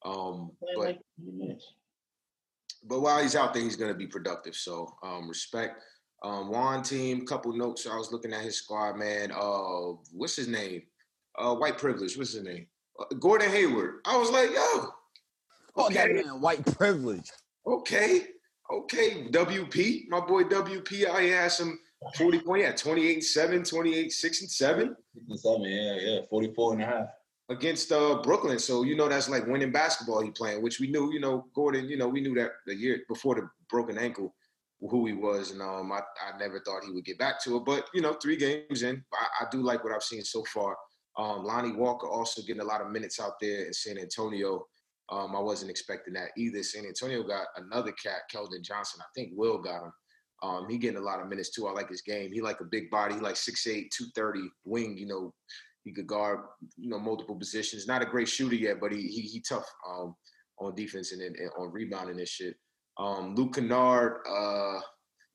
Um, 0.05 0.51
but 0.75 0.97
but 2.85 2.99
while 2.99 3.21
he's 3.21 3.35
out 3.35 3.53
there, 3.53 3.63
he's 3.63 3.77
going 3.77 3.91
to 3.91 3.97
be 3.97 4.07
productive. 4.07 4.55
So 4.55 4.93
um, 5.01 5.27
respect. 5.29 5.81
Um, 6.23 6.49
Juan 6.49 6.83
team, 6.83 7.25
couple 7.25 7.53
notes. 7.53 7.87
I 7.87 7.95
was 7.97 8.11
looking 8.11 8.33
at 8.33 8.41
his 8.43 8.57
squad, 8.57 8.97
man. 8.97 9.31
Uh, 9.31 9.93
what's 10.11 10.35
his 10.35 10.47
name? 10.47 10.83
Uh, 11.37 11.55
white 11.55 11.77
privilege. 11.77 12.17
What's 12.17 12.33
his 12.33 12.43
name? 12.43 12.67
Uh, 12.99 13.05
Gordon 13.19 13.49
Hayward. 13.49 13.95
I 14.05 14.17
was 14.17 14.29
like, 14.29 14.49
yo, 14.51 14.89
Oh, 15.75 15.89
that 15.89 16.09
Okay. 16.11 16.21
man, 16.23 16.39
white 16.39 16.63
privilege. 16.77 17.29
okay, 17.65 18.27
okay. 18.71 19.25
WP, 19.29 20.07
my 20.09 20.19
boy 20.19 20.43
WP. 20.43 21.07
I 21.07 21.21
had 21.23 21.51
some 21.51 21.79
40 22.17 22.39
point. 22.41 22.61
Yeah, 22.63 22.71
28 22.73 23.13
and 23.13 23.23
7, 23.23 23.63
28, 23.63 24.11
6 24.11 24.41
and 24.41 24.51
7 24.51 24.95
Seven, 25.35 25.63
yeah, 25.63 25.95
yeah, 25.99 26.19
44 26.29 26.73
and 26.73 26.81
a 26.81 26.85
half. 26.85 27.07
against 27.49 27.91
uh, 27.91 28.21
Brooklyn. 28.23 28.59
So, 28.59 28.83
you 28.83 28.95
know, 28.95 29.07
that's 29.07 29.29
like 29.29 29.45
winning 29.47 29.71
basketball 29.71 30.21
he 30.21 30.31
playing, 30.31 30.61
which 30.61 30.79
we 30.79 30.87
knew, 30.87 31.13
you 31.13 31.19
know, 31.19 31.45
Gordon, 31.55 31.87
you 31.87 31.97
know, 31.97 32.07
we 32.07 32.21
knew 32.21 32.33
that 32.35 32.51
the 32.65 32.75
year 32.75 33.01
before 33.07 33.35
the 33.35 33.49
broken 33.69 33.97
ankle 33.97 34.33
who 34.89 35.05
he 35.05 35.13
was. 35.13 35.51
And 35.51 35.61
um, 35.61 35.91
I, 35.91 35.99
I 35.99 36.37
never 36.37 36.59
thought 36.59 36.83
he 36.83 36.91
would 36.91 37.05
get 37.05 37.17
back 37.19 37.41
to 37.43 37.57
it. 37.57 37.65
But, 37.65 37.89
you 37.93 38.01
know, 38.01 38.13
three 38.13 38.35
games 38.35 38.83
in, 38.83 39.03
I, 39.13 39.45
I 39.45 39.47
do 39.51 39.61
like 39.61 39.83
what 39.83 39.93
I've 39.93 40.03
seen 40.03 40.23
so 40.23 40.43
far. 40.53 40.75
Um, 41.17 41.45
Lonnie 41.45 41.73
Walker 41.73 42.07
also 42.07 42.41
getting 42.41 42.61
a 42.61 42.65
lot 42.65 42.81
of 42.81 42.89
minutes 42.89 43.19
out 43.19 43.39
there 43.39 43.65
in 43.65 43.73
San 43.73 43.97
Antonio. 43.97 44.65
Um, 45.11 45.35
I 45.35 45.39
wasn't 45.39 45.71
expecting 45.71 46.13
that 46.13 46.29
either. 46.37 46.63
San 46.63 46.85
Antonio 46.85 47.23
got 47.23 47.47
another 47.57 47.91
cat, 47.91 48.21
Keldon 48.33 48.61
Johnson. 48.61 49.01
I 49.01 49.09
think 49.15 49.33
Will 49.35 49.57
got 49.59 49.83
him. 49.83 49.91
Um, 50.41 50.67
he 50.69 50.77
getting 50.77 50.97
a 50.97 51.03
lot 51.03 51.21
of 51.21 51.27
minutes 51.27 51.51
too. 51.51 51.67
I 51.67 51.71
like 51.71 51.89
his 51.89 52.01
game. 52.01 52.31
He 52.31 52.41
like 52.41 52.59
a 52.59 52.65
big 52.65 52.89
body. 52.89 53.15
He 53.15 53.21
like 53.21 53.35
6'8", 53.35 53.89
230 53.91 54.41
wing, 54.65 54.97
you 54.97 55.07
know, 55.07 55.33
he 55.83 55.91
could 55.91 56.07
guard, 56.07 56.39
you 56.77 56.89
know, 56.89 56.99
multiple 56.99 57.35
positions. 57.35 57.87
Not 57.87 58.01
a 58.01 58.05
great 58.05 58.27
shooter 58.27 58.55
yet, 58.55 58.79
but 58.79 58.91
he 58.91 59.01
he, 59.01 59.21
he 59.21 59.41
tough 59.41 59.69
um, 59.87 60.15
on 60.59 60.75
defense 60.75 61.11
and, 61.11 61.21
and, 61.21 61.37
on 61.57 61.71
rebounding 61.71 62.19
and 62.19 62.27
shit. 62.27 62.55
Um, 62.97 63.35
Luke 63.35 63.55
Kennard 63.55 64.21
uh, 64.29 64.79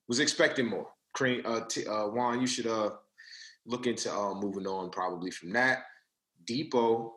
was 0.08 0.20
expecting 0.20 0.66
more. 0.66 0.88
Cream, 1.14 1.42
uh, 1.44 1.60
t- 1.68 1.86
uh, 1.86 2.08
Juan, 2.08 2.40
you 2.40 2.46
should 2.46 2.66
uh, 2.66 2.90
look 3.66 3.86
into 3.86 4.12
uh, 4.12 4.34
moving 4.34 4.66
on 4.66 4.90
probably 4.90 5.30
from 5.30 5.52
that. 5.52 5.80
Depot, 6.46 7.12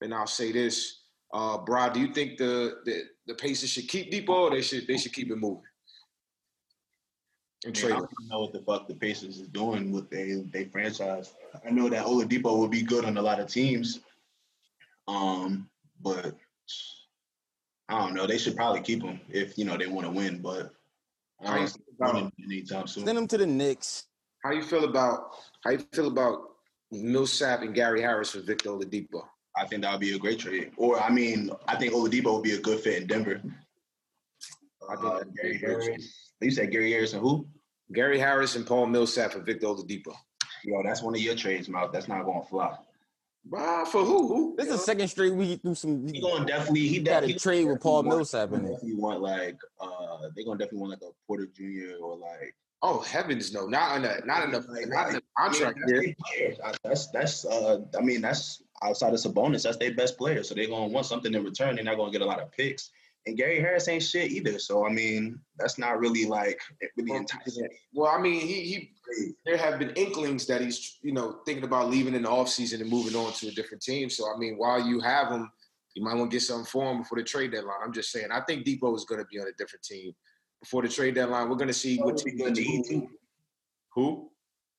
and 0.00 0.14
I'll 0.14 0.26
say 0.26 0.50
this, 0.50 1.02
uh, 1.32 1.58
Brad, 1.58 1.92
do 1.92 2.00
you 2.00 2.12
think 2.12 2.38
the, 2.38 2.78
the 2.84 3.02
the 3.26 3.34
Pacers 3.34 3.70
should 3.70 3.88
keep 3.88 4.10
Depot 4.10 4.32
or 4.32 4.50
they 4.50 4.62
should 4.62 4.86
they 4.86 4.96
should 4.96 5.12
keep 5.12 5.30
it 5.30 5.36
moving 5.36 5.62
and 7.64 7.76
I 7.76 7.80
trade 7.80 7.92
him? 7.92 7.98
don't 7.98 8.28
know 8.28 8.40
what 8.40 8.52
the 8.52 8.60
fuck 8.60 8.88
the 8.88 8.94
Pacers 8.94 9.38
is 9.40 9.48
doing 9.48 9.92
with 9.92 10.08
they 10.10 10.42
they 10.52 10.64
franchise. 10.64 11.34
I 11.66 11.70
know 11.70 11.88
that 11.88 12.06
Oladipo 12.06 12.58
would 12.58 12.70
be 12.70 12.82
good 12.82 13.04
on 13.04 13.16
a 13.16 13.22
lot 13.22 13.40
of 13.40 13.48
teams, 13.48 14.00
um, 15.08 15.68
but 16.00 16.36
I 17.88 17.98
don't 17.98 18.14
know. 18.14 18.26
They 18.26 18.38
should 18.38 18.56
probably 18.56 18.80
keep 18.80 19.02
him 19.02 19.20
if 19.28 19.58
you 19.58 19.64
know 19.64 19.76
they 19.76 19.86
want 19.86 20.06
to 20.06 20.12
win. 20.12 20.40
But 20.40 20.72
I 21.44 21.56
don't 21.56 21.68
feel 21.68 22.32
see 22.38 22.44
anytime 22.44 22.86
soon. 22.86 23.04
Send 23.04 23.18
him 23.18 23.28
to 23.28 23.38
the 23.38 23.46
Knicks. 23.46 24.06
How 24.44 24.52
you 24.52 24.62
feel 24.62 24.84
about 24.84 25.30
how 25.64 25.70
you 25.72 25.78
feel 25.92 26.08
about 26.08 26.40
Millsap 26.92 27.62
and 27.62 27.74
Gary 27.74 28.00
Harris 28.00 28.30
for 28.30 28.40
Victor 28.40 28.70
Oladipo? 28.70 29.24
I 29.58 29.66
think 29.66 29.82
that 29.82 29.92
would 29.92 30.00
be 30.00 30.14
a 30.14 30.18
great 30.18 30.38
trade. 30.38 30.72
Or 30.76 31.00
I 31.00 31.10
mean, 31.10 31.50
I 31.66 31.76
think 31.76 31.92
Oladipo 31.94 32.34
would 32.34 32.42
be 32.42 32.52
a 32.52 32.60
good 32.60 32.80
fit 32.80 33.02
in 33.02 33.06
Denver. 33.08 33.40
I 34.88 34.94
think 34.96 35.04
Uh, 35.06 35.24
Gary 35.40 35.56
a 35.56 35.58
good 35.58 35.82
Harris. 35.84 36.30
You 36.40 36.50
said 36.50 36.70
Gary 36.70 36.92
Harris 36.92 37.12
and 37.14 37.22
who? 37.22 37.46
Gary 37.92 38.18
Harris 38.18 38.56
and 38.56 38.66
Paul 38.66 38.86
Millsap 38.86 39.32
for 39.32 39.40
Victor 39.40 39.66
Oladipo. 39.68 40.14
Yo, 40.64 40.82
that's 40.82 41.02
one 41.02 41.14
of 41.14 41.20
your 41.20 41.34
trades, 41.34 41.68
Mouth. 41.68 41.90
That's 41.92 42.08
not 42.08 42.24
going 42.24 42.42
to 42.42 42.48
fly. 42.48 42.76
Ah, 43.54 43.84
for 43.84 44.04
who? 44.04 44.26
Who? 44.26 44.54
This 44.58 44.66
is 44.66 44.72
the 44.72 44.78
second 44.78 45.06
straight 45.08 45.32
week 45.32 45.62
through 45.62 45.76
some. 45.76 46.06
He 46.08 46.20
going 46.20 46.44
definitely. 46.46 46.88
He 46.88 46.98
got 46.98 47.22
a 47.24 47.32
trade 47.34 47.64
with 47.64 47.80
Paul 47.80 48.02
want- 48.02 48.08
Millsap 48.08 48.52
in 48.52 48.64
it. 48.66 48.72
Definitely 48.72 48.94
want 48.96 49.20
like 49.20 49.56
uh, 49.80 50.28
they 50.34 50.42
gonna 50.44 50.58
definitely 50.58 50.80
want 50.80 50.90
like 50.90 51.02
a 51.02 51.12
Porter 51.26 51.46
Jr. 51.46 52.02
or 52.02 52.16
like 52.16 52.54
Oh 52.82 53.00
heavens, 53.00 53.52
no! 53.52 53.66
Not 53.66 53.98
in 53.98 54.04
a 54.04 54.26
not 54.26 54.48
in 54.48 54.54
a 54.54 54.58
Like, 54.58 54.88
not 54.88 55.08
in 55.10 55.16
a 55.16 55.18
yeah, 55.18 55.20
contract 55.44 55.78
that's 55.80 55.92
year. 55.92 56.14
their. 56.58 56.66
Uh, 56.66 56.74
That's 56.82 57.06
that's 57.12 57.44
uh, 57.46 57.82
I 57.96 58.02
mean 58.02 58.20
that's 58.20 58.62
outside 58.82 59.12
of 59.12 59.20
Sabonis. 59.20 59.62
That's 59.62 59.76
their 59.76 59.94
best 59.94 60.18
player, 60.18 60.42
so 60.42 60.54
they're 60.54 60.68
gonna 60.68 60.88
want 60.88 61.06
something 61.06 61.32
in 61.32 61.44
return. 61.44 61.76
They're 61.76 61.84
not 61.84 61.96
gonna 61.96 62.12
get 62.12 62.22
a 62.22 62.26
lot 62.26 62.40
of 62.40 62.52
picks. 62.52 62.90
And 63.26 63.36
Gary 63.36 63.58
Harris 63.58 63.88
ain't 63.88 64.04
shit 64.04 64.30
either. 64.30 64.58
So 64.58 64.86
I 64.86 64.90
mean, 64.90 65.40
that's 65.58 65.78
not 65.78 65.98
really 65.98 66.26
like 66.26 66.60
really 66.96 67.16
enticing. 67.16 67.68
Well, 67.92 68.10
I 68.10 68.20
mean, 68.20 68.40
he 68.40 68.62
he. 68.62 68.90
There 69.44 69.56
have 69.56 69.78
been 69.78 69.90
inklings 69.90 70.46
that 70.46 70.60
he's 70.60 70.98
you 71.02 71.12
know 71.12 71.40
thinking 71.44 71.64
about 71.64 71.90
leaving 71.90 72.14
in 72.14 72.22
the 72.22 72.28
offseason 72.28 72.80
and 72.80 72.90
moving 72.90 73.16
on 73.16 73.32
to 73.34 73.48
a 73.48 73.52
different 73.52 73.82
team. 73.82 74.10
So 74.10 74.32
I 74.32 74.36
mean, 74.38 74.56
while 74.56 74.84
you 74.84 75.00
have 75.00 75.30
him, 75.30 75.50
you 75.94 76.04
might 76.04 76.14
want 76.14 76.30
to 76.30 76.34
get 76.36 76.42
something 76.42 76.66
for 76.66 76.90
him 76.90 76.98
before 76.98 77.18
the 77.18 77.24
trade 77.24 77.52
deadline. 77.52 77.78
I'm 77.82 77.92
just 77.92 78.12
saying. 78.12 78.28
I 78.30 78.42
think 78.42 78.64
Depot 78.64 78.94
is 78.94 79.04
going 79.04 79.20
to 79.20 79.26
be 79.26 79.40
on 79.40 79.48
a 79.48 79.52
different 79.56 79.82
team 79.82 80.12
before 80.60 80.82
the 80.82 80.88
trade 80.88 81.14
deadline. 81.14 81.48
We're 81.48 81.56
going 81.56 81.68
to 81.68 81.74
see 81.74 81.96
what 81.96 82.16
Would 82.16 82.24
be 82.24 82.30
teams 82.32 82.42
good 82.42 82.54
to 82.54 82.62
eat 82.62 83.08
Who? 83.94 84.30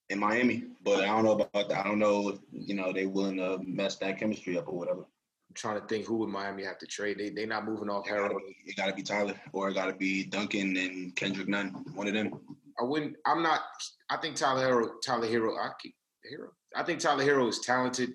In 0.10 0.20
Miami, 0.20 0.64
but 0.86 1.02
I 1.02 1.08
don't 1.08 1.26
know 1.26 1.34
about 1.34 1.52
that. 1.70 1.80
I 1.80 1.84
don't 1.84 2.00
know 2.00 2.30
if 2.30 2.40
you 2.52 2.76
know 2.76 2.94
they 2.94 3.06
willing 3.06 3.38
to 3.38 3.60
mess 3.66 3.98
that 3.98 4.18
chemistry 4.18 4.58
up 4.58 4.70
or 4.70 4.78
whatever. 4.78 5.02
I'm 5.02 5.54
trying 5.54 5.82
to 5.82 5.86
think 5.88 6.06
who 6.06 6.18
would 6.20 6.30
Miami 6.30 6.64
have 6.64 6.78
to 6.78 6.86
trade. 6.86 7.18
They 7.18 7.30
they 7.30 7.46
not 7.46 7.66
moving 7.66 7.90
off 7.90 8.08
Harold. 8.08 8.42
it 8.66 8.78
gotta 8.78 8.94
be 8.94 9.04
Tyler 9.04 9.36
or 9.52 9.70
it 9.70 9.74
gotta 9.74 9.94
be 9.94 10.24
Duncan 10.24 10.78
and 10.78 11.14
Kendrick 11.16 11.50
Nunn. 11.50 11.84
One 11.94 12.08
of 12.08 12.14
them. 12.14 12.40
I 12.80 12.84
wouldn't. 12.84 13.18
I'm 13.26 13.44
not. 13.44 13.62
I 14.10 14.16
think 14.18 14.38
Tyler 14.38 14.66
Herro. 14.66 14.92
Tyler 15.06 15.28
Herro. 15.28 15.58
I 15.58 15.72
keep 15.82 15.94
Herro. 16.32 16.50
I 16.74 16.84
think 16.84 17.00
Tyler 17.00 17.26
Herro 17.26 17.50
is 17.50 17.60
talented. 17.60 18.14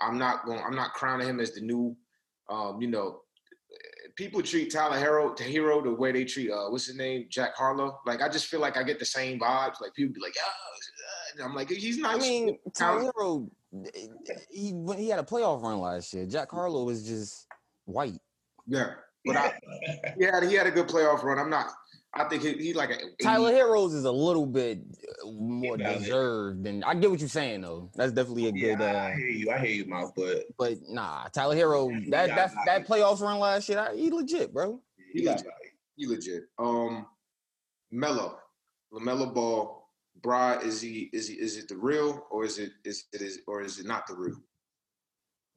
I'm 0.00 0.18
not 0.18 0.44
going. 0.44 0.60
I'm 0.60 0.76
not 0.76 0.92
crowning 0.92 1.28
him 1.28 1.40
as 1.40 1.52
the 1.52 1.62
new. 1.62 1.96
Um, 2.50 2.82
you 2.82 2.88
know, 2.88 3.20
people 4.16 4.42
treat 4.42 4.72
Tyler 4.72 4.98
Herro 4.98 5.34
the 5.36 5.44
hero 5.44 5.82
the 5.82 5.90
way 5.90 6.12
they 6.12 6.24
treat 6.24 6.50
uh, 6.50 6.68
what's 6.68 6.86
his 6.86 6.96
name, 6.96 7.26
Jack 7.30 7.56
Harlow. 7.56 8.00
Like 8.06 8.22
I 8.22 8.28
just 8.28 8.46
feel 8.46 8.60
like 8.60 8.76
I 8.76 8.82
get 8.82 8.98
the 8.98 9.04
same 9.04 9.38
vibes. 9.38 9.80
Like 9.80 9.94
people 9.94 10.14
be 10.14 10.20
like, 10.20 10.34
yeah. 10.36 10.42
I'm 11.42 11.54
like, 11.54 11.70
he's 11.70 11.98
not. 11.98 12.16
I 12.16 12.18
mean, 12.18 12.58
talented. 12.74 13.12
Tyler 13.12 13.12
Herro, 13.16 13.50
he 14.50 14.72
when 14.72 14.98
he 14.98 15.08
had 15.08 15.18
a 15.18 15.22
playoff 15.24 15.62
run 15.62 15.78
last 15.80 16.12
year. 16.12 16.26
Jack 16.26 16.50
Harlow 16.50 16.84
was 16.84 17.06
just 17.06 17.46
white. 17.84 18.18
yeah, 18.66 18.94
but 19.24 19.36
I, 19.36 19.58
he 20.18 20.24
had 20.24 20.42
he 20.44 20.54
had 20.54 20.66
a 20.66 20.70
good 20.70 20.86
playoff 20.88 21.22
run. 21.22 21.38
I'm 21.38 21.50
not. 21.50 21.68
I 22.16 22.28
think 22.28 22.44
he, 22.44 22.52
he 22.52 22.72
like 22.74 22.90
a 22.90 22.98
Tyler 23.20 23.50
Herro's 23.52 23.92
is 23.92 24.04
a 24.04 24.12
little 24.12 24.46
bit 24.46 24.78
uh, 25.24 25.30
more 25.32 25.76
deserved 25.76 26.62
than 26.62 26.84
I 26.84 26.94
get 26.94 27.10
what 27.10 27.18
you're 27.18 27.28
saying 27.28 27.62
though. 27.62 27.90
That's 27.96 28.12
definitely 28.12 28.46
a 28.46 28.52
yeah, 28.54 28.74
good. 28.76 28.80
I 28.82 29.10
Uh, 29.12 29.16
hear 29.16 29.28
you. 29.28 29.50
I 29.50 29.58
hear 29.58 29.70
you, 29.70 29.84
Mouth, 29.86 30.12
but 30.14 30.44
but 30.56 30.74
nah, 30.88 31.24
Tyler 31.32 31.56
Herro, 31.56 31.88
that 32.10 32.28
Yeah, 32.28 32.34
that 32.36 32.54
nah. 32.54 32.64
that 32.66 32.86
playoff 32.86 33.20
run 33.20 33.40
last 33.40 33.68
year, 33.68 33.88
he 33.96 34.10
legit, 34.12 34.52
bro. 34.54 34.80
he 35.12 35.24
got 35.24 35.38
legit. 35.38 35.52
He 35.96 36.06
legit. 36.06 36.44
Um, 36.58 37.06
Mello, 37.90 38.38
Lamelo 38.92 39.34
Ball. 39.34 39.83
Bry, 40.24 40.56
is 40.60 40.80
he 40.80 41.10
is 41.12 41.28
he 41.28 41.34
is 41.34 41.58
it 41.58 41.68
the 41.68 41.76
real 41.76 42.26
or 42.30 42.46
is 42.46 42.58
it 42.58 42.72
is 42.82 43.04
it 43.12 43.20
is 43.20 43.40
or 43.46 43.60
is 43.60 43.78
it 43.78 43.86
not 43.86 44.06
the 44.06 44.14
real? 44.14 44.40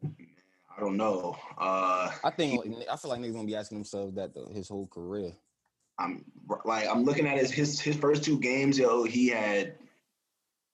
I 0.03 0.81
don't 0.81 0.97
know. 0.97 1.37
Uh, 1.57 2.11
I 2.21 2.29
think 2.31 2.59
I 2.91 2.97
feel 2.97 3.09
like 3.09 3.21
niggas 3.21 3.33
gonna 3.33 3.47
be 3.47 3.55
asking 3.55 3.77
themselves 3.77 4.13
that 4.15 4.35
though, 4.35 4.51
his 4.53 4.67
whole 4.67 4.87
career. 4.87 5.31
I'm 5.97 6.25
like 6.65 6.85
I'm 6.85 7.05
looking 7.05 7.25
at 7.25 7.37
his 7.37 7.49
his 7.49 7.79
his 7.79 7.95
first 7.95 8.25
two 8.25 8.39
games. 8.39 8.77
Yo, 8.77 9.05
he 9.05 9.29
had 9.29 9.75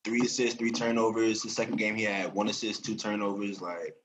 three 0.03 0.21
assists, 0.21 0.57
three 0.57 0.71
turnovers. 0.71 1.43
The 1.43 1.49
second 1.49 1.77
game, 1.77 1.95
he 1.95 2.03
had 2.03 2.33
one 2.33 2.49
assist, 2.49 2.83
two 2.83 2.95
turnovers. 2.95 3.61
Like 3.61 3.95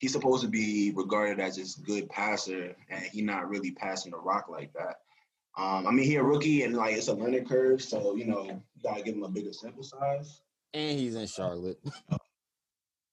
he's 0.00 0.12
supposed 0.12 0.42
to 0.42 0.48
be 0.48 0.92
regarded 0.94 1.40
as 1.40 1.56
this 1.56 1.76
good 1.76 2.10
passer, 2.10 2.76
and 2.90 3.04
he 3.04 3.22
not 3.22 3.48
really 3.48 3.70
passing 3.70 4.12
the 4.12 4.18
rock 4.18 4.50
like 4.50 4.74
that. 4.74 4.96
Um, 5.56 5.86
I 5.86 5.90
mean, 5.92 6.04
he 6.04 6.16
a 6.16 6.22
rookie 6.22 6.62
and 6.64 6.74
like 6.74 6.96
it's 6.96 7.08
a 7.08 7.14
learning 7.14 7.46
curve, 7.46 7.80
so 7.80 8.16
you 8.16 8.24
know, 8.24 8.44
you 8.44 8.60
gotta 8.82 9.02
give 9.02 9.14
him 9.14 9.22
a 9.22 9.28
bigger 9.28 9.52
sample 9.52 9.84
size. 9.84 10.40
And 10.72 10.98
he's 10.98 11.14
in 11.14 11.26
Charlotte. 11.26 11.78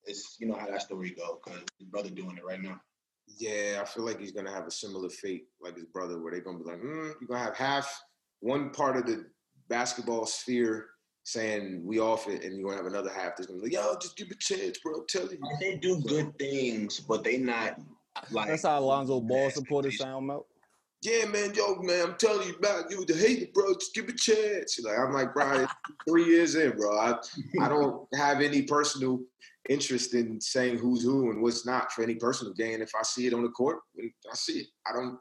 It's 0.06 0.38
you 0.40 0.48
know 0.48 0.56
how 0.56 0.66
that 0.66 0.82
story 0.82 1.12
go 1.12 1.40
because 1.44 1.62
his 1.78 1.88
brother 1.88 2.10
doing 2.10 2.36
it 2.36 2.44
right 2.44 2.60
now. 2.60 2.82
Yeah, 3.28 3.80
I 3.82 3.86
feel 3.86 4.04
like 4.04 4.20
he's 4.20 4.32
gonna 4.32 4.52
have 4.52 4.66
a 4.66 4.72
similar 4.72 5.10
fate 5.10 5.44
like 5.62 5.76
his 5.76 5.86
brother, 5.86 6.20
where 6.20 6.32
they're 6.32 6.42
gonna 6.42 6.58
be 6.58 6.64
like, 6.64 6.82
mm, 6.82 7.14
you're 7.22 7.28
gonna 7.28 7.44
have 7.44 7.56
half 7.56 8.02
one 8.40 8.72
part 8.72 8.98
of 8.98 9.06
the 9.06 9.28
basketball 9.70 10.26
sphere 10.26 10.88
saying 11.24 11.86
we 11.86 12.00
off 12.00 12.28
it, 12.28 12.44
and 12.44 12.58
you're 12.58 12.68
gonna 12.72 12.82
have 12.82 12.92
another 12.92 13.12
half 13.12 13.38
that's 13.38 13.46
gonna 13.46 13.60
be 13.60 13.66
like, 13.66 13.74
yo, 13.74 13.96
just 14.02 14.18
give 14.18 14.32
it 14.32 14.34
a 14.34 14.40
chance, 14.40 14.80
bro. 14.80 14.96
I'm 14.96 15.06
telling 15.08 15.38
you. 15.38 15.58
They 15.60 15.78
do 15.78 16.02
good 16.02 16.36
things, 16.40 17.00
but 17.00 17.24
they 17.24 17.38
not 17.38 17.80
like 18.32 18.48
That's 18.48 18.64
how 18.64 18.80
Alonzo 18.80 19.22
Ball 19.22 19.44
Yeah, 19.44 19.50
supporters 19.50 20.00
sound, 20.00 20.26
Mel. 20.26 20.48
Yeah, 21.04 21.26
man, 21.26 21.54
yo, 21.56 21.76
man, 21.82 22.10
I'm 22.10 22.16
telling 22.16 22.48
you 22.48 22.56
about 22.56 22.92
you 22.92 23.04
the 23.06 23.16
hater, 23.16 23.48
bro. 23.54 23.74
Just 23.74 23.96
give 23.96 24.08
a 24.08 24.14
chance. 24.14 24.80
Like 24.84 25.00
I'm 25.00 25.12
like, 25.12 25.34
bro, 25.34 25.66
three 26.08 26.26
years 26.26 26.54
in, 26.56 26.78
bro. 26.78 26.96
I 26.96 27.16
I 27.60 27.68
don't 27.68 28.08
have 28.14 28.40
any 28.40 28.62
personal 28.62 29.20
interest 29.68 30.14
in 30.14 30.40
saying 30.40 30.78
who's 30.78 31.04
who 31.04 31.32
and 31.32 31.42
what's 31.42 31.66
not 31.66 31.92
for 31.92 32.04
any 32.04 32.16
personal 32.16 32.54
gain. 32.54 32.82
If 32.82 32.92
I 32.94 33.02
see 33.02 33.26
it 33.26 33.34
on 33.34 33.42
the 33.42 33.50
court, 33.50 33.80
I 34.00 34.36
see 34.36 34.60
it. 34.60 34.68
I 34.88 34.94
don't. 34.94 35.20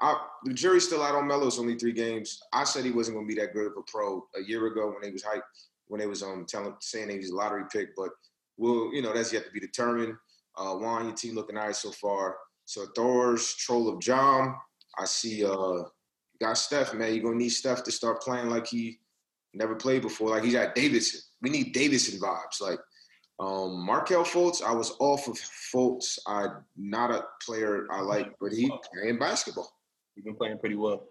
I, 0.00 0.16
the 0.44 0.52
jury's 0.52 0.86
still 0.86 1.04
out 1.04 1.14
on 1.14 1.28
Melo. 1.28 1.46
It's 1.46 1.60
only 1.60 1.78
three 1.78 1.92
games. 1.92 2.40
I 2.52 2.64
said 2.64 2.84
he 2.84 2.90
wasn't 2.90 3.16
going 3.16 3.28
to 3.28 3.32
be 3.34 3.40
that 3.40 3.54
good 3.54 3.66
of 3.66 3.74
a 3.78 3.82
pro 3.86 4.26
a 4.36 4.42
year 4.42 4.66
ago 4.66 4.92
when 4.92 5.04
he 5.04 5.12
was 5.12 5.22
hyped, 5.22 5.42
when 5.86 6.00
they 6.00 6.08
was 6.08 6.24
um 6.24 6.44
telling 6.48 6.74
saying 6.80 7.10
he 7.10 7.18
was 7.18 7.30
a 7.30 7.36
lottery 7.36 7.64
pick. 7.72 7.94
But 7.96 8.10
well, 8.56 8.90
you 8.92 9.00
know 9.00 9.14
that's 9.14 9.32
yet 9.32 9.44
to 9.44 9.52
be 9.52 9.60
determined. 9.60 10.14
Uh, 10.56 10.74
Juan, 10.74 11.06
your 11.06 11.14
team 11.14 11.36
looking 11.36 11.54
nice 11.54 11.78
so 11.78 11.92
far. 11.92 12.36
So 12.64 12.86
Thor's 12.96 13.54
troll 13.54 13.88
of 13.88 14.00
Jam. 14.00 14.56
I 14.98 15.04
see. 15.04 15.44
Uh, 15.44 15.84
got 16.40 16.58
Steph, 16.58 16.94
man. 16.94 17.14
You're 17.14 17.24
gonna 17.24 17.36
need 17.36 17.50
Steph 17.50 17.84
to 17.84 17.92
start 17.92 18.22
playing 18.22 18.50
like 18.50 18.66
he 18.66 18.98
never 19.52 19.74
played 19.74 20.02
before. 20.02 20.30
Like 20.30 20.44
he's 20.44 20.54
at 20.54 20.74
Davidson. 20.74 21.20
We 21.42 21.50
need 21.50 21.72
Davidson 21.72 22.20
vibes. 22.20 22.60
Like 22.60 22.78
um 23.40 23.84
Markelle 23.84 24.24
Fultz, 24.24 24.62
I 24.62 24.72
was 24.72 24.96
off 25.00 25.28
of 25.28 25.34
Fultz. 25.74 26.18
I'm 26.26 26.64
not 26.76 27.10
a 27.10 27.24
player 27.44 27.86
I 27.90 28.00
like, 28.00 28.32
but 28.40 28.52
he 28.52 28.70
playing 28.92 29.18
basketball. 29.18 29.72
He's 30.14 30.24
been 30.24 30.36
playing 30.36 30.58
pretty 30.58 30.76
well. 30.76 31.06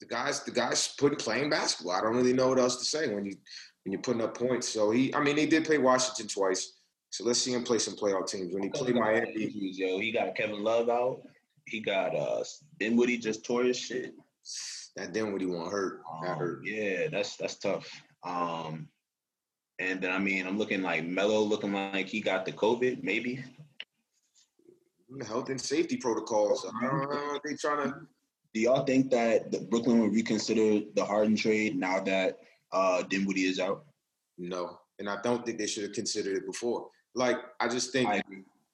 The 0.00 0.06
guys, 0.06 0.42
the 0.42 0.50
guys 0.50 0.94
putting 0.98 1.18
playing 1.18 1.50
basketball. 1.50 1.94
I 1.94 2.00
don't 2.00 2.16
really 2.16 2.32
know 2.32 2.48
what 2.48 2.58
else 2.58 2.76
to 2.76 2.84
say 2.84 3.12
when 3.12 3.24
you 3.24 3.36
when 3.84 3.92
you're 3.92 4.02
putting 4.02 4.22
up 4.22 4.36
points. 4.36 4.68
So 4.68 4.90
he, 4.90 5.14
I 5.14 5.20
mean, 5.20 5.36
he 5.36 5.46
did 5.46 5.64
play 5.64 5.78
Washington 5.78 6.28
twice. 6.28 6.74
So 7.10 7.24
let's 7.24 7.40
see 7.40 7.52
him 7.52 7.62
play 7.62 7.78
some 7.78 7.94
playoff 7.94 8.26
teams. 8.26 8.54
When 8.54 8.62
he 8.62 8.70
played 8.70 8.94
Miami, 8.94 9.50
yo. 9.52 9.98
He 9.98 10.12
got 10.12 10.34
Kevin 10.34 10.64
Love 10.64 10.88
out. 10.88 11.22
He 11.72 11.80
got 11.80 12.14
uh 12.14 12.44
Dinwiddie 12.78 13.16
just 13.16 13.46
tore 13.46 13.64
his 13.64 13.78
shit. 13.78 14.14
that 14.94 15.16
he 15.16 15.46
want 15.46 15.72
hurt. 15.72 16.02
That 16.22 16.32
Um, 16.32 16.38
hurt. 16.38 16.60
yeah, 16.66 17.08
that's 17.08 17.36
that's 17.38 17.56
tough. 17.56 17.90
Um, 18.22 18.88
and 19.78 20.02
then 20.02 20.12
I 20.12 20.18
mean, 20.18 20.46
I'm 20.46 20.58
looking 20.58 20.82
like 20.82 21.02
Melo, 21.06 21.40
looking 21.40 21.72
like 21.72 22.08
he 22.08 22.20
got 22.20 22.44
the 22.44 22.52
COVID, 22.52 23.02
maybe. 23.02 23.42
Health 25.26 25.48
and 25.48 25.60
safety 25.60 25.96
protocols. 25.96 26.66
I 26.82 26.86
don't 26.86 27.10
know. 27.10 27.40
They 27.42 27.54
trying 27.54 27.90
to. 27.90 28.00
Do 28.52 28.60
y'all 28.60 28.84
think 28.84 29.10
that 29.12 29.50
the 29.50 29.60
Brooklyn 29.60 30.00
would 30.00 30.12
reconsider 30.12 30.84
the 30.94 31.04
Harden 31.04 31.36
trade 31.36 31.76
now 31.76 32.00
that 32.00 32.38
uh 32.72 33.02
Dinwiddie 33.04 33.46
is 33.46 33.58
out? 33.58 33.86
No, 34.36 34.78
and 34.98 35.08
I 35.08 35.22
don't 35.22 35.44
think 35.46 35.56
they 35.56 35.66
should 35.66 35.84
have 35.84 35.92
considered 35.94 36.36
it 36.36 36.44
before. 36.46 36.88
Like 37.14 37.38
I 37.60 37.68
just 37.68 37.92
think 37.92 38.10
I 38.10 38.22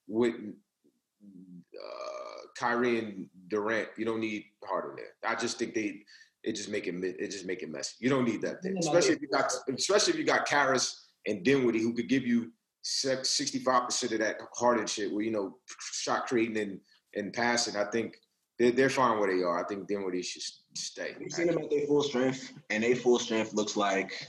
with 0.09 0.35
uh, 0.35 2.18
Kyrie 2.59 2.99
and 2.99 3.27
Durant, 3.49 3.89
you 3.97 4.05
don't 4.05 4.21
need 4.21 4.45
Harden 4.65 4.97
there. 4.97 5.31
I 5.31 5.35
just 5.35 5.59
think 5.59 5.75
they 5.75 6.03
it 6.43 6.53
just 6.53 6.69
make 6.69 6.87
it 6.87 6.93
mi- 6.95 7.15
it 7.19 7.31
just 7.31 7.47
make 7.47 7.63
it 7.63 7.71
messy. 7.71 7.95
You 8.01 8.11
don't 8.11 8.25
need 8.25 8.43
that 8.43 8.63
there, 8.63 8.73
No, 8.73 8.81
no, 8.81 8.89
especially 8.89 9.15
if 9.15 9.23
you 9.23 9.29
got 9.29 9.53
especially 9.77 10.13
if 10.13 10.19
you 10.19 10.25
got 10.25 10.47
Caris 10.47 11.09
and 11.27 11.45
Dinwiddie 11.45 11.83
who 11.83 11.95
could 11.95 12.09
give 12.09 12.27
you 12.27 12.53
sixty 12.83 13.59
five 13.59 13.85
percent 13.85 14.13
of 14.13 14.19
that 14.21 14.41
Harden 14.55 14.87
shit, 14.87 15.13
where 15.13 15.25
you 15.25 15.31
know 15.31 15.59
shot 15.93 16.27
creating 16.27 16.59
and 16.59 16.81
and 17.15 17.33
passing. 17.33 17.77
I 17.77 17.85
think 17.91 18.17
they're 18.59 18.73
they're 18.73 18.91
fine 18.91 19.19
where 19.19 19.35
they 19.35 19.43
are. 19.43 19.63
I 19.63 19.67
think 19.67 19.87
Dinwiddie 19.87 20.23
should 20.23 20.43
stay. 20.75 21.15
We've 21.19 21.33
seen 21.33 21.47
them 21.47 21.59
at 21.59 21.71
their 21.71 21.87
full 21.87 22.03
strength, 22.03 22.53
and 22.71 22.83
their 22.83 22.97
full 22.97 23.19
strength 23.19 23.53
looks 23.55 23.77
like 23.77 24.27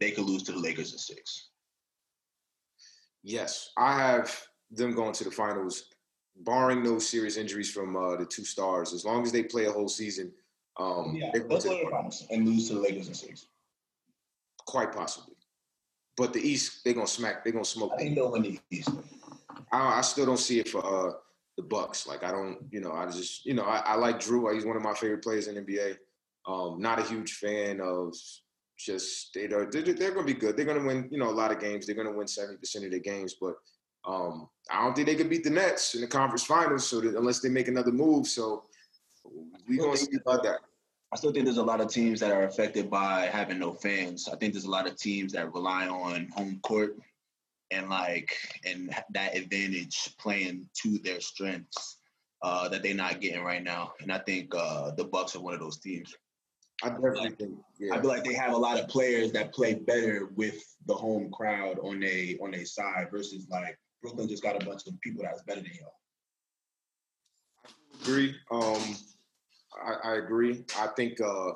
they 0.00 0.10
could 0.10 0.24
lose 0.24 0.42
to 0.44 0.52
the 0.52 0.58
Lakers 0.58 0.92
in 0.92 0.98
six. 0.98 1.48
Yes, 3.22 3.70
I 3.76 3.96
have 3.98 4.46
them 4.70 4.94
going 4.94 5.12
to 5.14 5.24
the 5.24 5.30
finals, 5.30 5.84
barring 6.44 6.82
no 6.82 6.98
serious 6.98 7.36
injuries 7.36 7.70
from 7.70 7.96
uh, 7.96 8.16
the 8.16 8.26
two 8.26 8.44
stars. 8.44 8.92
As 8.92 9.04
long 9.04 9.22
as 9.22 9.32
they 9.32 9.42
play 9.42 9.66
a 9.66 9.72
whole 9.72 9.88
season, 9.88 10.32
um, 10.78 11.14
Yeah, 11.16 11.30
they're 11.32 11.42
going 11.42 11.52
let's 11.52 11.64
to 11.64 11.70
the 11.70 11.74
play 11.76 11.84
the 11.84 11.90
finals. 11.90 12.26
and 12.30 12.46
lose 12.46 12.68
to 12.68 12.74
the 12.74 12.80
Lakers 12.80 13.08
in 13.08 13.14
six. 13.14 13.46
quite 14.66 14.92
possibly. 14.92 15.34
But 16.16 16.32
the 16.32 16.40
East, 16.40 16.84
they're 16.84 16.94
gonna 16.94 17.06
smack. 17.06 17.44
They're 17.44 17.52
gonna 17.52 17.64
smoke. 17.64 17.92
I 17.94 17.96
the 17.98 18.02
think 18.04 18.14
they'll 18.16 18.32
win 18.32 18.42
the 18.42 18.58
East. 18.70 18.90
I, 19.72 19.98
I 19.98 20.00
still 20.02 20.26
don't 20.26 20.36
see 20.38 20.58
it 20.60 20.68
for 20.68 20.84
uh, 20.84 21.12
the 21.56 21.62
Bucks. 21.62 22.06
Like 22.06 22.24
I 22.24 22.30
don't, 22.32 22.58
you 22.70 22.80
know, 22.80 22.92
I 22.92 23.06
just, 23.06 23.46
you 23.46 23.54
know, 23.54 23.64
I, 23.64 23.78
I 23.78 23.94
like 23.94 24.18
Jrue. 24.18 24.52
He's 24.54 24.64
one 24.66 24.76
of 24.76 24.82
my 24.82 24.94
favorite 24.94 25.22
players 25.22 25.46
in 25.48 25.64
NBA. 25.64 25.96
Um, 26.46 26.80
not 26.80 26.98
a 26.98 27.02
huge 27.02 27.34
fan 27.34 27.80
of 27.80 28.14
just 28.78 29.34
they 29.34 29.44
are 29.46 29.66
they're, 29.70 29.82
they're 29.82 30.12
going 30.12 30.26
to 30.26 30.32
be 30.34 30.38
good. 30.38 30.56
They're 30.56 30.64
going 30.64 30.80
to 30.80 30.86
win, 30.86 31.08
you 31.10 31.18
know, 31.18 31.28
a 31.28 31.32
lot 31.32 31.50
of 31.52 31.60
games. 31.60 31.86
They're 31.86 31.94
going 31.96 32.06
to 32.10 32.16
win 32.16 32.26
seventy 32.28 32.56
percent 32.58 32.84
of 32.84 32.90
their 32.90 33.00
games, 33.00 33.34
but 33.40 33.54
um, 34.06 34.48
I 34.70 34.84
don't 34.84 34.94
think 34.94 35.06
they 35.06 35.14
could 35.14 35.30
beat 35.30 35.44
the 35.44 35.50
Nets 35.50 35.94
in 35.94 36.00
the 36.00 36.06
conference 36.06 36.44
finals. 36.44 36.86
So 36.86 37.00
that, 37.00 37.14
unless 37.16 37.40
they 37.40 37.48
make 37.48 37.68
another 37.68 37.92
move, 37.92 38.26
so 38.26 38.64
we 39.68 39.78
Well, 39.78 39.88
going 39.88 39.98
to 39.98 40.04
see 40.04 40.18
about 40.24 40.42
that. 40.44 40.60
I 41.12 41.16
still 41.16 41.32
think 41.32 41.46
there's 41.46 41.56
a 41.56 41.62
lot 41.62 41.80
of 41.80 41.88
teams 41.88 42.20
that 42.20 42.32
are 42.32 42.44
affected 42.44 42.90
by 42.90 43.26
having 43.26 43.58
no 43.58 43.72
fans. 43.72 44.28
I 44.28 44.36
think 44.36 44.52
there's 44.52 44.66
a 44.66 44.70
lot 44.70 44.86
of 44.86 44.96
teams 44.96 45.32
that 45.32 45.52
rely 45.54 45.88
on 45.88 46.28
home 46.34 46.60
court 46.62 46.98
and 47.70 47.88
like 47.88 48.36
and 48.66 48.94
that 49.10 49.36
advantage 49.36 50.14
playing 50.18 50.66
to 50.82 50.98
their 50.98 51.20
strengths 51.20 51.98
uh, 52.42 52.68
that 52.68 52.82
they're 52.82 52.94
not 52.94 53.20
getting 53.20 53.42
right 53.42 53.62
now. 53.62 53.92
And 54.00 54.12
I 54.12 54.18
think 54.18 54.54
uh, 54.54 54.92
the 54.92 55.04
Bucks 55.04 55.34
are 55.34 55.40
one 55.40 55.54
of 55.54 55.60
those 55.60 55.80
teams. 55.80 56.14
I 56.82 56.90
definitely 56.90 57.30
think, 57.30 57.54
yeah. 57.80 57.94
I 57.94 58.00
feel 58.00 58.08
like 58.08 58.22
they 58.22 58.34
have 58.34 58.52
a 58.52 58.56
lot 58.56 58.78
of 58.78 58.86
players 58.88 59.32
that 59.32 59.52
play 59.52 59.74
better 59.74 60.28
with 60.36 60.62
the 60.86 60.94
home 60.94 61.30
crowd 61.32 61.78
on 61.80 62.02
a 62.04 62.36
on 62.40 62.54
a 62.54 62.64
side 62.64 63.08
versus 63.10 63.46
like 63.50 63.78
Brooklyn 64.02 64.28
just 64.28 64.42
got 64.42 64.60
a 64.60 64.64
bunch 64.64 64.86
of 64.86 65.00
people 65.00 65.22
that's 65.22 65.42
better 65.42 65.60
than 65.60 65.72
y'all. 65.78 65.94
agree. 68.02 68.34
Um, 68.50 68.96
I, 69.84 70.10
I 70.10 70.14
agree. 70.16 70.64
I 70.78 70.88
think, 70.96 71.20
uh, 71.20 71.52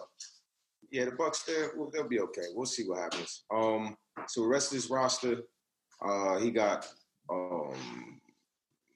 yeah, 0.90 1.06
the 1.06 1.12
Bucks 1.12 1.42
there, 1.42 1.72
well, 1.76 1.90
they'll 1.92 2.08
be 2.08 2.20
okay. 2.20 2.46
We'll 2.54 2.66
see 2.66 2.84
what 2.84 2.98
happens. 2.98 3.44
Um, 3.52 3.96
so 4.26 4.42
the 4.42 4.48
rest 4.48 4.72
of 4.72 4.78
this 4.78 4.90
roster, 4.90 5.42
uh, 6.04 6.38
he 6.38 6.50
got 6.50 6.86
um, 7.30 8.20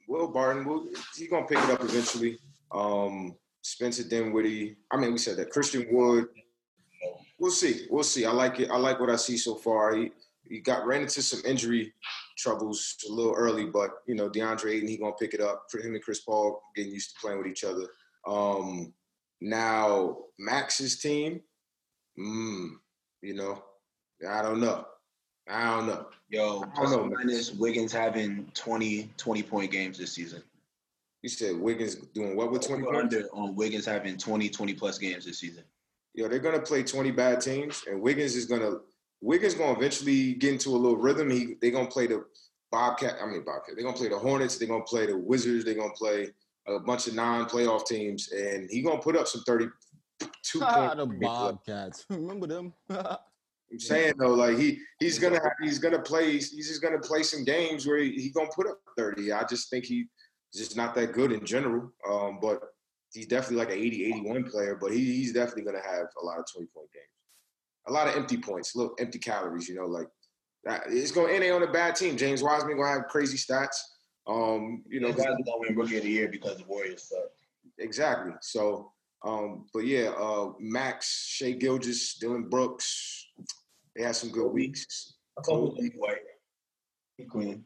Will 0.08 0.28
Barton. 0.28 0.64
Will 0.64 0.88
he's 1.16 1.28
gonna 1.28 1.46
pick 1.46 1.58
it 1.58 1.70
up 1.70 1.82
eventually? 1.82 2.38
Um, 2.72 3.34
Spencer 3.62 4.04
Dinwiddie. 4.04 4.76
I 4.90 4.96
mean, 4.96 5.12
we 5.12 5.18
said 5.18 5.36
that 5.38 5.50
Christian 5.50 5.86
Wood. 5.90 6.26
We'll 7.38 7.50
see. 7.50 7.86
We'll 7.90 8.04
see. 8.04 8.24
I 8.24 8.30
like 8.30 8.60
it. 8.60 8.70
I 8.70 8.76
like 8.76 9.00
what 9.00 9.10
I 9.10 9.16
see 9.16 9.36
so 9.36 9.54
far. 9.54 9.94
He 9.94 10.12
he 10.48 10.60
got 10.60 10.86
ran 10.86 11.02
into 11.02 11.22
some 11.22 11.40
injury 11.44 11.92
troubles 12.36 12.96
a 13.08 13.12
little 13.12 13.34
early, 13.34 13.66
but 13.66 13.90
you 14.06 14.14
know 14.14 14.28
DeAndre 14.28 14.72
Ayton 14.74 14.88
he 14.88 14.96
gonna 14.96 15.12
pick 15.18 15.34
it 15.34 15.40
up. 15.40 15.66
For 15.70 15.78
him 15.80 15.94
and 15.94 16.02
Chris 16.02 16.20
Paul 16.20 16.60
getting 16.74 16.92
used 16.92 17.10
to 17.10 17.20
playing 17.20 17.38
with 17.38 17.46
each 17.46 17.64
other. 17.64 17.86
Um, 18.26 18.92
now 19.40 20.18
Max's 20.38 20.98
team, 20.98 21.40
mm, 22.18 22.70
you 23.22 23.34
know, 23.34 23.62
I 24.28 24.42
don't 24.42 24.60
know. 24.60 24.86
I 25.48 25.76
don't 25.76 25.86
know. 25.86 26.06
Yo, 26.28 26.62
I 26.62 26.66
plus 26.74 26.90
don't 26.90 27.10
know. 27.10 27.16
minus 27.16 27.52
Wiggins 27.52 27.92
having 27.92 28.50
20, 28.54 29.10
20 29.16 29.42
point 29.44 29.70
games 29.70 29.96
this 29.96 30.12
season. 30.12 30.42
You 31.22 31.28
said 31.28 31.56
Wiggins 31.56 31.96
doing 32.14 32.36
what 32.36 32.50
with 32.50 32.66
20 32.66 32.82
Over 32.82 32.92
points? 32.92 33.14
under 33.14 33.28
on 33.32 33.54
Wiggins 33.54 33.86
having 33.86 34.16
20, 34.16 34.48
20 34.48 34.74
plus 34.74 34.98
games 34.98 35.24
this 35.24 35.38
season. 35.38 35.64
Yo, 36.14 36.28
they're 36.28 36.38
gonna 36.38 36.60
play 36.60 36.82
20 36.82 37.10
bad 37.12 37.40
teams, 37.40 37.84
and 37.88 38.00
Wiggins 38.00 38.34
is 38.34 38.46
gonna 38.46 38.78
Wiggins 39.20 39.54
is 39.54 39.58
gonna 39.58 39.78
eventually 39.78 40.34
get 40.34 40.52
into 40.52 40.70
a 40.70 40.76
little 40.78 40.96
rhythm. 40.96 41.30
He 41.30 41.56
they're 41.60 41.70
gonna 41.70 41.88
play 41.88 42.06
the 42.06 42.24
Bobcat. 42.70 43.16
I 43.22 43.26
mean 43.26 43.44
Bobcat. 43.44 43.74
They're 43.76 43.84
gonna 43.84 43.96
play 43.96 44.08
the 44.08 44.18
Hornets. 44.18 44.58
They're 44.58 44.68
gonna 44.68 44.84
play 44.84 45.06
the 45.06 45.16
Wizards. 45.16 45.64
They're 45.64 45.74
gonna 45.74 45.92
play 45.94 46.28
a 46.68 46.78
bunch 46.80 47.06
of 47.06 47.14
non-playoff 47.14 47.86
teams, 47.86 48.30
and 48.32 48.68
he 48.70 48.82
gonna 48.82 49.00
put 49.00 49.16
up 49.16 49.26
some 49.28 49.42
32 49.42 49.70
Ah, 50.62 50.94
points. 50.94 51.12
the 51.12 51.18
Bobcats. 51.20 52.06
Remember 52.10 52.46
them? 52.46 52.72
I'm 52.90 53.80
saying 53.80 54.14
though, 54.18 54.34
like 54.34 54.58
he 54.58 54.78
he's 55.00 55.18
gonna 55.18 55.40
have, 55.42 55.52
he's 55.62 55.78
gonna 55.78 56.00
play 56.02 56.32
he's 56.32 56.68
just 56.68 56.82
gonna 56.82 56.98
play 57.00 57.22
some 57.22 57.44
games 57.44 57.86
where 57.86 57.98
he, 57.98 58.12
he 58.12 58.30
gonna 58.30 58.50
put 58.54 58.66
up 58.68 58.78
30. 58.96 59.32
I 59.32 59.44
just 59.44 59.70
think 59.70 59.84
he's 59.86 60.06
just 60.54 60.76
not 60.76 60.94
that 60.94 61.12
good 61.12 61.32
in 61.32 61.44
general. 61.44 61.90
Um, 62.08 62.38
but 62.40 62.60
he's 63.12 63.26
definitely 63.26 63.56
like 63.64 63.72
an 63.74 63.82
80, 63.82 64.04
81 64.06 64.44
player, 64.44 64.76
but 64.80 64.92
he, 64.92 65.04
he's 65.16 65.32
definitely 65.32 65.64
gonna 65.64 65.82
have 65.84 66.06
a 66.20 66.24
lot 66.24 66.38
of 66.38 66.44
20 66.52 66.68
point 66.74 66.88
games. 66.92 67.06
A 67.88 67.92
lot 67.92 68.08
of 68.08 68.16
empty 68.16 68.36
points, 68.36 68.74
little 68.74 68.94
empty 68.98 69.18
calories, 69.18 69.68
you 69.68 69.76
know, 69.76 69.86
like 69.86 70.08
that 70.64 70.84
it's 70.88 71.12
gonna 71.12 71.32
end 71.32 71.44
on 71.52 71.62
a 71.62 71.72
bad 71.72 71.94
team. 71.96 72.16
James 72.16 72.42
Wiseman 72.42 72.76
gonna 72.76 72.88
have 72.88 73.06
crazy 73.08 73.36
stats. 73.36 73.76
Um, 74.26 74.82
you 74.88 75.00
know, 75.00 75.12
guys 75.12 75.26
are 75.26 75.36
gonna 75.36 75.58
win 75.58 75.76
rookie 75.76 75.98
of 75.98 76.02
the 76.02 76.10
year 76.10 76.28
because 76.28 76.58
the 76.58 76.64
Warriors 76.64 77.08
suck. 77.08 77.30
Exactly. 77.78 78.32
So 78.40 78.92
Um, 79.24 79.66
but 79.72 79.86
yeah, 79.86 80.10
uh, 80.10 80.52
Max, 80.60 81.26
Shai 81.26 81.52
Gilgeous, 81.52 82.14
Dillon 82.14 82.48
Brooks, 82.48 83.26
they 83.94 84.02
had 84.02 84.14
some 84.14 84.30
good 84.30 84.50
weeks. 84.52 85.14
I 85.38 85.42
thought 85.42 85.74
it 85.78 85.92
White. 85.96 86.18
He 87.16 87.24
clean. 87.24 87.64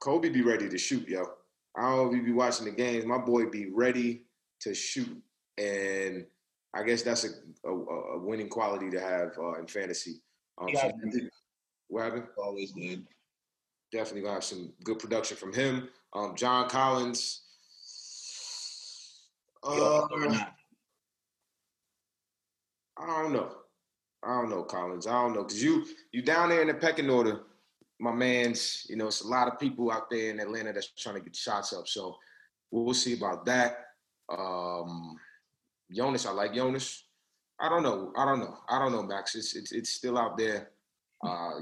Coby 0.00 0.32
be 0.32 0.42
ready 0.42 0.68
to 0.68 0.78
shoot, 0.78 1.06
yo. 1.08 1.26
I 1.76 1.82
don't 1.82 1.96
know 1.96 2.10
if 2.10 2.16
you 2.16 2.22
be 2.22 2.32
watching 2.32 2.66
the 2.66 2.70
games. 2.70 3.04
My 3.04 3.18
boy 3.18 3.46
be 3.46 3.70
ready 3.70 4.22
to 4.60 4.74
shoot, 4.74 5.20
and 5.58 6.26
I 6.74 6.82
guess 6.82 7.02
that's 7.02 7.24
a, 7.24 7.68
a, 7.68 7.72
a 7.72 8.18
winning 8.18 8.48
quality 8.48 8.90
to 8.90 9.00
have 9.00 9.32
uh, 9.38 9.54
in 9.54 9.66
fantasy. 9.66 10.20
Um, 10.58 10.68
Yeah. 10.68 10.90
so, 11.10 11.20
what 11.88 12.04
happened? 12.04 12.26
Always 12.36 12.72
good. 12.72 13.06
Definitely 13.92 14.22
gonna 14.22 14.34
have 14.34 14.44
some 14.44 14.72
good 14.82 14.98
production 14.98 15.36
from 15.36 15.52
him. 15.52 15.88
Um, 16.12 16.34
John 16.34 16.68
Collins. 16.68 17.42
Uh, 19.62 19.76
Yo, 19.76 20.08
or 20.10 20.26
not. 20.26 20.54
I 22.98 23.22
don't 23.22 23.32
know. 23.32 23.54
I 24.22 24.40
don't 24.40 24.50
know, 24.50 24.62
Collins. 24.62 25.06
I 25.06 25.12
don't 25.12 25.34
know 25.34 25.42
because 25.44 25.62
you 25.62 25.86
you 26.12 26.22
down 26.22 26.48
there 26.48 26.62
in 26.62 26.68
the 26.68 26.74
pecking 26.74 27.10
order, 27.10 27.42
my 28.00 28.12
man's. 28.12 28.86
You 28.88 28.96
know, 28.96 29.06
it's 29.06 29.20
a 29.22 29.28
lot 29.28 29.48
of 29.48 29.60
people 29.60 29.90
out 29.92 30.10
there 30.10 30.30
in 30.30 30.40
Atlanta 30.40 30.72
that's 30.72 30.88
trying 30.88 31.16
to 31.16 31.20
get 31.20 31.36
shots 31.36 31.72
up. 31.72 31.86
So 31.86 32.16
we'll 32.70 32.94
see 32.94 33.14
about 33.14 33.44
that. 33.46 33.76
Um, 34.28 35.16
Jonas, 35.92 36.26
I 36.26 36.32
like 36.32 36.54
Jonas. 36.54 37.04
I 37.60 37.68
don't 37.68 37.82
know. 37.82 38.12
I 38.16 38.24
don't 38.24 38.40
know. 38.40 38.58
I 38.68 38.78
don't 38.78 38.92
know, 38.92 39.02
Max. 39.02 39.34
It's 39.34 39.54
it's, 39.54 39.72
it's 39.72 39.90
still 39.90 40.18
out 40.18 40.36
there. 40.36 40.70
Uh, 41.24 41.58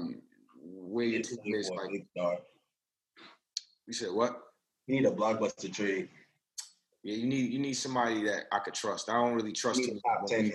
where 0.61 1.05
your 1.05 1.21
team 1.21 1.55
is 1.55 1.69
like 1.69 2.05
you 3.87 3.93
said 3.93 4.11
what? 4.11 4.41
We 4.87 4.95
need 4.95 5.05
a 5.05 5.11
blockbuster 5.11 5.73
trade. 5.73 6.09
Yeah, 7.03 7.15
you 7.15 7.27
need 7.27 7.51
you 7.51 7.59
need 7.59 7.75
somebody 7.75 8.23
that 8.23 8.45
I 8.51 8.59
could 8.59 8.73
trust. 8.73 9.09
I 9.09 9.13
don't 9.13 9.35
really 9.35 9.51
trust 9.51 9.79
him. 9.79 9.99
top 10.05 10.25
ten. 10.25 10.51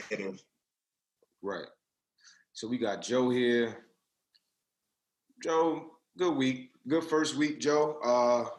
Right. 1.42 1.66
So 2.52 2.68
we 2.68 2.78
got 2.78 3.02
Joe 3.02 3.30
here. 3.30 3.78
Joe, 5.42 5.92
good 6.16 6.36
week. 6.36 6.70
Good 6.86 7.04
first 7.04 7.36
week, 7.36 7.60
Joe. 7.60 7.98
Uh 8.04 8.50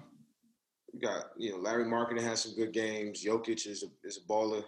we 0.93 0.99
got, 0.99 1.25
you 1.37 1.51
know, 1.51 1.57
Lauri 1.57 1.85
Markkanen 1.85 2.23
has 2.23 2.41
some 2.41 2.55
good 2.55 2.73
games. 2.73 3.23
Jokic 3.23 3.67
is 3.67 3.83
a 3.83 4.07
is 4.07 4.17
a 4.17 4.31
baller. 4.31 4.63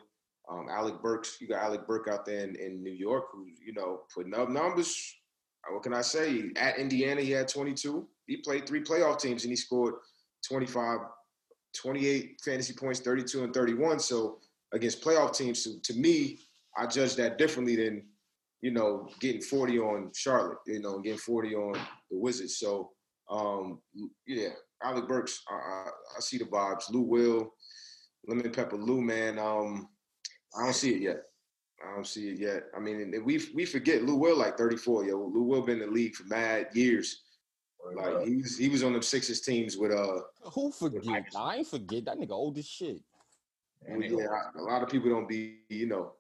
Um, 0.50 0.68
Alec 0.70 1.02
Burks, 1.02 1.38
you 1.39 1.48
got 1.48 1.64
Alec 1.64 1.88
Burks 1.88 2.12
out 2.12 2.26
there 2.26 2.44
in, 2.44 2.56
in 2.56 2.84
New 2.84 2.92
York 2.92 3.26
who's, 3.32 3.60
you 3.66 3.74
know, 3.74 4.02
putting 4.14 4.34
up 4.34 4.50
numbers. 4.50 5.16
Uh, 5.68 5.74
What 5.74 5.84
can 5.84 5.94
I 5.94 6.02
say? 6.02 6.52
At 6.56 6.78
Indiana, 6.78 7.22
he 7.22 7.32
had 7.32 7.48
22. 7.48 8.08
He 8.28 8.38
played 8.38 8.68
three 8.68 8.84
playoff 8.84 9.20
teams 9.20 9.44
and 9.44 9.52
he 9.52 9.56
scored 9.56 9.96
25, 10.48 11.00
28 11.76 12.42
fantasy 12.44 12.74
points, 12.74 13.00
32 13.00 13.44
and 13.44 13.54
31. 13.54 14.00
So 14.00 14.39
against 14.74 15.02
playoff 15.04 15.36
teams, 15.36 15.64
so 15.64 15.72
to 15.84 15.94
me, 15.94 16.39
I 16.78 16.88
judge 16.88 17.16
that 17.16 17.38
differently 17.38 17.76
than, 17.76 18.08
you 18.62 18.72
know, 18.72 19.10
getting 19.20 19.42
40 19.42 19.80
on 19.80 20.12
Charlotte, 20.16 20.60
you 20.66 20.80
know, 20.80 21.00
getting 21.00 21.18
40 21.20 21.56
on 21.56 21.74
the 22.10 22.18
Wizards. 22.18 22.58
So, 22.58 22.92
um, 23.30 23.82
yeah, 24.26 24.50
Alec 24.84 25.08
Burks, 25.08 25.44
I, 25.50 25.54
I, 25.54 25.86
I 26.18 26.20
see 26.20 26.38
the 26.38 26.46
vibes. 26.46 26.89
Lou 26.89 27.02
Will, 27.02 27.54
Lemon 28.28 28.52
Pepper 28.52 28.78
Lou, 28.78 29.02
man. 29.02 29.39
Um, 29.39 29.89
I 30.58 30.64
don't 30.64 30.74
see 30.76 30.95
it 30.95 31.02
yet. 31.02 31.24
I 31.84 31.95
don't 31.95 32.06
see 32.06 32.30
it 32.30 32.39
yet. 32.39 32.64
I 32.76 32.80
mean, 32.80 33.02
and 33.14 33.26
we 33.26 33.41
we 33.56 33.66
forget 33.66 34.04
Lou 34.04 34.16
Will 34.16 34.38
like 34.38 34.58
34, 34.58 35.06
yo. 35.06 35.18
Lou 35.18 35.43
Will 35.43 35.62
been 35.62 35.82
in 35.82 35.88
the 35.88 35.91
league 35.93 36.16
for 36.16 36.26
mad 36.26 36.68
years. 36.74 37.24
Like 37.95 38.28
he 38.28 38.36
was 38.38 38.58
he 38.58 38.70
was 38.70 38.84
on 38.84 38.93
them 38.93 39.02
Sixers 39.02 39.41
teams 39.41 39.76
with 39.78 39.91
uh 39.91 40.22
Who 40.54 40.72
forget? 40.72 41.26
I 41.36 41.58
ain't 41.58 41.68
forget 41.68 42.06
that 42.06 42.18
nigga 42.18 42.32
old 42.32 42.58
as 42.60 42.68
shit. 42.68 43.02
And 43.88 44.04
yeah, 44.04 44.28
I- 44.28 44.60
a 44.60 44.62
lot 44.62 44.84
of 44.84 44.89
people 44.89 45.10
don't 45.10 45.28
be, 45.28 45.62
you 45.70 45.88
know, 45.88 46.12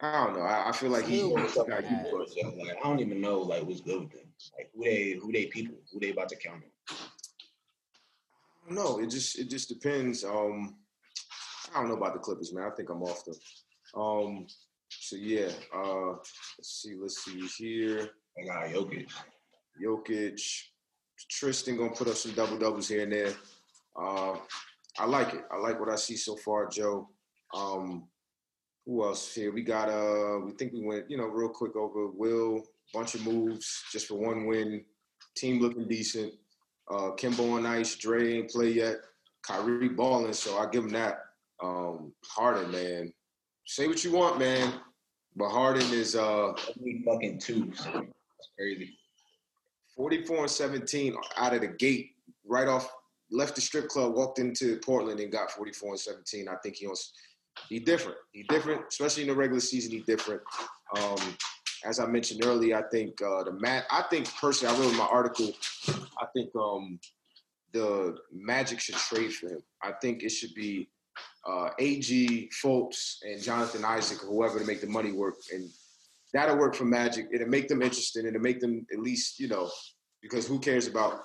I 0.00 0.24
don't 0.24 0.36
know. 0.36 0.42
I, 0.42 0.70
I 0.70 0.72
feel 0.72 0.88
like 0.88 1.04
he, 1.04 1.18
Still 1.18 1.36
he 1.36 1.54
got 1.54 1.68
mad. 1.68 1.84
you, 2.10 2.26
So, 2.42 2.48
like, 2.56 2.76
I 2.78 2.88
don't 2.88 3.00
even 3.00 3.20
know 3.20 3.40
like 3.40 3.62
what's 3.64 3.82
good 3.82 4.00
with 4.00 4.12
them. 4.12 4.32
Like 4.56 4.70
who 4.74 4.84
they 4.84 5.12
who 5.20 5.30
they 5.30 5.46
people, 5.46 5.74
who 5.92 6.00
they 6.00 6.10
about 6.10 6.30
to 6.30 6.36
count 6.36 6.62
on. 6.90 8.74
No, 8.74 8.98
it 9.00 9.10
just 9.10 9.38
it 9.38 9.50
just 9.50 9.68
depends. 9.68 10.24
Um, 10.24 10.76
I 11.74 11.80
don't 11.80 11.88
know 11.90 11.96
about 11.96 12.14
the 12.14 12.20
Clippers, 12.20 12.52
man. 12.54 12.64
I 12.64 12.74
think 12.74 12.88
I'm 12.88 13.02
off 13.02 13.24
them. 13.26 13.34
Um, 13.96 14.46
so 14.88 15.16
yeah. 15.16 15.48
Uh, 15.74 16.12
let's 16.58 16.82
see. 16.82 16.94
Let's 17.00 17.24
see 17.24 17.40
here. 17.58 18.10
I 18.38 18.46
got 18.46 18.74
Jokic. 18.74 19.10
Jokic, 19.82 20.40
Tristan 21.30 21.76
gonna 21.76 21.90
put 21.90 22.08
up 22.08 22.16
some 22.16 22.32
double 22.32 22.58
doubles 22.58 22.88
here 22.88 23.02
and 23.02 23.12
there. 23.12 23.32
Uh, 23.98 24.36
I 24.98 25.06
like 25.06 25.34
it. 25.34 25.44
I 25.50 25.58
like 25.58 25.80
what 25.80 25.88
I 25.88 25.96
see 25.96 26.16
so 26.16 26.36
far, 26.36 26.68
Joe. 26.68 27.08
Um, 27.54 28.08
who 28.86 29.04
else 29.04 29.34
here? 29.34 29.52
We 29.52 29.62
got 29.62 29.88
uh, 29.88 30.40
we 30.44 30.52
think 30.52 30.72
we 30.72 30.84
went, 30.84 31.10
you 31.10 31.16
know, 31.16 31.26
real 31.26 31.48
quick 31.48 31.76
over 31.76 32.08
Will. 32.08 32.62
Bunch 32.92 33.14
of 33.14 33.24
moves 33.24 33.84
just 33.92 34.06
for 34.06 34.14
one 34.14 34.46
win. 34.46 34.84
Team 35.36 35.60
looking 35.60 35.86
decent. 35.86 36.32
Uh, 36.90 37.12
Kemba 37.12 37.52
on 37.52 37.66
ice. 37.66 37.94
Dre 37.94 38.38
ain't 38.38 38.50
play 38.50 38.70
yet. 38.70 38.96
Kyrie 39.46 39.88
balling, 39.88 40.32
so 40.32 40.58
I 40.58 40.68
give 40.70 40.84
him 40.84 40.90
that. 40.90 41.20
Um, 41.62 42.12
Harden, 42.26 42.72
man. 42.72 43.12
Say 43.66 43.86
what 43.86 44.04
you 44.04 44.12
want, 44.12 44.38
man. 44.38 44.74
But 45.36 45.50
Harden 45.50 45.92
is 45.92 46.16
uh 46.16 46.52
fucking 47.06 47.38
two. 47.38 47.72
So 47.74 47.90
that's 47.92 48.50
crazy. 48.58 48.96
44 49.96 50.38
and 50.38 50.50
17 50.50 51.14
out 51.36 51.54
of 51.54 51.60
the 51.60 51.68
gate, 51.68 52.10
right 52.46 52.68
off, 52.68 52.90
left 53.30 53.54
the 53.54 53.60
strip 53.60 53.88
club, 53.88 54.14
walked 54.14 54.38
into 54.38 54.78
Portland 54.78 55.20
and 55.20 55.30
got 55.30 55.50
44 55.50 55.90
and 55.90 56.00
17. 56.00 56.48
I 56.48 56.54
think 56.62 56.76
he 56.76 56.86
was 56.86 57.12
he 57.68 57.78
different. 57.78 58.16
He 58.32 58.44
different, 58.44 58.82
especially 58.88 59.24
in 59.24 59.28
the 59.28 59.34
regular 59.34 59.60
season. 59.60 59.92
He 59.92 60.00
different. 60.00 60.40
Um, 60.96 61.36
as 61.84 61.98
I 61.98 62.06
mentioned 62.06 62.44
earlier, 62.44 62.78
I 62.78 62.88
think 62.90 63.20
uh, 63.22 63.44
the 63.44 63.52
Mat. 63.52 63.84
I 63.90 64.02
think 64.02 64.32
personally, 64.36 64.74
I 64.74 64.78
wrote 64.78 64.92
in 64.92 64.98
my 64.98 65.06
article. 65.06 65.50
I 65.88 66.26
think 66.34 66.50
um, 66.54 66.98
the 67.72 68.16
Magic 68.32 68.80
should 68.80 68.96
trade 68.96 69.32
for 69.32 69.48
him. 69.48 69.60
I 69.82 69.92
think 70.00 70.22
it 70.22 70.30
should 70.30 70.54
be 70.54 70.88
uh, 71.46 71.70
Ag, 71.78 72.50
Fultz, 72.52 73.16
and 73.22 73.42
Jonathan 73.42 73.84
Isaac, 73.84 74.24
or 74.24 74.28
whoever 74.28 74.58
to 74.58 74.66
make 74.66 74.80
the 74.80 74.86
money 74.86 75.12
work, 75.12 75.36
and 75.52 75.68
that'll 76.32 76.58
work 76.58 76.74
for 76.74 76.84
Magic. 76.84 77.28
It'll 77.32 77.48
make 77.48 77.68
them 77.68 77.82
interested, 77.82 78.20
and 78.24 78.28
it'll 78.28 78.42
make 78.42 78.60
them 78.60 78.86
at 78.92 79.00
least, 79.00 79.40
you 79.40 79.48
know, 79.48 79.70
because 80.22 80.46
who 80.46 80.58
cares 80.58 80.86
about 80.86 81.20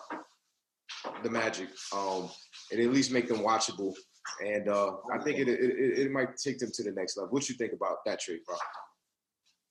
the 1.24 1.30
Magic? 1.30 1.70
Um, 1.96 2.30
it 2.72 2.80
at 2.80 2.93
least 2.93 3.12
make 3.12 3.28
them 3.28 3.39
watchable, 3.39 3.93
and 4.46 4.70
uh, 4.70 4.91
I 5.14 5.20
think 5.20 5.39
it, 5.39 5.50
it 5.50 5.60
it 5.60 6.00
it 6.00 6.12
might 6.12 6.38
take 6.38 6.60
them 6.60 6.72
to 6.74 6.84
the 6.84 6.91
next 6.91 7.18
level. 7.18 7.32
What 7.32 7.50
you 7.50 7.56
think 7.56 7.74
about 7.74 7.98
that 8.06 8.20
trade, 8.20 8.39
bro? 8.46 8.56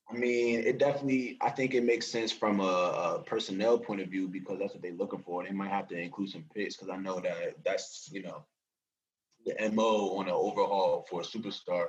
I 0.09 0.13
mean, 0.13 0.59
it 0.59 0.77
definitely. 0.77 1.37
I 1.41 1.49
think 1.49 1.73
it 1.73 1.83
makes 1.83 2.07
sense 2.07 2.31
from 2.31 2.59
a, 2.59 2.63
a 2.63 3.23
personnel 3.25 3.79
point 3.79 4.01
of 4.01 4.09
view 4.09 4.27
because 4.27 4.59
that's 4.59 4.73
what 4.73 4.83
they're 4.83 4.93
looking 4.93 5.23
for. 5.23 5.43
They 5.43 5.51
might 5.51 5.71
have 5.71 5.87
to 5.87 5.97
include 5.97 6.29
some 6.29 6.45
picks 6.53 6.75
because 6.75 6.93
I 6.93 6.97
know 6.97 7.19
that 7.21 7.55
that's 7.63 8.09
you 8.11 8.21
know 8.21 8.45
the 9.45 9.71
mo 9.71 10.17
on 10.17 10.27
an 10.27 10.33
overhaul 10.33 11.05
for 11.09 11.21
a 11.21 11.23
superstar. 11.23 11.87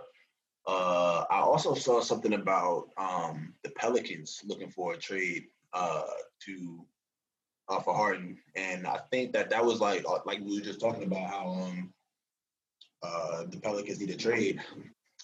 Uh, 0.66 1.24
I 1.30 1.38
also 1.40 1.74
saw 1.74 2.00
something 2.00 2.32
about 2.32 2.88
um, 2.96 3.54
the 3.62 3.70
Pelicans 3.70 4.42
looking 4.44 4.70
for 4.70 4.94
a 4.94 4.98
trade 4.98 5.44
uh, 5.72 6.02
to 6.44 6.84
uh, 7.68 7.80
for 7.80 7.94
Harden, 7.94 8.38
and 8.54 8.86
I 8.86 8.98
think 9.10 9.32
that 9.32 9.50
that 9.50 9.64
was 9.64 9.80
like 9.80 10.04
uh, 10.08 10.18
like 10.24 10.40
we 10.40 10.56
were 10.56 10.64
just 10.64 10.80
talking 10.80 11.04
about 11.04 11.28
how 11.28 11.48
um, 11.48 11.92
uh, 13.02 13.44
the 13.48 13.58
Pelicans 13.58 14.00
need 14.00 14.10
a 14.10 14.16
trade. 14.16 14.60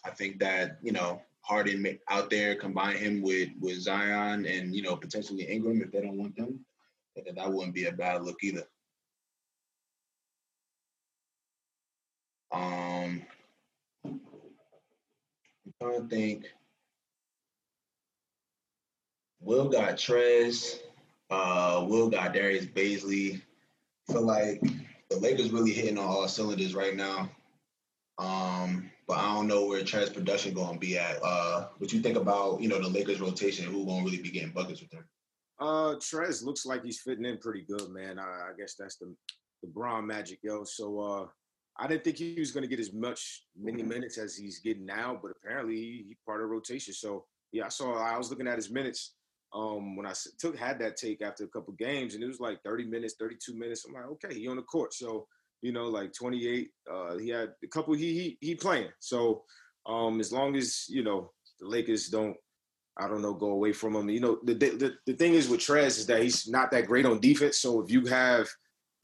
I 0.04 0.10
think 0.10 0.38
that 0.40 0.78
you 0.82 0.92
know 0.92 1.20
Harden 1.42 1.98
out 2.08 2.30
there 2.30 2.54
combine 2.54 2.96
him 2.96 3.22
with 3.22 3.50
with 3.60 3.80
Zion 3.80 4.46
and 4.46 4.74
you 4.74 4.82
know 4.82 4.96
potentially 4.96 5.44
Ingram 5.44 5.82
if 5.82 5.90
they 5.90 6.00
don't 6.00 6.18
want 6.18 6.36
them, 6.36 6.64
then 7.16 7.34
that 7.34 7.52
wouldn't 7.52 7.74
be 7.74 7.86
a 7.86 7.92
bad 7.92 8.22
look 8.22 8.42
either. 8.42 8.64
Um, 12.52 13.22
I'm 14.04 14.20
trying 15.80 16.02
to 16.02 16.08
think. 16.08 16.46
Will 19.40 19.68
got 19.68 19.96
Trez. 19.96 20.78
Uh, 21.30 21.84
Will 21.88 22.10
got 22.10 22.32
Darius 22.32 22.66
Bazley. 22.66 23.40
Feel 24.08 24.22
like 24.22 24.62
the 25.10 25.16
Lakers 25.18 25.50
really 25.50 25.72
hitting 25.72 25.98
on 25.98 26.04
all 26.04 26.28
cylinders 26.28 26.74
right 26.74 26.94
now. 26.94 27.30
Um, 28.18 28.90
but 29.08 29.18
I 29.18 29.34
don't 29.34 29.48
know 29.48 29.66
where 29.66 29.82
Trez 29.82 30.12
production 30.12 30.54
going 30.54 30.74
to 30.74 30.78
be 30.78 30.98
at. 30.98 31.18
Uh, 31.22 31.68
what 31.78 31.92
you 31.92 32.00
think 32.00 32.16
about 32.16 32.60
you 32.60 32.68
know 32.68 32.80
the 32.80 32.88
Lakers 32.88 33.20
rotation? 33.20 33.66
Who 33.66 33.84
going 33.84 34.04
to 34.04 34.10
really 34.10 34.22
be 34.22 34.30
getting 34.30 34.50
buckets 34.50 34.80
with 34.80 34.90
them? 34.90 35.04
Uh, 35.58 35.94
Trez 35.96 36.44
looks 36.44 36.66
like 36.66 36.84
he's 36.84 37.00
fitting 37.00 37.24
in 37.24 37.38
pretty 37.38 37.62
good, 37.62 37.88
man. 37.90 38.18
I, 38.18 38.22
I 38.22 38.50
guess 38.58 38.74
that's 38.74 38.96
the 38.96 39.14
the 39.62 39.68
Bron 39.68 40.06
magic, 40.06 40.40
yo. 40.42 40.64
So 40.64 41.00
uh, 41.00 41.26
I 41.78 41.86
didn't 41.86 42.04
think 42.04 42.16
he 42.16 42.36
was 42.38 42.52
going 42.52 42.62
to 42.62 42.68
get 42.68 42.80
as 42.80 42.92
much 42.92 43.44
many 43.56 43.82
minutes 43.82 44.18
as 44.18 44.36
he's 44.36 44.60
getting 44.60 44.84
now, 44.86 45.18
but 45.20 45.32
apparently 45.32 45.76
he, 45.76 46.04
he 46.08 46.16
part 46.26 46.40
of 46.40 46.48
the 46.48 46.52
rotation. 46.52 46.92
So 46.94 47.24
yeah, 47.50 47.66
I 47.66 47.68
saw. 47.68 47.94
I 47.94 48.16
was 48.18 48.30
looking 48.30 48.48
at 48.48 48.56
his 48.56 48.70
minutes 48.70 49.14
um, 49.54 49.98
I 50.06 50.12
took 50.38 50.56
had 50.56 50.78
that 50.78 50.96
take 50.96 51.20
after 51.20 51.44
a 51.44 51.48
couple 51.48 51.74
games, 51.74 52.14
and 52.14 52.24
it 52.24 52.26
was 52.26 52.40
like 52.40 52.62
30 52.62 52.86
minutes, 52.86 53.14
32 53.18 53.54
minutes. 53.54 53.84
I'm 53.86 53.94
like, 53.94 54.06
okay, 54.06 54.34
he 54.34 54.48
on 54.48 54.56
the 54.56 54.62
court. 54.62 54.94
So 54.94 55.26
you 55.60 55.72
know, 55.72 55.84
like 55.84 56.12
28. 56.12 56.70
Uh, 56.90 57.18
he 57.18 57.28
had 57.28 57.52
a 57.62 57.66
couple. 57.68 57.94
He 57.94 58.12
he 58.14 58.38
he 58.40 58.54
playing. 58.54 58.88
So 58.98 59.44
Um, 59.84 60.20
as 60.20 60.32
long 60.32 60.56
as 60.56 60.86
you 60.88 61.02
know 61.02 61.32
the 61.60 61.66
Lakers 61.66 62.08
don't, 62.08 62.36
I 62.96 63.08
don't 63.08 63.22
know, 63.22 63.34
go 63.34 63.50
away 63.50 63.72
from 63.72 63.96
him. 63.96 64.08
You 64.08 64.20
know, 64.20 64.38
the 64.42 64.54
the 64.54 64.94
the 65.06 65.14
thing 65.14 65.34
is 65.34 65.48
with 65.48 65.60
Trez 65.60 65.98
is 65.98 66.06
that 66.06 66.22
he's 66.22 66.48
not 66.48 66.70
that 66.70 66.86
great 66.86 67.06
on 67.06 67.20
defense. 67.20 67.58
So 67.58 67.82
if 67.82 67.90
you 67.90 68.06
have 68.06 68.48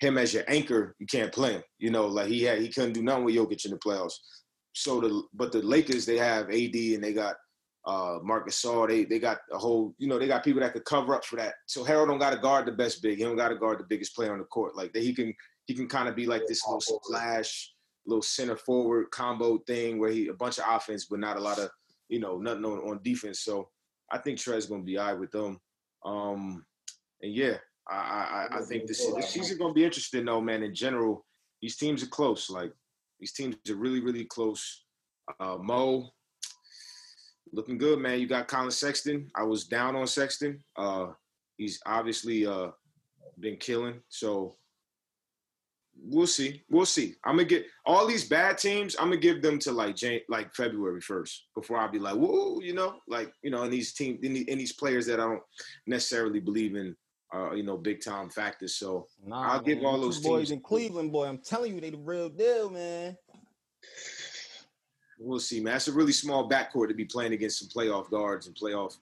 him 0.00 0.18
as 0.18 0.32
your 0.32 0.44
anchor, 0.48 0.94
you 0.98 1.06
can't 1.06 1.32
play 1.32 1.54
him. 1.54 1.62
You 1.78 1.90
know, 1.90 2.06
like 2.06 2.28
he 2.28 2.42
had 2.42 2.60
he 2.60 2.68
couldn't 2.68 2.92
do 2.92 3.02
nothing 3.02 3.24
with 3.24 3.34
Jokic 3.34 3.64
in 3.64 3.72
the 3.72 3.78
playoffs. 3.78 4.14
So 4.72 5.00
the 5.00 5.22
but 5.34 5.52
the 5.52 5.62
Lakers 5.62 6.06
they 6.06 6.18
have 6.18 6.50
AD 6.50 6.74
and 6.74 7.02
they 7.02 7.12
got 7.12 7.36
uh 7.84 8.18
Marc 8.22 8.48
Gasol. 8.48 8.88
They 8.88 9.04
they 9.04 9.18
got 9.18 9.38
a 9.52 9.58
whole 9.58 9.94
you 9.98 10.08
know 10.08 10.18
they 10.18 10.28
got 10.28 10.44
people 10.44 10.60
that 10.60 10.72
could 10.72 10.84
cover 10.84 11.14
up 11.14 11.24
for 11.24 11.36
that. 11.36 11.54
So 11.66 11.84
Harrell 11.84 12.06
don't 12.06 12.18
got 12.18 12.30
to 12.30 12.38
guard 12.38 12.66
the 12.66 12.72
best 12.72 13.02
big. 13.02 13.18
He 13.18 13.24
don't 13.24 13.36
got 13.36 13.48
to 13.48 13.56
guard 13.56 13.80
the 13.80 13.86
biggest 13.88 14.14
player 14.14 14.32
on 14.32 14.38
the 14.38 14.44
court. 14.44 14.76
Like 14.76 14.92
that 14.92 15.02
he 15.02 15.14
can 15.14 15.34
he 15.66 15.74
can 15.74 15.88
kind 15.88 16.08
of 16.08 16.14
be 16.14 16.26
like 16.26 16.42
this 16.46 16.66
little 16.66 16.80
splash, 16.80 17.72
little 18.06 18.22
center 18.22 18.56
forward 18.56 19.10
combo 19.10 19.58
thing 19.66 19.98
where 19.98 20.10
he 20.10 20.28
a 20.28 20.34
bunch 20.34 20.58
of 20.58 20.64
offense 20.68 21.06
but 21.06 21.18
not 21.18 21.36
a 21.36 21.40
lot 21.40 21.58
of 21.58 21.70
you 22.08 22.20
know 22.20 22.38
nothing 22.38 22.64
on, 22.64 22.78
on 22.78 23.00
defense. 23.02 23.40
So 23.40 23.68
I 24.12 24.18
think 24.18 24.38
Trez 24.38 24.68
gonna 24.68 24.82
be 24.82 24.98
eye 24.98 25.12
with 25.12 25.32
them. 25.32 25.58
Um 26.04 26.64
and 27.20 27.34
yeah, 27.34 27.56
I 27.88 28.48
I, 28.52 28.58
I 28.58 28.62
think 28.62 28.86
this 28.86 29.04
this 29.14 29.30
season 29.30 29.58
gonna 29.58 29.72
be 29.72 29.84
interesting 29.84 30.24
though, 30.24 30.40
man. 30.40 30.62
In 30.62 30.74
general, 30.74 31.24
these 31.60 31.76
teams 31.76 32.02
are 32.02 32.08
close. 32.08 32.50
Like 32.50 32.72
these 33.20 33.32
teams 33.32 33.56
are 33.68 33.76
really 33.76 34.00
really 34.00 34.24
close. 34.24 34.84
Uh, 35.40 35.56
Mo, 35.60 36.08
looking 37.52 37.78
good, 37.78 37.98
man. 37.98 38.20
You 38.20 38.26
got 38.26 38.48
Collin 38.48 38.70
Sexton. 38.70 39.30
I 39.34 39.42
was 39.42 39.66
down 39.66 39.96
on 39.96 40.06
Sexton. 40.06 40.62
Uh, 40.76 41.08
he's 41.56 41.80
obviously 41.86 42.46
uh, 42.46 42.68
been 43.38 43.56
killing. 43.56 44.00
So 44.08 44.56
we'll 46.02 46.26
see. 46.26 46.62
We'll 46.70 46.86
see. 46.86 47.16
I'm 47.24 47.36
gonna 47.36 47.48
get 47.48 47.66
all 47.84 48.06
these 48.06 48.28
bad 48.28 48.58
teams. 48.58 48.96
I'm 48.98 49.08
gonna 49.08 49.16
give 49.18 49.42
them 49.42 49.58
to 49.60 49.72
like 49.72 49.96
Jan- 49.96 50.20
like 50.28 50.54
February 50.54 51.00
first 51.00 51.46
before 51.54 51.78
I'll 51.78 51.90
be 51.90 51.98
like, 51.98 52.16
whoa, 52.16 52.60
you 52.60 52.74
know, 52.74 52.96
like 53.08 53.32
you 53.42 53.50
know, 53.50 53.64
in 53.64 53.70
these 53.70 53.92
team, 53.92 54.18
in, 54.22 54.32
the, 54.34 54.50
in 54.50 54.58
these 54.58 54.72
players 54.72 55.06
that 55.06 55.20
I 55.20 55.24
don't 55.24 55.42
necessarily 55.86 56.40
believe 56.40 56.76
in, 56.76 56.96
uh, 57.34 57.52
you 57.52 57.62
know, 57.62 57.76
big 57.76 58.02
time 58.02 58.30
factors. 58.30 58.74
So 58.76 59.06
Nah, 59.24 59.52
I'll 59.52 59.60
give 59.60 59.84
all 59.84 60.00
those 60.00 60.20
boys 60.20 60.50
in 60.50 60.60
Cleveland, 60.60 61.12
boy. 61.12 61.26
I'm 61.26 61.38
telling 61.38 61.74
you, 61.74 61.80
they 61.80 61.90
the 61.90 61.98
real 61.98 62.28
deal, 62.28 62.70
man. 62.70 63.16
we'll 65.18 65.40
see, 65.40 65.60
man. 65.60 65.74
That's 65.74 65.88
a 65.88 65.92
really 65.92 66.12
small 66.12 66.48
backcourt 66.48 66.88
to 66.88 66.94
be 66.94 67.04
playing 67.04 67.32
against 67.32 67.58
some 67.58 67.68
playoff 67.68 68.10
guards 68.10 68.46
and 68.46 68.56
playoff 68.56 68.96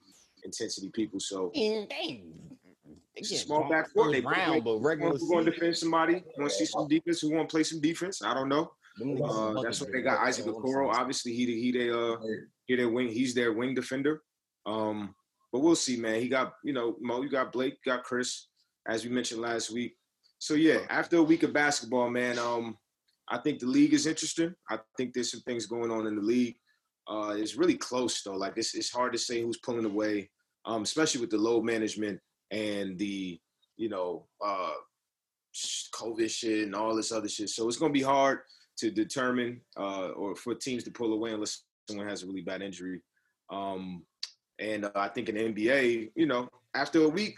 intensity 0.44 0.90
people. 0.90 1.20
So 1.20 1.50
dang. 1.54 1.88
They 1.88 3.20
It's 3.20 3.32
a 3.32 3.36
small 3.36 3.70
backcourt. 3.70 4.12
They 4.12 4.20
round, 4.20 4.64
but 4.64 4.78
regular 4.80 5.16
who 5.16 5.28
going 5.28 5.44
to 5.46 5.50
defend 5.50 5.76
somebody? 5.76 6.22
Want 6.36 6.50
to 6.50 6.56
see 6.56 6.66
some 6.66 6.86
defense? 6.88 7.20
Who 7.20 7.32
want 7.32 7.48
to 7.48 7.52
play 7.52 7.62
some 7.62 7.80
defense? 7.80 8.22
I 8.22 8.34
don't 8.34 8.48
know. 8.48 8.72
Uh, 9.24 9.62
that's 9.62 9.80
what 9.80 9.92
they 9.92 10.00
got. 10.02 10.26
Isaac 10.26 10.46
man. 10.46 10.54
Okoro, 10.54 10.92
obviously 10.92 11.34
he 11.34 11.44
he 11.60 11.72
they 11.72 11.90
uh 11.90 12.16
he 12.64 12.76
their 12.76 12.88
wing. 12.88 13.08
He's 13.08 13.34
their 13.34 13.52
wing 13.52 13.74
defender. 13.74 14.22
Um, 14.64 15.14
but 15.52 15.60
we'll 15.60 15.76
see, 15.76 15.96
man. 15.96 16.20
He 16.20 16.28
got 16.28 16.54
you 16.64 16.72
know 16.72 16.96
Mo, 17.00 17.22
you 17.22 17.30
got 17.30 17.52
Blake, 17.52 17.82
got 17.84 18.04
Chris, 18.04 18.48
as 18.88 19.04
we 19.04 19.10
mentioned 19.10 19.40
last 19.40 19.70
week. 19.70 19.96
So 20.38 20.54
yeah, 20.54 20.80
after 20.90 21.16
a 21.16 21.22
week 21.22 21.42
of 21.42 21.52
basketball, 21.52 22.10
man, 22.10 22.38
um, 22.38 22.76
I 23.28 23.38
think 23.38 23.58
the 23.58 23.66
league 23.66 23.94
is 23.94 24.06
interesting. 24.06 24.54
I 24.70 24.78
think 24.96 25.12
there's 25.12 25.30
some 25.30 25.40
things 25.40 25.66
going 25.66 25.90
on 25.90 26.06
in 26.06 26.16
the 26.16 26.22
league. 26.22 26.56
Uh, 27.08 27.34
it's 27.36 27.56
really 27.56 27.76
close 27.76 28.22
though. 28.22 28.34
Like 28.34 28.54
it's 28.56 28.74
it's 28.74 28.92
hard 28.92 29.12
to 29.12 29.18
say 29.18 29.42
who's 29.42 29.58
pulling 29.58 29.84
away, 29.84 30.30
um, 30.64 30.82
especially 30.82 31.20
with 31.20 31.30
the 31.30 31.38
load 31.38 31.64
management 31.64 32.20
and 32.50 32.98
the 32.98 33.40
you 33.76 33.88
know 33.88 34.26
uh, 34.44 34.72
COVID 35.94 36.30
shit 36.30 36.64
and 36.64 36.74
all 36.74 36.94
this 36.94 37.12
other 37.12 37.28
shit. 37.28 37.48
So 37.48 37.66
it's 37.68 37.78
gonna 37.78 37.92
be 37.92 38.02
hard 38.02 38.40
to 38.78 38.90
determine 38.90 39.60
uh, 39.78 40.08
or 40.08 40.36
for 40.36 40.54
teams 40.54 40.84
to 40.84 40.90
pull 40.90 41.12
away 41.12 41.32
unless 41.32 41.64
someone 41.88 42.08
has 42.08 42.22
a 42.22 42.26
really 42.26 42.42
bad 42.42 42.62
injury. 42.62 43.00
Um, 43.50 44.04
and 44.58 44.84
uh, 44.86 44.90
I 44.94 45.08
think 45.08 45.28
in 45.28 45.34
the 45.36 45.52
NBA, 45.52 46.12
you 46.14 46.26
know, 46.26 46.48
after 46.74 47.02
a 47.02 47.08
week, 47.08 47.36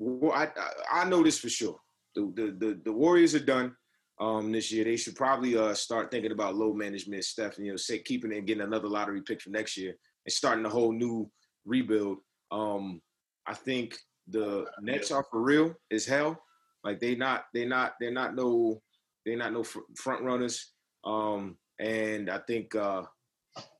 I 0.00 0.48
I, 0.90 1.04
know 1.04 1.22
this 1.22 1.38
for 1.38 1.48
sure. 1.48 1.78
The, 2.14 2.32
the 2.34 2.66
the 2.66 2.80
the 2.84 2.92
Warriors 2.92 3.34
are 3.34 3.44
done 3.44 3.74
um, 4.20 4.52
this 4.52 4.70
year. 4.70 4.84
They 4.84 4.96
should 4.96 5.16
probably 5.16 5.56
uh, 5.56 5.74
start 5.74 6.10
thinking 6.10 6.32
about 6.32 6.56
load 6.56 6.76
management 6.76 7.24
stuff 7.24 7.56
and 7.56 7.66
you 7.66 7.72
know, 7.72 7.76
say 7.76 7.98
keeping 7.98 8.32
it 8.32 8.38
and 8.38 8.46
getting 8.46 8.62
another 8.62 8.88
lottery 8.88 9.22
pick 9.22 9.40
for 9.40 9.50
next 9.50 9.76
year 9.76 9.94
and 10.24 10.32
starting 10.32 10.64
a 10.64 10.70
whole 10.70 10.92
new 10.92 11.30
rebuild. 11.64 12.18
Um, 12.50 13.00
I 13.46 13.54
think 13.54 13.96
the 14.28 14.66
Nets 14.80 15.10
are 15.10 15.24
for 15.30 15.42
real 15.42 15.74
as 15.90 16.06
hell. 16.06 16.40
Like 16.84 17.00
they 17.00 17.14
not 17.14 17.44
they 17.54 17.64
not 17.64 17.94
they're 18.00 18.12
not 18.12 18.34
no 18.34 18.80
they're 19.24 19.36
not 19.36 19.52
no 19.52 19.64
fr- 19.64 19.80
front 19.96 20.22
runners. 20.22 20.72
Um, 21.04 21.56
and 21.80 22.30
I 22.30 22.38
think 22.46 22.74
uh, 22.74 23.02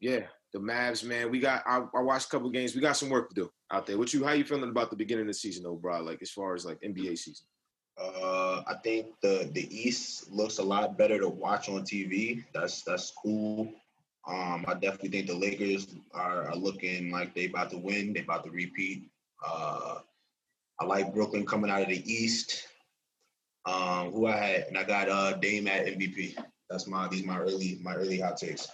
yeah, 0.00 0.22
the 0.52 0.58
Mavs, 0.58 1.04
man. 1.04 1.30
We 1.30 1.38
got 1.38 1.62
I, 1.66 1.84
I 1.94 2.00
watched 2.00 2.26
a 2.26 2.30
couple 2.30 2.50
games. 2.50 2.74
We 2.74 2.80
got 2.80 2.96
some 2.96 3.10
work 3.10 3.28
to 3.30 3.34
do 3.34 3.50
out 3.70 3.86
there. 3.86 3.98
What 3.98 4.12
you 4.14 4.24
how 4.24 4.32
you 4.32 4.44
feeling 4.44 4.70
about 4.70 4.90
the 4.90 4.96
beginning 4.96 5.22
of 5.22 5.28
the 5.28 5.34
season, 5.34 5.64
though, 5.64 5.76
bro? 5.76 6.02
Like 6.02 6.22
as 6.22 6.30
far 6.30 6.54
as 6.54 6.64
like 6.64 6.80
NBA 6.80 7.18
season. 7.18 7.46
Uh, 8.00 8.62
I 8.66 8.74
think 8.84 9.06
the 9.22 9.50
the 9.52 9.68
East 9.76 10.30
looks 10.30 10.58
a 10.58 10.62
lot 10.62 10.96
better 10.96 11.18
to 11.18 11.28
watch 11.28 11.68
on 11.68 11.82
TV. 11.82 12.44
That's 12.54 12.82
that's 12.82 13.12
cool. 13.22 13.72
Um, 14.26 14.64
I 14.68 14.74
definitely 14.74 15.08
think 15.08 15.26
the 15.26 15.34
Lakers 15.34 15.94
are, 16.12 16.48
are 16.48 16.56
looking 16.56 17.10
like 17.10 17.34
they 17.34 17.46
about 17.46 17.70
to 17.70 17.78
win. 17.78 18.12
They 18.12 18.20
about 18.20 18.44
to 18.44 18.50
repeat. 18.50 19.10
Uh, 19.44 19.98
I 20.78 20.84
like 20.84 21.14
Brooklyn 21.14 21.46
coming 21.46 21.70
out 21.70 21.82
of 21.82 21.88
the 21.88 22.12
East. 22.12 22.68
Um, 23.64 24.12
who 24.12 24.26
I 24.26 24.36
had, 24.36 24.64
and 24.68 24.78
I 24.78 24.84
got 24.84 25.08
uh 25.08 25.32
Dame 25.34 25.66
at 25.66 25.86
MVP. 25.86 26.36
That's 26.70 26.86
my 26.86 27.08
these 27.08 27.24
my 27.24 27.38
early 27.38 27.78
my 27.82 27.94
early 27.94 28.20
hot 28.20 28.36
takes. 28.36 28.68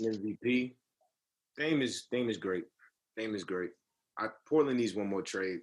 MVP. 0.00 0.74
Dame 1.58 1.82
is 1.82 2.06
Dame 2.10 2.28
is 2.28 2.36
great. 2.36 2.64
Dame 3.16 3.34
is 3.34 3.44
great. 3.44 3.70
I 4.18 4.28
Portland 4.46 4.78
needs 4.78 4.94
one 4.94 5.08
more 5.08 5.22
trade. 5.22 5.60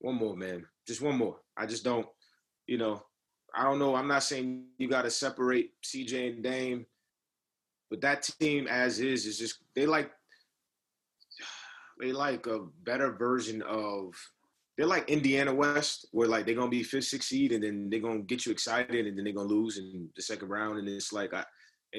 One 0.00 0.16
more, 0.16 0.36
man. 0.36 0.64
Just 0.86 1.00
one 1.00 1.16
more. 1.16 1.38
I 1.56 1.66
just 1.66 1.84
don't, 1.84 2.06
you 2.66 2.78
know, 2.78 3.02
I 3.54 3.64
don't 3.64 3.78
know. 3.78 3.94
I'm 3.94 4.08
not 4.08 4.22
saying 4.22 4.64
you 4.78 4.88
gotta 4.88 5.10
separate 5.10 5.70
CJ 5.82 6.34
and 6.34 6.42
Dame, 6.42 6.86
but 7.90 8.00
that 8.02 8.28
team 8.40 8.66
as 8.68 9.00
is 9.00 9.26
is 9.26 9.38
just 9.38 9.58
they 9.74 9.86
like 9.86 10.10
they 11.98 12.12
like 12.12 12.46
a 12.46 12.66
better 12.84 13.12
version 13.12 13.62
of 13.62 14.14
they're 14.76 14.86
like 14.86 15.08
Indiana 15.08 15.54
West, 15.54 16.06
where 16.12 16.28
like 16.28 16.44
they're 16.44 16.54
gonna 16.54 16.68
be 16.68 16.82
fifth, 16.82 17.04
sixth 17.04 17.30
seed, 17.30 17.52
and 17.52 17.64
then 17.64 17.88
they're 17.88 18.00
gonna 18.00 18.20
get 18.20 18.44
you 18.44 18.52
excited, 18.52 19.06
and 19.06 19.16
then 19.16 19.24
they're 19.24 19.32
gonna 19.32 19.48
lose 19.48 19.78
in 19.78 20.10
the 20.14 20.22
second 20.22 20.48
round, 20.48 20.78
and 20.78 20.88
it's 20.88 21.12
like 21.12 21.32
I, 21.32 21.44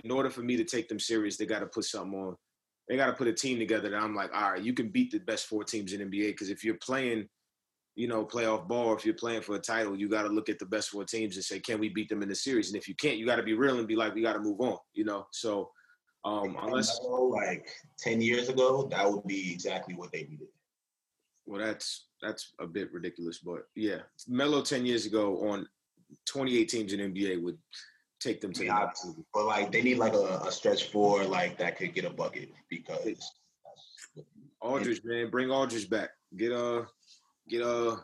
in 0.03 0.11
order 0.11 0.29
for 0.29 0.41
me 0.41 0.55
to 0.57 0.63
take 0.63 0.87
them 0.87 0.99
serious, 0.99 1.37
they 1.37 1.45
got 1.45 1.59
to 1.59 1.65
put 1.65 1.85
something 1.85 2.19
on. 2.19 2.35
They 2.87 2.95
got 2.95 3.07
to 3.07 3.13
put 3.13 3.27
a 3.27 3.33
team 3.33 3.59
together 3.59 3.89
that 3.89 4.01
I'm 4.01 4.15
like, 4.15 4.33
all 4.33 4.51
right, 4.51 4.61
you 4.61 4.73
can 4.73 4.89
beat 4.89 5.11
the 5.11 5.19
best 5.19 5.47
four 5.47 5.63
teams 5.63 5.93
in 5.93 6.01
NBA. 6.01 6.29
Because 6.29 6.49
if 6.49 6.63
you're 6.63 6.75
playing, 6.75 7.27
you 7.95 8.07
know, 8.07 8.25
playoff 8.25 8.67
ball, 8.67 8.95
if 8.95 9.05
you're 9.05 9.13
playing 9.13 9.41
for 9.41 9.55
a 9.55 9.59
title, 9.59 9.97
you 9.97 10.07
got 10.07 10.23
to 10.23 10.29
look 10.29 10.47
at 10.49 10.59
the 10.59 10.65
best 10.65 10.89
four 10.89 11.03
teams 11.03 11.35
and 11.35 11.43
say, 11.43 11.59
can 11.59 11.79
we 11.79 11.89
beat 11.89 12.07
them 12.07 12.21
in 12.21 12.29
the 12.29 12.35
series? 12.35 12.69
And 12.69 12.77
if 12.77 12.87
you 12.87 12.95
can't, 12.95 13.17
you 13.17 13.25
got 13.25 13.37
to 13.37 13.43
be 13.43 13.53
real 13.53 13.79
and 13.79 13.87
be 13.87 13.95
like, 13.95 14.15
we 14.15 14.21
got 14.21 14.33
to 14.33 14.39
move 14.39 14.61
on. 14.61 14.77
You 14.93 15.03
know, 15.03 15.27
so 15.31 15.69
um, 16.23 16.57
unless 16.61 16.99
like 17.29 17.69
ten 17.97 18.21
years 18.21 18.49
ago, 18.49 18.87
that 18.91 19.09
would 19.09 19.25
be 19.25 19.51
exactly 19.51 19.95
what 19.95 20.11
they 20.11 20.23
needed. 20.23 20.47
well, 21.45 21.59
that's 21.59 22.07
that's 22.21 22.53
a 22.59 22.67
bit 22.67 22.91
ridiculous, 22.91 23.39
but 23.39 23.63
yeah, 23.75 23.99
Melo 24.27 24.61
ten 24.61 24.85
years 24.85 25.05
ago 25.05 25.49
on 25.49 25.67
28 26.25 26.69
teams 26.69 26.93
in 26.93 27.13
NBA 27.13 27.41
would 27.41 27.57
take 28.19 28.41
them 28.41 28.53
to 28.53 28.59
the 28.59 28.65
Yeah, 28.65 28.79
next 28.79 29.05
level. 29.05 29.25
But 29.33 29.45
like 29.45 29.71
they 29.71 29.81
need 29.81 29.97
like 29.97 30.13
a, 30.13 30.41
a 30.45 30.51
stretch 30.51 30.91
four 30.91 31.23
like 31.23 31.57
that 31.57 31.77
could 31.77 31.93
get 31.93 32.05
a 32.05 32.09
bucket 32.09 32.49
because 32.69 33.03
that's 33.03 33.33
Aldridge, 34.59 35.01
man, 35.03 35.29
bring 35.29 35.51
Aldridge 35.51 35.89
back. 35.89 36.09
Get 36.35 36.51
uh, 36.51 36.83
get 37.47 37.61
uh, 37.61 37.97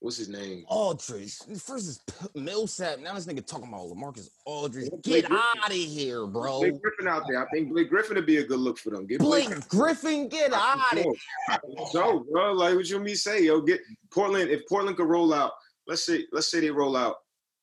what's 0.00 0.18
his 0.18 0.28
name? 0.28 0.64
Aldridge. 0.68 1.36
First 1.38 1.88
is 1.88 2.00
P- 2.06 2.40
Millsap. 2.40 3.00
Now 3.00 3.14
this 3.14 3.26
nigga 3.26 3.44
talking 3.46 3.68
about 3.68 3.86
LaMarcus 3.86 4.28
Aldridge. 4.44 4.90
Blake 5.02 5.02
Get 5.28 5.32
out 5.32 5.66
of 5.66 5.72
here, 5.72 6.26
bro. 6.26 6.60
Blake 6.60 6.82
Griffin 6.82 7.08
out 7.08 7.24
there. 7.26 7.42
I 7.42 7.48
think 7.50 7.70
Blake 7.70 7.88
Griffin 7.88 8.16
would 8.16 8.26
be 8.26 8.36
a 8.36 8.44
good 8.44 8.60
look 8.60 8.78
for 8.78 8.90
them. 8.90 9.06
Get 9.06 9.20
Blake. 9.20 9.48
Blake 9.48 9.68
Griffin, 9.68 10.28
get 10.28 10.52
out 10.52 10.92
of 10.92 10.98
here. 10.98 11.12
So, 11.90 12.26
bro, 12.30 12.52
like 12.52 12.76
what 12.76 12.88
you 12.88 13.00
mean 13.00 13.16
say, 13.16 13.44
yo, 13.44 13.62
get 13.62 13.80
Portland. 14.12 14.50
If 14.50 14.68
Portland 14.68 14.98
could 14.98 15.08
roll 15.08 15.32
out, 15.32 15.52
let's 15.86 16.04
say, 16.04 16.26
let's 16.32 16.50
say 16.50 16.60
they 16.60 16.70
roll 16.70 16.96
out. 16.96 17.16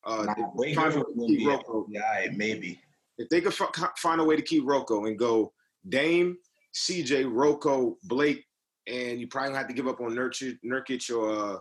Uh, 0.05 0.23
Nah, 0.25 0.33
if, 0.37 0.53
Blake 0.55 0.75
find 0.75 0.93
a 0.93 0.97
way 0.99 1.03
will 1.15 1.27
to 1.27 1.33
keep 1.33 1.39
be 1.39 1.47
Rocco. 1.47 1.87
yeah, 1.89 2.01
all 2.01 2.13
right, 2.19 2.33
maybe. 2.33 2.79
if 3.17 3.27
they 3.29 3.41
could 3.41 3.53
fi- 3.53 3.67
find 3.97 4.21
a 4.21 4.23
way 4.23 4.35
to 4.35 4.41
keep 4.41 4.63
Rocco 4.65 5.05
and 5.05 5.17
go 5.17 5.51
Dame, 5.89 6.37
CJ, 6.73 7.25
Rocco, 7.31 7.97
Blake, 8.03 8.45
and 8.87 9.19
you 9.19 9.27
probably 9.27 9.55
have 9.55 9.67
to 9.67 9.73
give 9.73 9.87
up 9.87 10.01
on 10.01 10.11
Nurkic, 10.11 10.59
Nurkic 10.63 11.09
or 11.15 11.55
uh, 11.55 11.59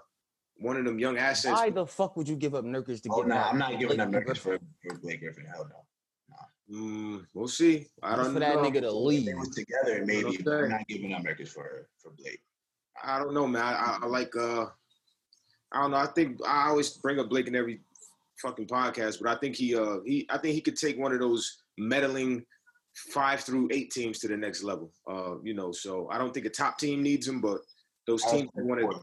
one 0.57 0.77
of 0.77 0.85
them 0.85 0.99
young 0.99 1.17
assets. 1.17 1.53
Why 1.59 1.71
the 1.71 1.87
fuck 1.87 2.17
would 2.17 2.29
you 2.29 2.37
give 2.37 2.55
up 2.55 2.65
Nurkic 2.65 3.01
to 3.03 3.09
Oh 3.13 3.17
get 3.19 3.29
no, 3.29 3.35
that 3.37 3.47
I'm 3.53 3.59
not 3.59 3.79
giving 3.79 3.97
Blake 3.97 4.01
up 4.01 4.11
Nurkic 4.11 4.37
for, 4.39 4.59
for 4.83 4.99
Blake 4.99 5.21
Griffin. 5.21 5.47
Hell 5.47 5.69
no. 5.71 5.81
Mm, 6.71 7.27
we'll 7.35 7.47
see. 7.49 7.87
I 8.03 8.13
Just 8.17 8.23
don't 8.25 8.33
for 8.35 8.41
that 8.41 8.57
nigga 8.59 8.81
to 8.81 8.91
leave. 8.93 9.27
they 9.27 9.35
was 9.35 9.51
together, 9.51 10.03
maybe. 10.07 10.39
But 10.43 10.53
Okay. 10.55 10.65
I'm 10.65 10.71
not 10.71 10.89
giving 10.89 11.13
up 11.13 11.23
Nurkic 11.23 11.49
for 11.49 11.89
for 11.99 12.11
Blake. 12.13 12.41
I 13.03 13.19
don't 13.19 13.35
know, 13.35 13.47
man. 13.47 13.63
I, 13.63 13.73
I, 13.73 13.99
I 14.03 14.07
like. 14.07 14.35
uh 14.37 14.67
I 15.73 15.81
don't 15.83 15.91
know. 15.91 15.97
I 15.99 16.07
think 16.07 16.39
I 16.47 16.69
always 16.69 16.91
bring 16.91 17.19
up 17.19 17.29
Blake 17.29 17.49
in 17.49 17.57
every 17.57 17.81
fucking 18.41 18.67
podcast, 18.67 19.19
but 19.21 19.31
I 19.31 19.39
think 19.39 19.57
he, 19.57 19.75
uh 19.75 19.99
he, 20.05 20.27
I 20.31 20.39
think 20.39 20.55
he 20.55 20.61
could 20.61 20.77
take 20.77 20.99
one 20.99 21.13
of 21.13 21.21
those 21.21 21.63
meddling 21.79 22.45
five 22.95 23.41
through 23.41 23.69
eight 23.73 23.91
teams 23.91 24.19
to 24.21 24.29
the 24.29 24.37
next 24.37 24.63
level. 24.63 24.93
Uh, 25.11 25.37
you 25.43 25.55
know, 25.55 25.73
so 25.73 26.09
I 26.11 26.19
don't 26.19 26.33
think 26.33 26.47
a 26.47 26.51
top 26.51 26.79
team 26.79 27.03
needs 27.03 27.27
him, 27.27 27.41
but 27.41 27.59
those 28.07 28.23
teams 28.25 28.49
that 28.55 28.65
want 28.65 28.81
to 28.81 29.01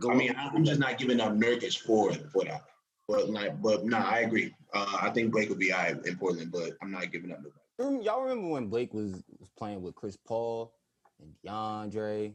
go. 0.00 0.10
I 0.10 0.14
mean, 0.14 0.34
I'm 0.36 0.64
just 0.64 0.80
not 0.80 0.98
giving 0.98 1.20
up 1.20 1.32
Nurkic 1.32 1.78
for 1.78 2.12
for 2.32 2.44
that. 2.44 2.62
But 3.06 3.28
like, 3.28 3.60
but 3.60 3.84
no, 3.84 3.98
nah, 3.98 4.08
I 4.08 4.20
agree. 4.20 4.54
Uh, 4.72 4.98
I 5.00 5.10
think 5.10 5.32
Blake 5.32 5.48
will 5.48 5.56
be 5.56 5.68
high 5.68 5.94
in 6.04 6.16
Portland, 6.16 6.50
but 6.50 6.72
I'm 6.82 6.90
not 6.90 7.12
giving 7.12 7.32
up 7.32 7.38
nobody. 7.42 8.04
Y'all 8.04 8.22
remember 8.22 8.48
when 8.48 8.68
Blake 8.68 8.94
was 8.94 9.22
was 9.38 9.50
playing 9.58 9.82
with 9.82 9.94
Chris 9.94 10.16
Paul 10.16 10.72
and 11.20 11.34
DeAndre, 11.44 12.34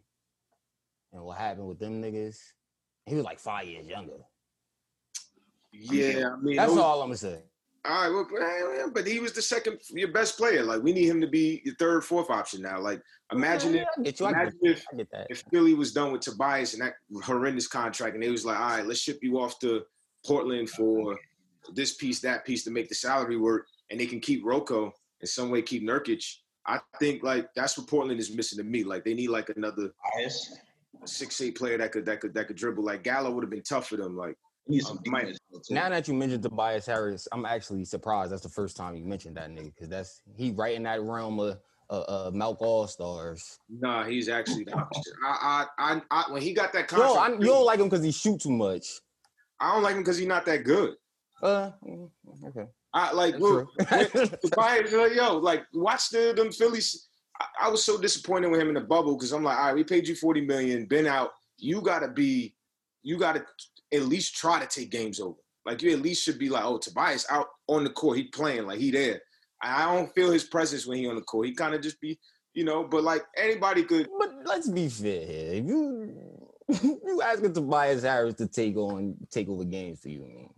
and 1.13 1.23
what 1.23 1.37
happened 1.37 1.67
with 1.67 1.79
them 1.79 2.01
niggas? 2.01 2.37
He 3.05 3.15
was 3.15 3.23
like 3.23 3.39
five 3.39 3.67
years 3.67 3.87
younger. 3.87 4.17
Yeah, 5.71 6.31
I 6.33 6.37
mean, 6.37 6.55
That's 6.57 6.71
those- 6.71 6.79
all 6.79 7.01
I'm 7.01 7.07
gonna 7.09 7.17
say. 7.17 7.43
All 7.85 8.11
right, 8.11 8.27
well, 8.33 8.91
but 8.93 9.07
he 9.07 9.19
was 9.19 9.31
the 9.31 9.41
second, 9.41 9.79
your 9.91 10.11
best 10.11 10.37
player. 10.37 10.63
Like 10.63 10.83
we 10.83 10.91
need 10.91 11.05
him 11.07 11.21
to 11.21 11.27
be 11.27 11.61
your 11.63 11.75
third, 11.75 12.03
fourth 12.03 12.29
option 12.29 12.61
now. 12.61 12.79
Like 12.79 13.01
imagine 13.31 13.73
Yeah, 13.73 13.83
if 13.83 13.87
I 13.99 14.03
get 14.03 14.17
get, 14.17 14.29
imagine 14.31 14.59
if 14.63 14.85
I 14.93 14.97
get 14.97 15.11
that. 15.11 15.27
if 15.29 15.43
Philly 15.49 15.73
was 15.73 15.93
done 15.93 16.11
with 16.11 16.21
Tobias 16.21 16.73
and 16.73 16.81
that 16.83 16.95
horrendous 17.23 17.67
contract, 17.67 18.15
and 18.15 18.23
they 18.23 18.29
was 18.29 18.45
like, 18.45 18.59
all 18.59 18.67
right, 18.77 18.85
let's 18.85 18.99
ship 18.99 19.19
you 19.21 19.39
off 19.39 19.59
to 19.59 19.83
Portland 20.25 20.69
for 20.69 21.17
this 21.73 21.95
piece, 21.95 22.19
that 22.19 22.45
piece 22.45 22.65
to 22.65 22.69
make 22.71 22.89
the 22.89 22.95
salary 22.95 23.37
work, 23.37 23.65
and 23.89 23.99
they 23.99 24.05
can 24.07 24.19
keep 24.19 24.41
Rocco 24.45 24.91
in 25.21 25.27
some 25.27 25.49
way, 25.49 25.61
keep 25.61 25.81
Nurkic. 25.83 26.23
I 26.67 26.79
think 26.99 27.23
like 27.23 27.47
that's 27.55 27.77
what 27.77 27.87
Portland 27.87 28.19
is 28.19 28.35
missing 28.35 28.57
to 28.57 28.63
me. 28.65 28.83
Like 28.83 29.05
they 29.05 29.13
need 29.13 29.29
like 29.29 29.49
another 29.55 29.91
six 31.05 31.39
eight 31.39 31.57
player 31.57 31.77
that 31.77 31.93
could 31.93 32.05
that 32.05 32.19
could 32.19 32.33
that 32.33 32.47
could 32.47 32.57
dribble. 32.57 32.83
Like 32.83 33.03
Gallo 33.03 33.31
would 33.31 33.43
have 33.43 33.49
been 33.49 33.63
tough 33.63 33.87
for 33.87 33.95
them. 33.95 34.17
Like 34.17 34.35
He 34.69 34.75
needs 34.75 34.87
some 34.87 34.97
Um, 34.97 35.03
Mike, 35.07 35.21
defense, 35.23 35.67
too. 35.67 35.73
Now 35.73 35.89
that 35.89 36.07
you 36.07 36.13
mentioned 36.13 36.43
Tobias 36.43 36.85
Harris, 36.85 37.27
I'm 37.31 37.45
actually 37.45 37.85
surprised. 37.85 38.31
That's 38.31 38.43
the 38.43 38.49
first 38.49 38.77
time 38.77 38.95
you 38.95 39.03
mentioned 39.03 39.35
that 39.37 39.49
nigga 39.49 39.73
because 39.73 39.89
that's 39.89 40.21
he 40.37 40.51
right 40.51 40.75
in 40.75 40.83
that 40.83 41.01
realm 41.01 41.39
of 41.39 41.57
uh, 41.89 41.93
uh 42.01 42.31
Malk 42.31 42.57
All 42.59 42.85
Stars. 42.85 43.59
nah, 43.67 44.03
he's 44.03 44.29
actually 44.29 44.63
the 44.63 44.73
opposite. 44.73 45.13
I, 45.25 45.65
I 45.79 45.93
I 45.93 46.01
I 46.11 46.31
when 46.31 46.43
he 46.43 46.53
got 46.53 46.71
that 46.73 46.91
Yo, 46.91 46.97
contract, 46.99 47.41
I, 47.41 47.43
you 47.43 47.47
don't 47.47 47.65
like 47.65 47.79
him 47.79 47.89
because 47.89 48.05
he 48.05 48.11
shoot 48.11 48.39
too 48.39 48.51
much. 48.51 48.85
I 49.59 49.73
don't 49.73 49.81
like 49.81 49.95
him 49.95 50.01
because 50.01 50.17
he's 50.17 50.27
not 50.27 50.45
that 50.45 50.63
good. 50.63 50.95
Uh, 51.41 51.71
mm, 51.83 52.09
okay. 52.45 52.67
I 52.93 53.11
like 53.11 53.39
look. 53.39 53.69
Tobias, 53.79 54.93
like, 54.93 55.15
yo, 55.15 55.37
like 55.37 55.63
watch 55.73 56.09
the 56.09 56.33
them 56.35 56.51
Phillies. 56.51 57.07
I, 57.39 57.65
I 57.65 57.69
was 57.69 57.83
so 57.83 57.97
disappointed 57.97 58.51
with 58.51 58.61
him 58.61 58.67
in 58.67 58.75
the 58.75 58.81
bubble 58.81 59.15
because 59.15 59.31
I'm 59.31 59.43
like, 59.43 59.57
all 59.57 59.65
right, 59.65 59.75
we 59.75 59.83
paid 59.83 60.07
you 60.07 60.15
40 60.15 60.41
million, 60.41 60.85
been 60.85 61.07
out. 61.07 61.31
You 61.57 61.81
gotta 61.81 62.07
be, 62.07 62.53
you 63.01 63.17
gotta 63.17 63.43
at 63.93 64.03
least 64.03 64.35
try 64.35 64.59
to 64.59 64.67
take 64.67 64.91
games 64.91 65.19
over. 65.19 65.37
Like 65.65 65.81
you 65.81 65.91
at 65.91 66.01
least 66.01 66.23
should 66.23 66.39
be 66.39 66.49
like, 66.49 66.63
oh, 66.65 66.77
Tobias 66.77 67.25
out 67.29 67.47
on 67.67 67.83
the 67.83 67.89
court, 67.89 68.17
he 68.17 68.23
playing, 68.23 68.65
like 68.65 68.79
he 68.79 68.91
there. 68.91 69.21
I 69.61 69.93
don't 69.93 70.13
feel 70.15 70.31
his 70.31 70.45
presence 70.45 70.87
when 70.87 70.97
he 70.97 71.07
on 71.07 71.15
the 71.15 71.21
court. 71.21 71.47
He 71.47 71.53
kind 71.53 71.75
of 71.75 71.81
just 71.81 71.99
be, 71.99 72.17
you 72.53 72.63
know, 72.63 72.83
but 72.83 73.03
like 73.03 73.23
anybody 73.35 73.83
could. 73.83 74.07
But 74.17 74.31
let's 74.45 74.69
be 74.69 74.87
fair 74.87 75.25
here. 75.25 75.53
If 75.53 75.65
you 75.65 76.39
you 77.05 77.21
asking 77.21 77.53
Tobias 77.53 78.03
Harris 78.03 78.35
to 78.35 78.47
take 78.47 78.77
on 78.77 79.15
take 79.31 79.49
over 79.49 79.65
games 79.65 79.99
for 79.99 80.09
you, 80.09 80.23
I 80.23 80.27
mean, 80.27 80.49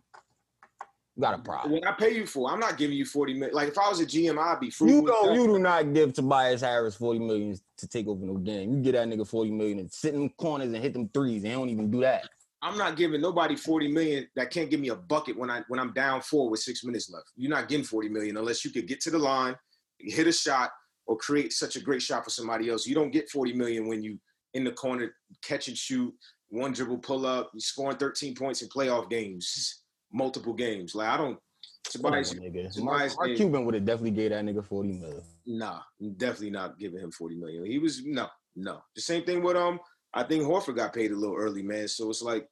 you 1.15 1.21
got 1.21 1.39
a 1.39 1.41
problem. 1.41 1.73
When 1.73 1.85
I 1.85 1.93
pay 1.93 2.13
you 2.15 2.27
for, 2.27 2.51
I'm 2.51 2.59
not 2.59 2.77
giving 2.77 2.95
you 2.95 3.05
40 3.05 3.33
million. 3.33 3.55
Like 3.55 3.69
if 3.69 3.77
I 3.77 3.89
was 3.89 3.99
a 4.01 4.05
GM, 4.05 4.37
I'd 4.37 4.59
be 4.59 4.69
frugal. 4.69 4.95
You 4.95 5.07
don't 5.07 5.35
you 5.35 5.47
do 5.47 5.59
not 5.59 5.93
give 5.93 6.13
Tobias 6.13 6.61
Harris 6.61 6.95
40 6.95 7.19
million 7.19 7.57
to 7.77 7.87
take 7.87 8.07
over 8.07 8.23
no 8.25 8.35
game. 8.35 8.75
You 8.75 8.81
get 8.81 8.93
that 8.93 9.07
nigga 9.07 9.27
40 9.27 9.51
million 9.51 9.79
and 9.79 9.91
sit 9.91 10.13
in 10.13 10.29
corners 10.29 10.71
and 10.71 10.77
hit 10.77 10.93
them 10.93 11.09
threes. 11.13 11.41
They 11.41 11.51
don't 11.51 11.69
even 11.69 11.89
do 11.89 12.01
that. 12.01 12.29
I'm 12.63 12.77
not 12.77 12.95
giving 12.95 13.21
nobody 13.21 13.55
40 13.55 13.91
million 13.91 14.27
that 14.35 14.51
can't 14.51 14.69
give 14.69 14.79
me 14.79 14.89
a 14.89 14.95
bucket 14.95 15.37
when 15.37 15.49
I 15.49 15.63
when 15.67 15.79
I'm 15.79 15.93
down 15.93 16.21
four 16.21 16.49
with 16.49 16.59
six 16.59 16.83
minutes 16.83 17.09
left. 17.09 17.25
You're 17.35 17.49
not 17.49 17.67
getting 17.67 17.85
40 17.85 18.09
million 18.09 18.37
unless 18.37 18.63
you 18.63 18.71
could 18.71 18.87
get 18.87 19.01
to 19.01 19.11
the 19.11 19.17
line, 19.17 19.55
hit 19.99 20.27
a 20.27 20.31
shot, 20.31 20.71
or 21.07 21.17
create 21.17 21.53
such 21.53 21.75
a 21.75 21.81
great 21.81 22.01
shot 22.01 22.23
for 22.23 22.29
somebody 22.29 22.69
else. 22.69 22.85
You 22.85 22.95
don't 22.95 23.11
get 23.11 23.29
40 23.29 23.53
million 23.53 23.87
when 23.87 24.03
you 24.03 24.19
in 24.53 24.63
the 24.63 24.71
corner, 24.71 25.15
catch 25.41 25.69
and 25.69 25.77
shoot, 25.77 26.13
one 26.49 26.73
dribble 26.73 26.99
pull 26.99 27.25
up, 27.25 27.49
you 27.53 27.61
scoring 27.61 27.97
13 27.97 28.35
points 28.35 28.61
in 28.61 28.69
playoff 28.69 29.09
games, 29.09 29.83
multiple 30.11 30.53
games. 30.53 30.93
Like 30.93 31.07
I 31.07 31.17
don't 31.17 31.39
Tobias. 31.83 32.31
Tobias 32.31 32.77
Mark, 32.77 33.11
Mark 33.17 33.35
Cuban 33.35 33.65
would 33.65 33.73
have 33.73 33.85
definitely 33.85 34.11
gave 34.11 34.29
that 34.31 34.45
nigga 34.45 34.63
40 34.63 34.93
million. 34.93 35.21
nah, 35.45 35.79
definitely 36.17 36.51
not 36.51 36.77
giving 36.77 36.99
him 36.99 37.11
40 37.11 37.35
million. 37.35 37.65
He 37.65 37.79
was 37.79 38.03
no, 38.05 38.27
no. 38.55 38.81
The 38.95 39.01
same 39.01 39.23
thing 39.23 39.41
with 39.41 39.57
um, 39.57 39.79
I 40.13 40.23
think 40.23 40.43
Horford 40.43 40.75
got 40.75 40.93
paid 40.93 41.11
a 41.11 41.15
little 41.15 41.35
early, 41.35 41.63
man. 41.63 41.87
So 41.87 42.09
it's 42.09 42.21
like, 42.21 42.47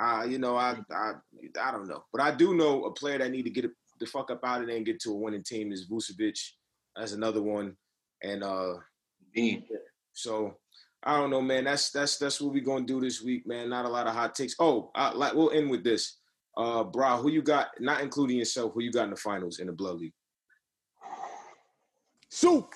uh, 0.00 0.24
you 0.28 0.38
know, 0.38 0.56
I 0.56 0.76
I 0.90 1.12
I 1.62 1.70
don't 1.70 1.88
know. 1.88 2.04
But 2.12 2.22
I 2.22 2.34
do 2.34 2.54
know 2.54 2.84
a 2.84 2.92
player 2.92 3.18
that 3.18 3.30
need 3.30 3.44
to 3.44 3.50
get 3.50 3.70
the 4.00 4.06
fuck 4.06 4.30
up 4.30 4.40
out 4.44 4.62
of 4.62 4.66
there 4.66 4.76
and 4.76 4.86
get 4.86 5.00
to 5.00 5.10
a 5.10 5.16
winning 5.16 5.44
team 5.44 5.72
is 5.72 5.88
Vucevic. 5.88 6.38
That's 6.96 7.12
another 7.12 7.42
one. 7.42 7.76
And 8.22 8.42
uh 8.42 8.74
Indeed. 9.34 9.64
so 10.12 10.56
I 11.02 11.16
don't 11.16 11.30
know, 11.30 11.42
man. 11.42 11.64
That's 11.64 11.90
that's 11.90 12.16
that's 12.16 12.40
what 12.40 12.54
we're 12.54 12.64
gonna 12.64 12.86
do 12.86 13.00
this 13.00 13.22
week, 13.22 13.46
man. 13.46 13.68
Not 13.68 13.84
a 13.84 13.88
lot 13.88 14.06
of 14.06 14.14
hot 14.14 14.34
takes. 14.34 14.54
Oh, 14.58 14.90
I, 14.94 15.12
like 15.12 15.34
we'll 15.34 15.50
end 15.50 15.70
with 15.70 15.84
this. 15.84 16.18
Uh, 16.56 16.84
bro, 16.84 17.16
who 17.16 17.30
you 17.30 17.42
got? 17.42 17.68
Not 17.80 18.02
including 18.02 18.36
yourself. 18.36 18.72
Who 18.74 18.82
you 18.82 18.92
got 18.92 19.04
in 19.04 19.10
the 19.10 19.16
finals 19.16 19.58
in 19.58 19.66
the 19.66 19.72
blood 19.72 19.96
league? 19.96 20.12
Soup. 22.30 22.72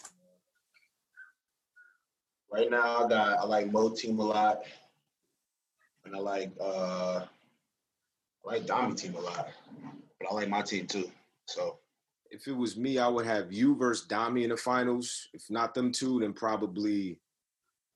Right 2.52 2.70
now, 2.70 3.04
I 3.04 3.08
got 3.08 3.38
I 3.38 3.44
like 3.44 3.72
Mo 3.72 3.90
team 3.90 4.18
a 4.18 4.24
lot, 4.24 4.62
and 6.04 6.14
I 6.14 6.18
like 6.18 6.52
uh 6.60 7.24
I 7.24 8.52
like 8.52 8.66
Dami 8.66 8.96
team 8.96 9.14
a 9.14 9.20
lot, 9.20 9.48
but 10.18 10.30
I 10.30 10.34
like 10.34 10.48
my 10.48 10.62
team 10.62 10.86
too. 10.86 11.10
So 11.46 11.78
if 12.30 12.46
it 12.46 12.56
was 12.56 12.76
me, 12.76 12.98
I 12.98 13.08
would 13.08 13.26
have 13.26 13.52
you 13.52 13.76
versus 13.76 14.06
Dami 14.06 14.44
in 14.44 14.50
the 14.50 14.56
finals. 14.56 15.28
If 15.32 15.50
not 15.50 15.74
them 15.74 15.92
two, 15.92 16.20
then 16.20 16.32
probably 16.32 17.18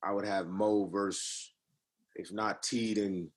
I 0.03 0.13
would 0.13 0.25
have 0.25 0.49
Mo 0.49 0.87
versus, 0.87 1.53
if 2.15 2.33
not 2.33 2.63
T, 2.63 2.95
then 2.95 3.29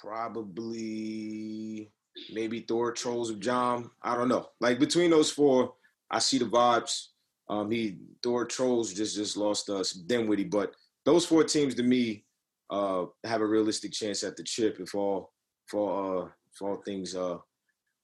probably 0.00 1.90
maybe 2.32 2.60
Thor 2.60 2.92
Trolls 2.92 3.30
of 3.30 3.40
John. 3.40 3.90
I 4.02 4.16
don't 4.16 4.28
know. 4.28 4.48
Like 4.60 4.78
between 4.78 5.10
those 5.10 5.30
four, 5.30 5.74
I 6.10 6.18
see 6.18 6.38
the 6.38 6.46
vibes. 6.46 7.08
Um, 7.50 7.70
he 7.70 7.98
Thor 8.22 8.44
Trolls 8.46 8.94
just 8.94 9.16
just 9.16 9.36
lost 9.36 9.68
us 9.68 9.92
Dinwiddie, 9.92 10.44
but 10.44 10.74
those 11.04 11.26
four 11.26 11.42
teams 11.42 11.74
to 11.74 11.82
me 11.82 12.24
uh 12.70 13.06
have 13.24 13.40
a 13.40 13.46
realistic 13.46 13.92
chance 13.92 14.22
at 14.22 14.36
the 14.36 14.44
chip 14.44 14.78
if 14.78 14.94
all 14.94 15.32
if 15.66 15.74
all 15.74 16.22
uh 16.22 16.28
if 16.52 16.62
all 16.62 16.76
things 16.76 17.16
uh 17.16 17.38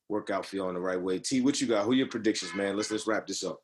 work 0.09 0.31
out 0.31 0.45
for 0.45 0.57
you 0.57 0.65
on 0.65 0.75
the 0.75 0.81
right 0.81 1.01
way. 1.01 1.21
T, 1.21 1.41
what 1.41 1.61
you 1.61 1.69
got? 1.69 1.85
Who 1.85 1.95
your 1.95 2.09
predictions, 2.09 2.55
man? 2.55 2.77
Let's 2.77 2.91
let's 2.91 3.07
wrap 3.07 3.27
this 3.27 3.45
up. 3.45 3.61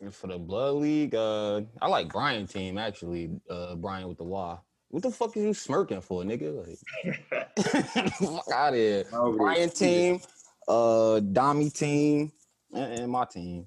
And 0.00 0.12
for 0.12 0.26
the 0.26 0.38
blood 0.38 0.74
league, 0.74 1.14
uh, 1.14 1.62
I 1.80 1.86
like 1.86 2.08
Brian 2.08 2.48
team 2.48 2.76
actually. 2.76 3.30
Uh, 3.48 3.76
Brian 3.76 4.08
with 4.08 4.18
the 4.18 4.24
Y. 4.24 4.58
What 4.88 5.02
the 5.02 5.10
fuck 5.10 5.36
is 5.36 5.44
you 5.44 5.54
smirking 5.54 6.00
for, 6.00 6.22
nigga? 6.24 6.66
Like, 7.04 8.12
fuck 8.12 8.50
out 8.52 8.74
of 8.74 8.74
here. 8.74 9.04
Brian 9.36 9.70
team, 9.70 10.20
uh, 10.68 11.20
Dami 11.20 11.72
team, 11.72 12.32
and, 12.72 13.00
and 13.00 13.12
my 13.12 13.24
team. 13.24 13.66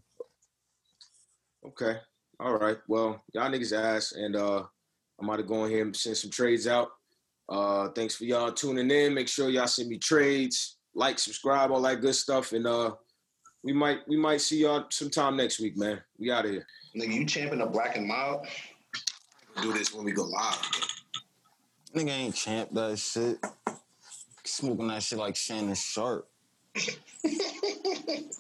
Okay. 1.68 1.98
All 2.40 2.56
right. 2.56 2.78
Well, 2.88 3.22
y'all 3.34 3.50
niggas 3.52 3.78
ass, 3.78 4.14
and 4.14 4.36
uh 4.36 4.64
I'm 5.20 5.28
about 5.28 5.38
to 5.38 5.44
go 5.44 5.66
in 5.66 5.72
here 5.72 5.82
and 5.82 5.96
send 5.96 6.18
some 6.18 6.32
trades 6.32 6.68
out. 6.68 6.90
Uh 7.50 7.90
thanks 7.90 8.16
for 8.16 8.24
y'all 8.26 8.52
tuning 8.52 8.90
in. 8.90 9.14
Make 9.14 9.28
sure 9.28 9.50
y'all 9.50 9.68
send 9.68 9.90
me 9.90 9.98
trades, 9.98 10.78
like, 10.96 11.20
subscribe, 11.20 11.72
all 11.72 11.82
that 11.82 12.02
good 12.02 12.16
stuff. 12.16 12.54
And 12.54 12.66
uh 12.68 12.92
we 13.64 13.74
might 13.74 14.08
we 14.08 14.16
might 14.18 14.40
see 14.42 14.62
y'all 14.62 14.86
sometime 14.90 15.36
next 15.36 15.60
week, 15.60 15.76
man. 15.78 16.02
We 16.18 16.32
out 16.32 16.46
of 16.46 16.52
here. 16.52 16.66
nigga, 16.96 17.14
you 17.14 17.26
champion 17.26 17.62
of 17.62 17.74
black 17.74 17.98
and 17.98 18.08
mild. 18.08 18.48
Do 19.62 19.74
this 19.74 19.94
when 19.94 20.06
we 20.06 20.12
go 20.14 20.24
live. 20.24 20.72
Nigga 21.94 22.10
ain't 22.10 22.36
champ 22.36 22.70
that 22.74 22.98
shit. 23.00 23.40
Smoking 24.46 24.88
that 24.88 25.04
shit 25.04 25.20
like 25.20 25.36
Shannon 25.36 25.76
Sharpe. 25.76 26.30